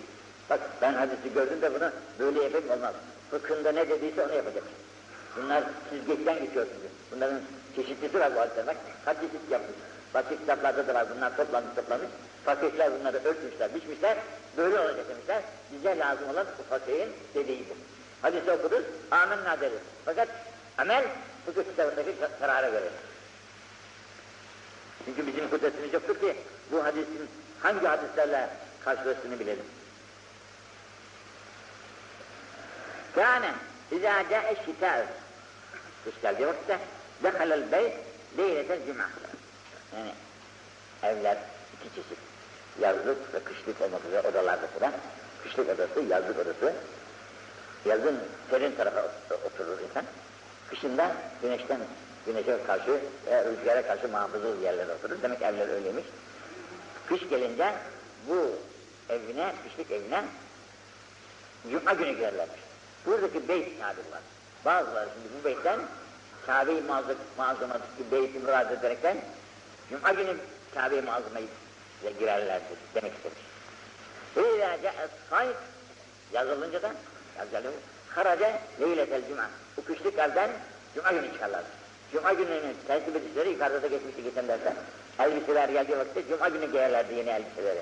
Bak 0.49 0.59
ben 0.81 0.93
hadisi 0.93 1.33
gördüm 1.33 1.61
de 1.61 1.73
bunu 1.73 1.91
böyle 2.19 2.43
yapayım 2.43 2.69
olmaz. 2.71 2.93
Fıkhında 3.31 3.71
ne 3.71 3.89
dediyse 3.89 4.25
onu 4.25 4.33
yapacak. 4.33 4.63
Bunlar 5.37 5.63
süzgeçten 5.89 6.39
geçiyorsunuz. 6.39 6.81
Bunların 7.11 7.39
çeşitlisi 7.75 8.19
var 8.19 8.35
bu 8.35 8.39
hadisler. 8.39 8.67
Bak 8.67 9.15
çeşit 9.21 9.51
yapmış. 9.51 9.77
Başka 10.13 10.37
kitaplarda 10.37 10.87
da 10.87 10.93
var. 10.93 11.07
Bunlar 11.15 11.37
toplanmış 11.37 11.75
toplanmış. 11.75 12.09
Fakihler 12.45 12.99
bunları 12.99 13.17
ölçmüşler, 13.17 13.75
biçmişler. 13.75 14.17
Böyle 14.57 14.79
olacak 14.79 15.09
demişler. 15.09 15.41
Bize 15.71 15.97
lazım 15.97 16.29
olan 16.29 16.45
bu 16.59 16.63
fakihin 16.69 17.09
dediği 17.35 17.59
bu. 17.69 17.73
Hadisi 18.21 18.51
okuruz, 18.51 18.83
amenna 19.11 19.61
deriz. 19.61 19.79
Fakat 20.05 20.27
amel 20.77 21.05
fıkıh 21.45 21.63
kitabındaki 21.63 22.15
karara 22.39 22.69
göre. 22.69 22.89
Çünkü 25.05 25.27
bizim 25.27 25.49
kudretimiz 25.49 25.93
yoktur 25.93 26.19
ki 26.19 26.35
bu 26.71 26.83
hadisin 26.83 27.29
hangi 27.59 27.87
hadislerle 27.87 28.49
karşılaştığını 28.83 29.39
bilelim. 29.39 29.65
Kâne 33.15 33.51
izâ 33.91 34.29
câe 34.29 34.55
şitâ 34.65 35.05
Kış 36.03 36.21
geldiği 36.21 36.47
vakitte 36.47 36.79
dehalel 37.23 37.71
beyt 37.71 37.93
leyletel 38.37 38.79
cuma. 38.87 39.09
Yani 39.95 40.11
evler 41.03 41.37
iki 41.75 41.95
çeşit. 41.95 42.17
Yazlık 42.81 43.33
ve 43.33 43.39
kışlık 43.43 43.81
olmak 43.81 44.05
üzere 44.05 44.27
odalarda 44.27 44.67
falan. 44.67 44.93
Kışlık 45.43 45.69
odası, 45.69 45.99
yazlık 46.09 46.39
odası. 46.39 46.73
Yazın 47.85 48.19
serin 48.49 48.75
tarafa 48.75 49.11
oturur 49.45 49.79
insan. 49.89 50.03
Kışında 50.69 51.11
güneşten, 51.41 51.79
güneşe 52.25 52.63
karşı 52.67 52.99
ve 53.27 53.45
rüzgara 53.45 53.87
karşı 53.87 54.07
muhafızlı 54.07 54.63
yerlere 54.63 54.93
oturur. 54.93 55.21
Demek 55.21 55.41
evler 55.41 55.69
öyleymiş. 55.69 56.05
Kış 57.07 57.29
gelince 57.29 57.73
bu 58.29 58.55
evine, 59.09 59.53
kışlık 59.63 59.91
evine 59.91 60.23
Cuma 61.71 61.93
günü 61.93 62.11
girerlermiş. 62.11 62.70
Buradaki 63.05 63.47
beyt 63.47 63.79
tabiri 63.79 64.11
var. 64.11 64.21
Bazıları 64.65 65.09
şimdi 65.13 65.27
bu 65.39 65.45
beytten 65.45 65.79
Kabe-i 66.45 66.81
Muazzama'daki 67.37 68.11
beyti 68.11 68.39
murad 68.39 68.71
ederekten 68.71 69.17
Cuma 69.89 70.11
günü 70.11 70.35
Kabe-i 70.75 71.01
Muazzama'ya 71.01 71.47
girerlerdir 72.19 72.77
demek 72.95 73.13
istemiş. 73.13 73.39
Ve 74.37 74.55
izâ 74.55 74.81
ce'es 74.81 75.55
yazılınca 76.33 76.81
da 76.81 76.91
yazılı 77.37 77.71
haraca 78.09 78.59
leyletel 78.81 79.21
cuma. 79.29 79.49
Bu 79.77 79.85
kışlık 79.85 80.19
evden 80.19 80.49
Cuma 80.95 81.11
günü 81.11 81.33
çıkarlar. 81.33 81.63
Cuma 82.13 82.33
gününün 82.33 82.75
tertip 82.87 83.15
edişleri 83.15 83.49
yukarıda 83.49 83.81
da 83.81 83.87
geçmişti 83.87 84.23
geçen 84.23 84.47
derste. 84.47 84.73
Elbiseler 85.19 85.69
geldiği 85.69 85.97
vakitte 85.97 86.27
Cuma 86.29 86.49
günü 86.49 86.71
giyerlerdi 86.71 87.13
yeni 87.13 87.29
elbiseleri. 87.29 87.81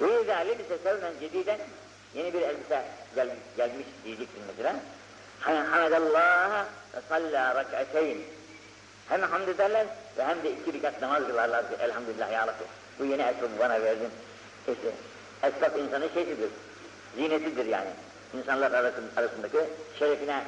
İzâ 0.00 0.36
lebise 0.36 0.78
sevmen 0.82 1.12
cediden 1.20 1.58
yeni 2.14 2.34
bir 2.34 2.42
elbise 2.42 2.82
gel, 3.14 3.28
gelmiş 3.56 3.86
diyeceksin 4.04 4.42
mesela. 4.46 4.76
Hamdallah 5.40 6.64
ve 6.94 7.00
salla 7.08 7.54
rak'ateyn. 7.54 8.18
Hem 9.08 9.22
hamd 9.22 9.48
ederler 9.48 9.86
ve 10.18 10.24
hem 10.24 10.42
de 10.42 10.50
iki 10.50 10.72
rekat 10.72 11.02
namaz 11.02 11.26
kılarlar. 11.26 11.64
Elhamdülillah 11.80 12.32
ya 12.32 12.46
Rabbi. 12.46 12.64
Bu 12.98 13.04
yeni 13.04 13.22
esbabı 13.22 13.58
bana 13.58 13.82
verdin. 13.82 14.10
İşte 14.68 14.90
esbab 15.42 15.78
insanın 15.78 16.08
şeysidir. 16.14 16.50
Zinetidir 17.16 17.66
yani. 17.66 17.90
İnsanlar 18.34 18.72
arasındaki 19.16 19.58
şerefine 19.98 20.42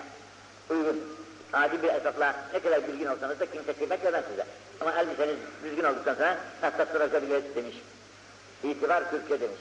uygun. 0.70 1.16
Adi 1.52 1.82
bir 1.82 1.88
esbabla 1.88 2.34
ne 2.52 2.60
kadar 2.60 2.88
bilgin 2.88 3.06
olsanız 3.06 3.40
da 3.40 3.46
kimse 3.46 3.72
kıymet 3.72 4.04
vermez 4.04 4.24
size. 4.30 4.46
Ama 4.80 4.92
elbiseniz 4.92 5.36
düzgün 5.64 5.84
olduktan 5.84 6.14
sonra 6.14 6.36
hassas 6.60 6.94
bırakabiliriz 6.94 7.54
demiş. 7.56 7.76
İtibar 8.62 9.10
Türkçe 9.10 9.40
demiş. 9.40 9.60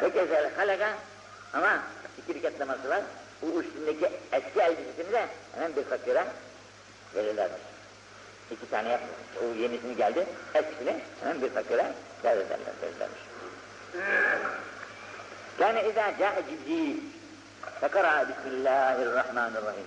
Hekezel 0.00 0.50
halaka 0.56 0.88
ama 1.52 1.82
iki 2.18 2.34
rekat 2.34 2.60
namazı 2.60 2.88
var. 2.88 3.02
Bu 3.42 3.62
üstündeki 3.62 4.10
eski 4.32 4.60
elbisesini 4.60 5.12
de 5.12 5.26
hemen 5.54 5.76
bir 5.76 5.84
fakire 5.84 6.24
verirlermiş. 7.14 7.60
İki 8.50 8.70
tane 8.70 8.88
yap, 8.88 9.00
o 9.42 9.54
yenisini 9.54 9.96
geldi, 9.96 10.26
eskisini 10.54 11.00
hemen 11.20 11.42
bir 11.42 11.50
fakire 11.50 11.92
verirlerler, 12.24 12.72
verirlermiş. 12.82 13.20
Kâne 15.58 15.88
izâ 15.88 16.18
câe 16.18 16.42
Cibril 16.50 16.96
fekara 17.80 18.26
Bismillahirrahmanirrahim. 18.28 19.86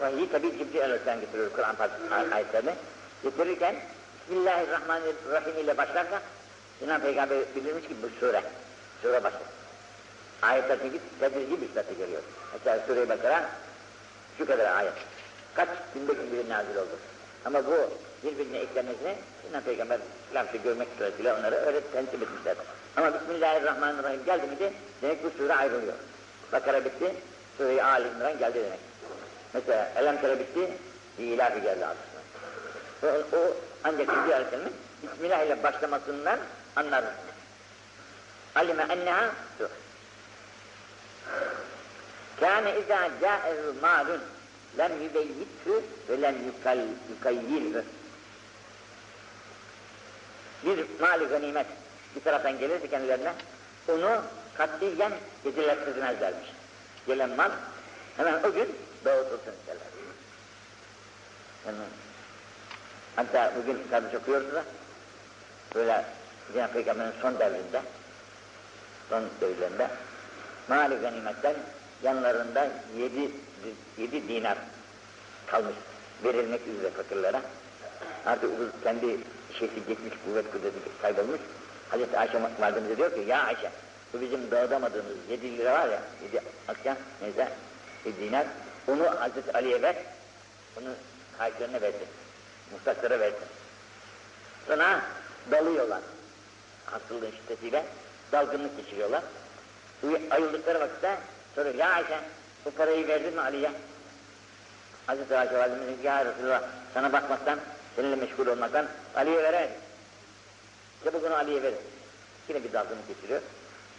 Vahiy 0.00 0.28
tabi 0.28 0.58
Cibril 0.58 0.84
Aleyhisselam 0.84 1.20
getiriyor 1.20 1.50
Kur'an 1.52 1.76
ayetlerini. 2.32 2.74
Getirirken 3.22 3.76
Bismillahirrahmanirrahim 4.30 5.64
ile 5.64 5.76
başlarsa 5.76 6.22
İnan 6.84 7.00
Peygamber 7.00 7.38
bildirmiş 7.56 7.84
ki 7.88 7.94
bu 8.02 8.20
sure, 8.20 8.42
sure 9.02 9.24
başlar. 9.24 9.42
Ayetler 10.42 10.78
çünkü 10.82 10.98
tedrici 11.20 11.62
bir 11.62 11.68
sıfatı 11.68 11.94
görüyor. 11.94 12.22
Mesela 12.52 12.86
Sure-i 12.86 13.08
Bakara 13.08 13.50
şu 14.38 14.46
kadar 14.46 14.76
ayet. 14.76 14.92
Kaç 15.54 15.68
günde 15.94 16.12
gün 16.12 16.32
bir 16.32 16.50
nazil 16.50 16.76
oldu. 16.76 16.98
Ama 17.44 17.66
bu 17.66 17.74
birbirine 18.24 18.58
eklenmesine 18.58 19.16
İnan 19.50 19.62
Peygamber 19.62 19.98
lamsı 20.34 20.56
görmek 20.56 20.88
suretiyle 20.98 21.32
onları 21.32 21.56
öyle 21.56 21.80
tensip 21.80 22.22
etmişler. 22.22 22.56
Ama 22.96 23.14
Bismillahirrahmanirrahim 23.14 24.24
geldi 24.24 24.46
mi 24.46 24.58
de 24.58 24.72
demek 25.02 25.24
bu 25.24 25.30
sure 25.38 25.54
ayrılıyor. 25.54 25.94
Bakara 26.52 26.84
bitti, 26.84 27.14
Sure-i 27.58 27.82
Ali 27.82 28.08
İmran 28.08 28.38
geldi 28.38 28.58
demek. 28.64 28.80
Mesela 29.54 29.92
Elem 29.96 30.20
Tere 30.20 30.38
bitti, 30.38 30.70
İlahi 31.18 31.62
geldi 31.62 31.86
aslında. 31.86 32.20
O, 33.02 33.36
o 33.36 33.54
ancak 33.84 34.08
Cibril 34.08 34.34
Aleyhisselam'ın 34.34 34.72
Bismillah 35.02 35.42
ile 35.42 35.62
başlamasından 35.62 36.38
anlarız. 36.76 37.08
Alime 38.54 38.82
enneha 38.82 39.30
Kâne 42.40 42.78
izâ 42.78 43.10
câehu 43.20 43.74
mâlun 43.82 44.20
lem 44.78 45.02
yübeyyithu 45.02 45.82
ve 46.08 46.22
lem 46.22 46.34
yukayyilhu. 47.10 47.82
Bir 50.64 50.86
mali 51.00 51.24
ganimet 51.24 51.66
bir 52.16 52.20
taraftan 52.20 52.58
gelirse 52.58 52.90
kendilerine 52.90 53.32
onu 53.88 54.22
katliyen 54.54 55.12
gecelettirmezlermiş. 55.44 56.48
Gelen 57.06 57.30
mal 57.30 57.50
hemen 58.16 58.34
o 58.42 58.52
gün 58.52 58.76
dağıtılsın 59.04 59.52
isterler. 59.60 59.86
Yani, 61.66 61.78
hatta 63.16 63.52
bugün 63.56 63.78
kardeş 63.90 64.14
okuyoruz 64.14 64.54
da 64.54 64.64
böyle 65.74 66.04
Cenab-ı 66.52 66.72
Peygamber'in 66.72 67.12
son 67.22 67.38
devrinde 67.38 67.82
son 69.08 69.22
devirlerinde 69.40 69.88
mali 70.68 71.00
ganimetten 71.00 71.54
yanlarında 72.02 72.68
yedi, 72.98 73.30
yedi 73.98 74.28
dinar 74.28 74.58
kalmış 75.46 75.74
verilmek 76.24 76.60
üzere 76.66 76.90
fakirlere. 76.90 77.40
Artık 78.26 78.50
bu 78.60 78.82
kendi 78.84 79.06
şeysi 79.58 79.74
gitmiş, 79.74 80.14
kuvvet 80.24 80.52
kudreti 80.52 80.78
kaybolmuş. 81.02 81.40
Hazreti 81.90 82.18
Ayşe 82.18 82.40
validemize 82.60 82.96
diyor 82.96 83.14
ki, 83.14 83.20
ya 83.20 83.42
Ayşe, 83.42 83.70
bu 84.12 84.20
bizim 84.20 84.50
dağıtamadığımız 84.50 85.16
yedi 85.30 85.58
lira 85.58 85.72
var 85.72 85.88
ya, 85.88 86.02
yedi 86.22 86.44
akçe, 86.68 86.94
neyse, 87.22 87.48
bir 88.06 88.16
dinar, 88.16 88.46
onu 88.88 89.20
Hazreti 89.20 89.52
Ali'ye 89.52 89.82
ver, 89.82 89.96
onu 90.80 90.88
karşılarına 91.38 91.80
versin, 91.80 92.06
muhtaçlara 92.72 93.20
versin. 93.20 93.38
Sonra 94.66 95.00
dalıyorlar, 95.50 96.00
hastalığı 96.86 97.32
şiddetiyle, 97.32 97.84
dalgınlık 98.32 98.76
geçiriyorlar. 98.76 99.22
Ayıldıkları 100.30 100.80
vakitte 100.80 101.18
soruyor, 101.54 101.74
ya 101.74 101.90
Ayşe 101.90 102.20
bu 102.64 102.70
parayı 102.70 103.08
verdin 103.08 103.34
mi 103.34 103.40
Ali'ye? 103.40 103.70
Hazreti 105.06 105.36
Ayşe 105.36 105.58
validemiz 105.58 106.04
ya 106.04 106.24
Resulallah 106.24 106.62
sana 106.94 107.12
bakmaktan, 107.12 107.58
seninle 107.96 108.16
meşgul 108.16 108.46
olmaktan 108.46 108.86
Ali'ye 109.16 109.42
veremedim. 109.42 109.76
Çabuk 111.04 111.24
onu 111.24 111.34
Ali'ye 111.34 111.62
verin. 111.62 111.78
Yine 112.48 112.64
bir 112.64 112.72
dalgınlık 112.72 113.08
geçiriyor. 113.08 113.40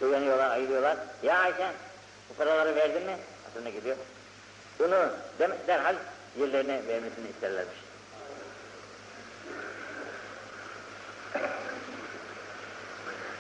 Uyanıyorlar, 0.02 0.52
ayılıyorlar. 0.52 0.98
Ya 1.24 1.38
Ayşe 1.40 1.72
bu 2.30 2.34
paraları 2.34 2.76
verdin 2.76 3.04
mi? 3.04 3.18
Hatırına 3.46 3.70
gidiyor. 3.70 3.98
Bunu 4.80 5.10
derhal 5.68 5.96
yerlerine 6.40 6.88
vermesini 6.88 7.30
isterlermiş. 7.30 7.78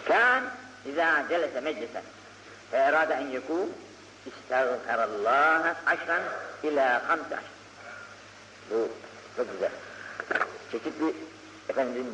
كان 0.09 0.50
إذا 0.86 1.26
جلس 1.30 1.57
مجلسا 1.57 2.02
فأراد 2.72 3.12
أن 3.12 3.32
يقوم 3.32 3.72
استغفر 4.26 5.04
الله 5.04 5.76
عشرا 5.86 6.18
إلى 6.64 7.00
خمس 7.09 7.32
عشر 7.32 7.57
Bu 8.70 8.88
çok 9.36 9.52
güzel. 9.52 9.70
Çeşitli 10.72 11.14
efendim 11.68 12.07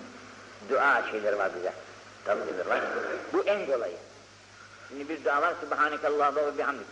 dua 0.68 1.02
şeyleri 1.10 1.38
var 1.38 1.50
bize. 1.56 1.72
Tavsiyeler 2.24 2.66
var. 2.66 2.80
Bu 3.32 3.42
en 3.46 3.66
kolayı. 3.66 3.96
Şimdi 4.88 5.08
bir 5.08 5.24
dua 5.24 5.42
var. 5.42 5.54
Subhanakallah 5.60 6.36
ve 6.36 6.58
bihamdik. 6.58 6.86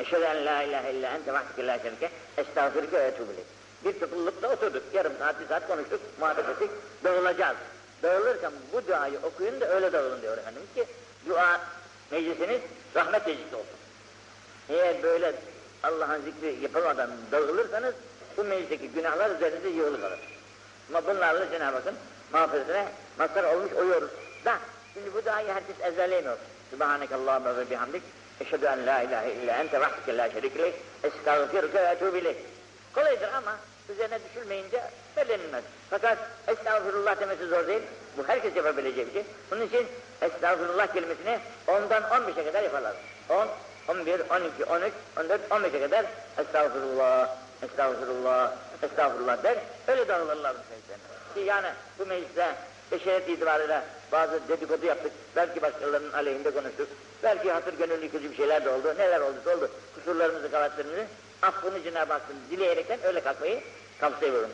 Eşhedü 0.00 0.24
en 0.24 0.46
la 0.46 0.62
ilahe 0.62 0.92
illa 0.92 1.10
ente 1.10 1.32
vahdike 1.32 1.66
la 1.66 1.78
şerike 1.78 2.10
estağfirüke 2.36 2.98
ve 2.98 3.08
etûbü 3.08 3.32
ileyk. 3.32 3.46
bir 3.85 3.99
toplulukta 3.99 4.51
oturduk. 4.51 4.83
Yarım 4.93 5.13
saat, 5.19 5.39
bir 5.39 5.47
saat 5.47 5.67
konuştuk, 5.67 5.99
muhabbet 6.19 6.49
ettik. 6.49 6.69
Dağılacağız. 7.03 7.57
Dağılırken 8.03 8.51
bu 8.73 8.87
duayı 8.87 9.19
okuyun 9.23 9.61
da 9.61 9.67
öyle 9.67 9.93
dağılın 9.93 10.21
diyor 10.21 10.37
Efendimiz 10.37 10.73
ki 10.75 10.85
dua 11.29 11.61
meclisiniz 12.11 12.61
rahmet 12.95 13.27
meclisi 13.27 13.55
olsun. 13.55 13.77
Eğer 14.69 15.03
böyle 15.03 15.33
Allah'ın 15.83 16.21
zikri 16.21 16.63
yapamadan 16.63 17.09
dağılırsanız 17.31 17.95
bu 18.37 18.43
meclisteki 18.43 18.89
günahlar 18.89 19.35
üzerinize 19.35 19.69
yığılı 19.69 20.01
kalır. 20.01 20.19
Ama 20.89 21.07
bunlarla 21.07 21.51
Cenab-ı 21.51 21.75
Hakk'ın 21.75 21.95
mağfiretine 22.33 22.87
mazhar 23.19 23.43
olmuş 23.43 23.73
oluyoruz. 23.73 24.09
Da 24.45 24.57
şimdi 24.93 25.13
bu 25.13 25.25
duayı 25.25 25.47
herkes 25.47 25.75
ezberleyemiyor. 25.81 26.37
Subhanekallahümme 26.71 27.57
ve 27.57 27.69
bihamdik. 27.69 28.03
Eşhedü 28.41 28.65
en 28.65 28.85
la 28.85 29.01
ilahe 29.01 29.31
illa 29.31 29.53
ente 29.57 29.81
vahdike 29.81 30.17
la 30.17 30.31
şerike 30.31 30.59
lek. 30.59 30.75
Estağfirüke 31.03 31.83
ve 31.83 31.87
etûbü 31.87 32.17
ileyk. 32.17 32.37
Kolaydır 32.93 33.29
ama 33.33 33.57
üzerine 33.89 34.19
düşülmeyince 34.29 34.81
bellenilmez. 35.17 35.63
Fakat 35.89 36.17
estağfurullah 36.47 37.19
demesi 37.19 37.47
zor 37.47 37.67
değil. 37.67 37.81
Bu 38.17 38.27
herkes 38.27 38.55
yapabileceği 38.55 39.07
bir 39.07 39.13
şey. 39.13 39.23
Bunun 39.51 39.61
için 39.61 39.87
estağfurullah 40.21 40.93
kelimesini 40.93 41.39
ondan 41.67 42.03
15'e 42.03 42.45
kadar 42.45 42.63
yaparlar. 42.63 42.93
10, 43.29 43.47
11, 43.87 44.19
12, 44.19 44.65
13, 44.65 44.93
14, 45.17 45.41
15'e 45.49 45.81
kadar 45.81 46.05
estağfurullah, 46.37 47.29
estağfurullah, 47.63 48.51
estağfurullah 48.83 49.43
der. 49.43 49.57
Öyle 49.87 50.07
dağılırlar 50.07 50.55
meclisten. 50.55 50.99
Ki 51.33 51.39
yani 51.39 51.67
bu 51.99 52.05
mecliste 52.05 52.55
beşeret 52.91 53.29
itibarıyla 53.29 53.83
bazı 54.11 54.47
dedikodu 54.47 54.85
yaptık. 54.85 55.11
Belki 55.35 55.61
başkalarının 55.61 56.13
aleyhinde 56.13 56.51
konuştuk. 56.51 56.87
Belki 57.23 57.51
hatır 57.51 57.73
gönül 57.73 58.03
yıkıcı 58.03 58.31
bir 58.31 58.37
şeyler 58.37 58.65
de 58.65 58.69
oldu. 58.69 58.93
Neler 58.97 59.19
oldu 59.21 59.49
oldu. 59.57 59.69
Kusurlarımızı, 59.95 60.51
kabahatlerimizi 60.51 61.07
affını 61.45 61.83
Cenab-ı 61.83 62.13
Hakk'ın 62.13 62.37
dileyerekten 62.51 62.99
öyle 63.03 63.21
kalkmayı 63.21 63.63
tavsiye 63.99 64.29
ediyorum. 64.29 64.49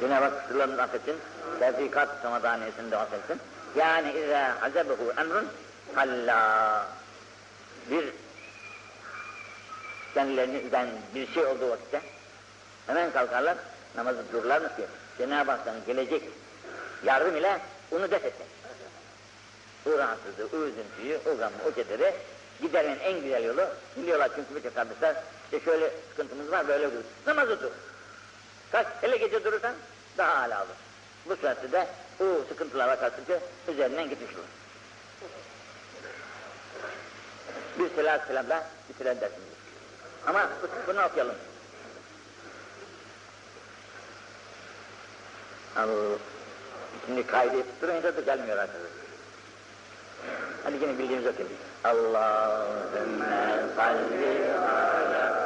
Cenab-ı 0.00 0.24
Hak 0.24 0.42
kusurlarımızı 0.42 0.82
affetsin. 0.82 1.16
Tevfikat 1.58 2.08
samadaniyesini 2.22 2.90
de 2.90 2.96
affetsin. 2.96 3.40
Yani 3.76 4.12
izâ 4.12 4.56
hazebehu 4.60 5.12
emrun 5.20 5.48
hallâ. 5.94 6.86
Bir 7.90 8.04
kendilerinden 10.14 10.88
bir 11.14 11.34
şey 11.34 11.44
olduğu 11.44 11.70
vakitte 11.70 12.00
hemen 12.86 13.12
kalkarlar, 13.12 13.56
namazı 13.96 14.32
dururlarmış 14.32 14.76
ki 14.76 14.86
Cenab-ı 15.18 15.50
Hak'tan 15.50 15.74
gelecek 15.86 16.22
yardım 17.04 17.36
ile 17.36 17.58
onu 17.92 18.10
def 18.10 18.24
etmek. 18.24 18.48
O 19.86 19.98
rahatsızlığı, 19.98 20.58
o 20.58 20.64
üzüntüyü, 20.64 21.20
o 21.26 21.38
gamı, 21.38 21.54
o 21.70 21.74
kederi 21.74 22.14
gidermenin 22.60 23.00
en 23.00 23.20
güzel 23.20 23.44
yolu 23.44 23.66
biliyorlar 23.96 24.30
çünkü 24.36 24.54
bütün 24.54 24.70
kardeşler 24.70 25.16
işte 25.44 25.60
şöyle 25.64 25.90
sıkıntımız 26.10 26.50
var 26.50 26.68
böyle 26.68 26.86
olur. 26.86 27.04
Namazı 27.26 27.60
dur. 27.60 27.70
Kaç, 28.72 28.86
hele 29.00 29.16
gece 29.16 29.44
durursan 29.44 29.74
daha 30.18 30.38
hala 30.38 30.58
olur. 30.58 30.74
Bu 31.26 31.36
saatte 31.36 31.72
de 31.72 31.86
o 32.20 32.24
sıkıntılara 32.48 32.96
karşı 32.96 33.16
üzerinden 33.68 34.08
gitmiş 34.08 34.30
olur. 34.34 34.44
Bir 37.78 37.96
selat 37.96 38.26
selamla 38.26 38.66
bitiren 38.88 39.20
dersimiz. 39.20 39.48
Ama 40.26 40.50
bunu 40.86 41.04
okuyalım. 41.04 41.34
Şimdi 47.06 47.26
kaydı 47.26 47.62
tutturunca 47.62 48.16
da 48.16 48.20
gelmiyor 48.20 48.58
arkadaşlar. 48.58 48.85
Hadi 50.64 50.74
yine 50.74 50.98
bildiğimiz 50.98 51.26
okuyalım. 51.26 51.56
Allahümme 51.84 53.62
salli 53.76 54.54
ala 54.54 55.45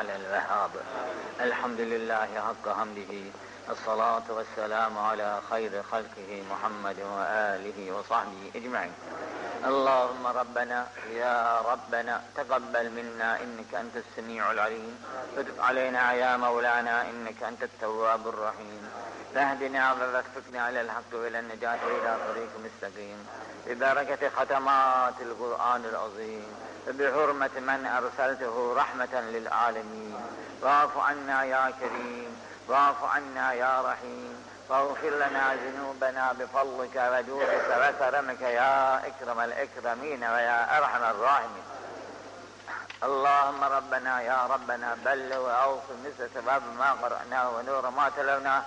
الأعلى 0.00 0.16
الوهاب. 0.16 0.70
الحمد 1.40 1.80
لله 1.80 2.28
حق 2.46 2.68
حمده. 2.78 3.12
الصلاة 3.70 4.22
والسلام 4.28 4.98
على 4.98 5.40
خير 5.50 5.82
خلقه 5.82 6.30
محمد 6.50 6.98
وآله 7.00 7.92
وصحبه 7.92 8.50
أجمعين. 8.56 8.92
اللهم 9.64 10.26
ربنا 10.26 10.86
يا 11.10 11.60
ربنا 11.60 12.14
تقبل 12.36 12.90
منا 12.90 13.40
إنك 13.40 13.74
أنت 13.74 13.96
السميع 13.96 14.50
العليم. 14.50 15.04
فتب 15.36 15.60
علينا 15.60 16.12
يا 16.12 16.36
مولانا 16.36 17.02
إنك 17.10 17.42
أنت 17.42 17.62
التواب 17.62 18.28
الرحيم. 18.28 18.82
فاهدنا 19.34 19.92
ووفقنا 19.92 20.60
على 20.62 20.80
الحق 20.80 21.10
وإلى 21.12 21.38
النجاة 21.38 21.78
وإلى 21.86 22.12
طريق 22.28 22.52
مستقيم. 22.66 23.18
ببركة 23.66 24.28
ختمات 24.28 25.18
القرآن 25.20 25.82
العظيم. 25.84 26.48
بحرمة 26.86 27.50
من 27.56 27.86
أرسلته 27.86 28.74
رحمة 28.76 29.20
للعالمين. 29.20 30.16
واعف 30.62 30.98
عنا 30.98 31.44
يا 31.44 31.72
كريم 31.80 32.40
واعف 32.68 33.04
عنا 33.04 33.52
يا 33.52 33.82
رحيم. 33.82 34.46
واغفر 34.68 35.10
لنا 35.10 35.54
ذنوبنا 35.54 36.32
بفضلك 36.32 36.96
وجودك 37.12 37.66
وكرمك 37.70 38.40
يا 38.40 39.06
أكرم 39.06 39.40
الأكرمين 39.40 40.24
ويا 40.24 40.78
أرحم 40.78 41.02
الراحمين. 41.02 41.64
اللهم 43.02 43.64
ربنا 43.64 44.20
يا 44.20 44.46
ربنا 44.46 44.96
بلغ 45.04 45.38
وأوصل 45.38 45.96
مثل 46.06 46.30
ثواب 46.34 46.62
ما 46.78 46.92
قرأناه 46.92 47.50
ونور 47.50 47.90
ما 47.90 48.08
تلوناه. 48.16 48.62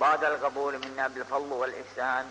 بعد 0.00 0.24
القبول 0.24 0.78
منا 0.78 1.08
بالفضل 1.08 1.52
والإحسان. 1.52 2.28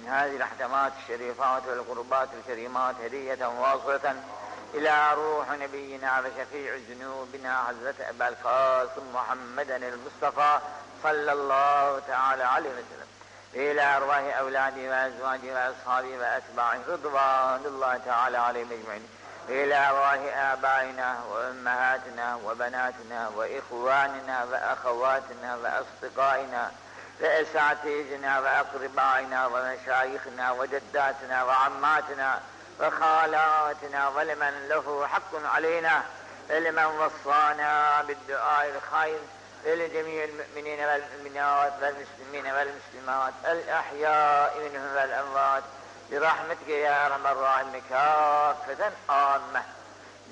من 0.00 0.08
هذه 0.08 0.36
الأحكامات 0.36 0.92
الشريفات 1.02 1.62
والقربات 1.66 2.28
الكريمات 2.38 2.94
هدية 3.04 3.46
واصلة. 3.46 4.16
إلى 4.74 5.14
روح 5.14 5.50
نبينا 5.50 6.20
وشفيع 6.20 6.76
ذنوبنا 6.88 7.64
حضرة 7.68 7.94
أبا 8.08 8.28
القاسم 8.28 9.14
محمدا 9.14 9.76
المصطفى 9.76 10.58
صلى 11.02 11.32
الله 11.32 12.02
تعالى 12.08 12.44
عليه 12.44 12.70
وسلم. 12.70 13.06
إلى 13.54 13.96
أرواح 13.96 14.38
أولادي 14.38 14.88
وأزواجي 14.88 15.52
وأصحابي 15.52 16.18
وأتباعي 16.18 16.78
رضوان 16.88 17.62
الله 17.66 18.00
تعالى 18.06 18.38
عليهم 18.38 18.72
أجمعين. 18.72 19.08
إلى 19.48 19.88
أرواح 19.88 20.36
آبائنا 20.52 21.16
وأمهاتنا 21.30 22.38
وبناتنا 22.44 23.28
وإخواننا 23.28 24.44
وأخواتنا 24.44 25.56
وأصدقائنا 25.56 26.70
وأساتذتنا 27.20 28.40
وأقربائنا 28.40 29.46
ومشايخنا 29.46 30.50
وجداتنا 30.52 31.44
وعماتنا 31.44 32.40
وخالاتنا 32.80 34.08
ولمن 34.08 34.68
له 34.68 35.06
حق 35.06 35.32
علينا 35.54 36.02
ولمن 36.50 36.84
وصانا 36.84 38.02
بالدعاء 38.02 38.70
الخير 38.76 39.18
ولجميع 39.66 40.24
المؤمنين 40.24 40.80
والمؤمنات 40.80 41.72
والمسلمين 41.82 42.52
والمسلمات 42.54 43.34
الأحياء 43.44 44.58
منهم 44.58 44.96
والأموات 44.96 45.62
برحمتك 46.10 46.68
يا 46.68 47.06
أرحم 47.06 47.26
الراحمين 47.26 47.82
كافة 47.90 48.92
عامة 49.08 49.62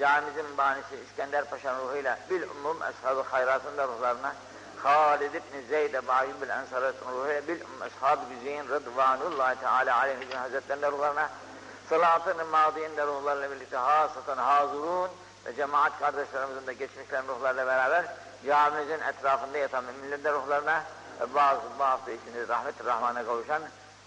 Camimizin 0.01 0.59
banisi 0.59 0.97
İskender 1.07 1.45
Paşa'nın 1.45 1.79
ruhuyla 1.79 2.19
bil 2.31 2.43
umum 2.43 2.83
ashab-ı 2.83 3.23
hayratın 3.23 3.77
da 3.77 3.89
ruhlarına 3.89 4.33
Halid 4.83 5.35
ibn 5.35 5.69
Zeyd 5.69 5.95
Ebu 5.95 6.13
Ayyub'ül 6.13 6.49
Ensar'ın 6.49 6.95
ruhuyla 7.13 7.49
bil 7.49 7.61
umum 7.61 7.83
ashab-ı 7.83 8.35
güzeyin 8.35 8.69
Rıdvanullahi 8.69 9.61
Teala 9.61 9.99
aleyhi 9.99 10.37
hazretlerinin 10.37 10.91
ruhlarına 10.93 11.29
Salatın-ı 11.89 12.45
madiyin 12.45 12.97
de 12.97 13.07
ruhlarla 13.07 13.51
birlikte 13.51 13.77
hasatan 13.77 14.39
hazurun 14.39 15.11
ve 15.47 15.55
cemaat 15.57 15.99
kardeşlerimizin 15.99 16.67
de 16.67 16.73
geçmişlerin 16.75 17.29
ruhlarla 17.29 17.67
beraber 17.67 18.05
camimizin 18.47 19.01
etrafında 19.01 19.59
yatan 19.59 19.85
müminlerin 19.85 20.25
de 20.25 20.33
ruhlarına 20.33 20.85
ve 21.21 21.35
bazı 21.35 21.61
bu 21.79 21.85
hafta 21.85 22.11
içinde 22.11 22.49
rahmet-i 22.49 22.85
rahmana 22.85 23.25
kavuşan 23.25 23.63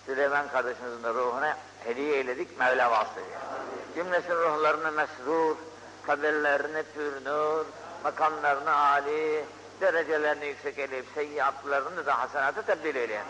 Süleyman 0.07 0.47
kardeşimizin 0.47 1.03
de 1.03 1.13
ruhuna 1.13 1.57
hediye 1.83 2.17
eyledik 2.17 2.59
Mevla 2.59 2.91
vasıtayla. 2.91 3.39
Cümlesin 3.95 4.31
ruhlarını 4.31 4.91
mesrur, 4.91 5.55
kabirlerini 6.07 6.83
pür 6.83 7.25
nur, 7.25 7.65
makamlarını 8.03 8.75
âli, 8.75 9.45
derecelerini 9.81 10.45
yüksek 10.45 10.79
eyleyip 10.79 11.05
seyyiatlarını 11.15 12.05
da 12.05 12.19
hasenata 12.19 12.61
tebdil 12.61 12.95
eyleyen. 12.95 13.25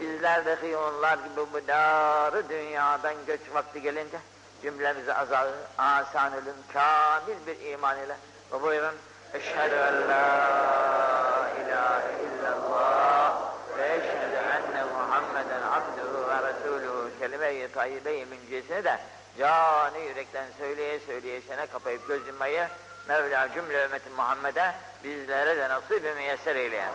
Bizlerdeki 0.00 0.76
onlar 0.76 1.18
gibi 1.18 1.52
bu 1.52 1.68
darı 1.68 2.48
dünyadan 2.48 3.14
göç 3.26 3.40
vakti 3.54 3.82
gelince 3.82 4.18
cümlemizi 4.62 5.14
azal, 5.14 5.46
asan 5.78 6.32
ölüm, 6.32 6.54
kamil 6.72 7.46
bir 7.46 7.72
iman 7.72 7.98
ile 7.98 8.16
ve 8.52 8.62
buyurun 8.62 8.94
Eşhedü 9.34 9.74
en 9.74 10.08
la 10.08 11.50
ilahe 11.64 12.12
illallah 12.22 13.52
ve 13.78 13.94
eşhedü 13.94 14.36
enne 14.36 14.84
Muhammeden 14.84 15.62
abduhu 15.62 16.28
ve 16.28 16.48
resuluhu 16.48 17.10
kelime-i 17.18 17.72
tayyibe-i 17.72 18.26
müncesini 18.26 18.84
de 18.84 18.98
canı 19.38 19.98
yürekten 19.98 20.46
söyleye 20.58 21.00
söyleye 21.00 21.42
şene 21.42 21.66
kapayıp 21.66 22.08
göz 22.08 22.26
yummayı 22.26 22.68
Mevla 23.08 23.48
cümle 23.54 23.84
ümmeti 23.84 24.10
Muhammed'e 24.10 24.74
bizlere 25.04 25.56
de 25.56 25.68
nasip-i 25.68 26.14
müyesser 26.14 26.56
eyleyen. 26.56 26.90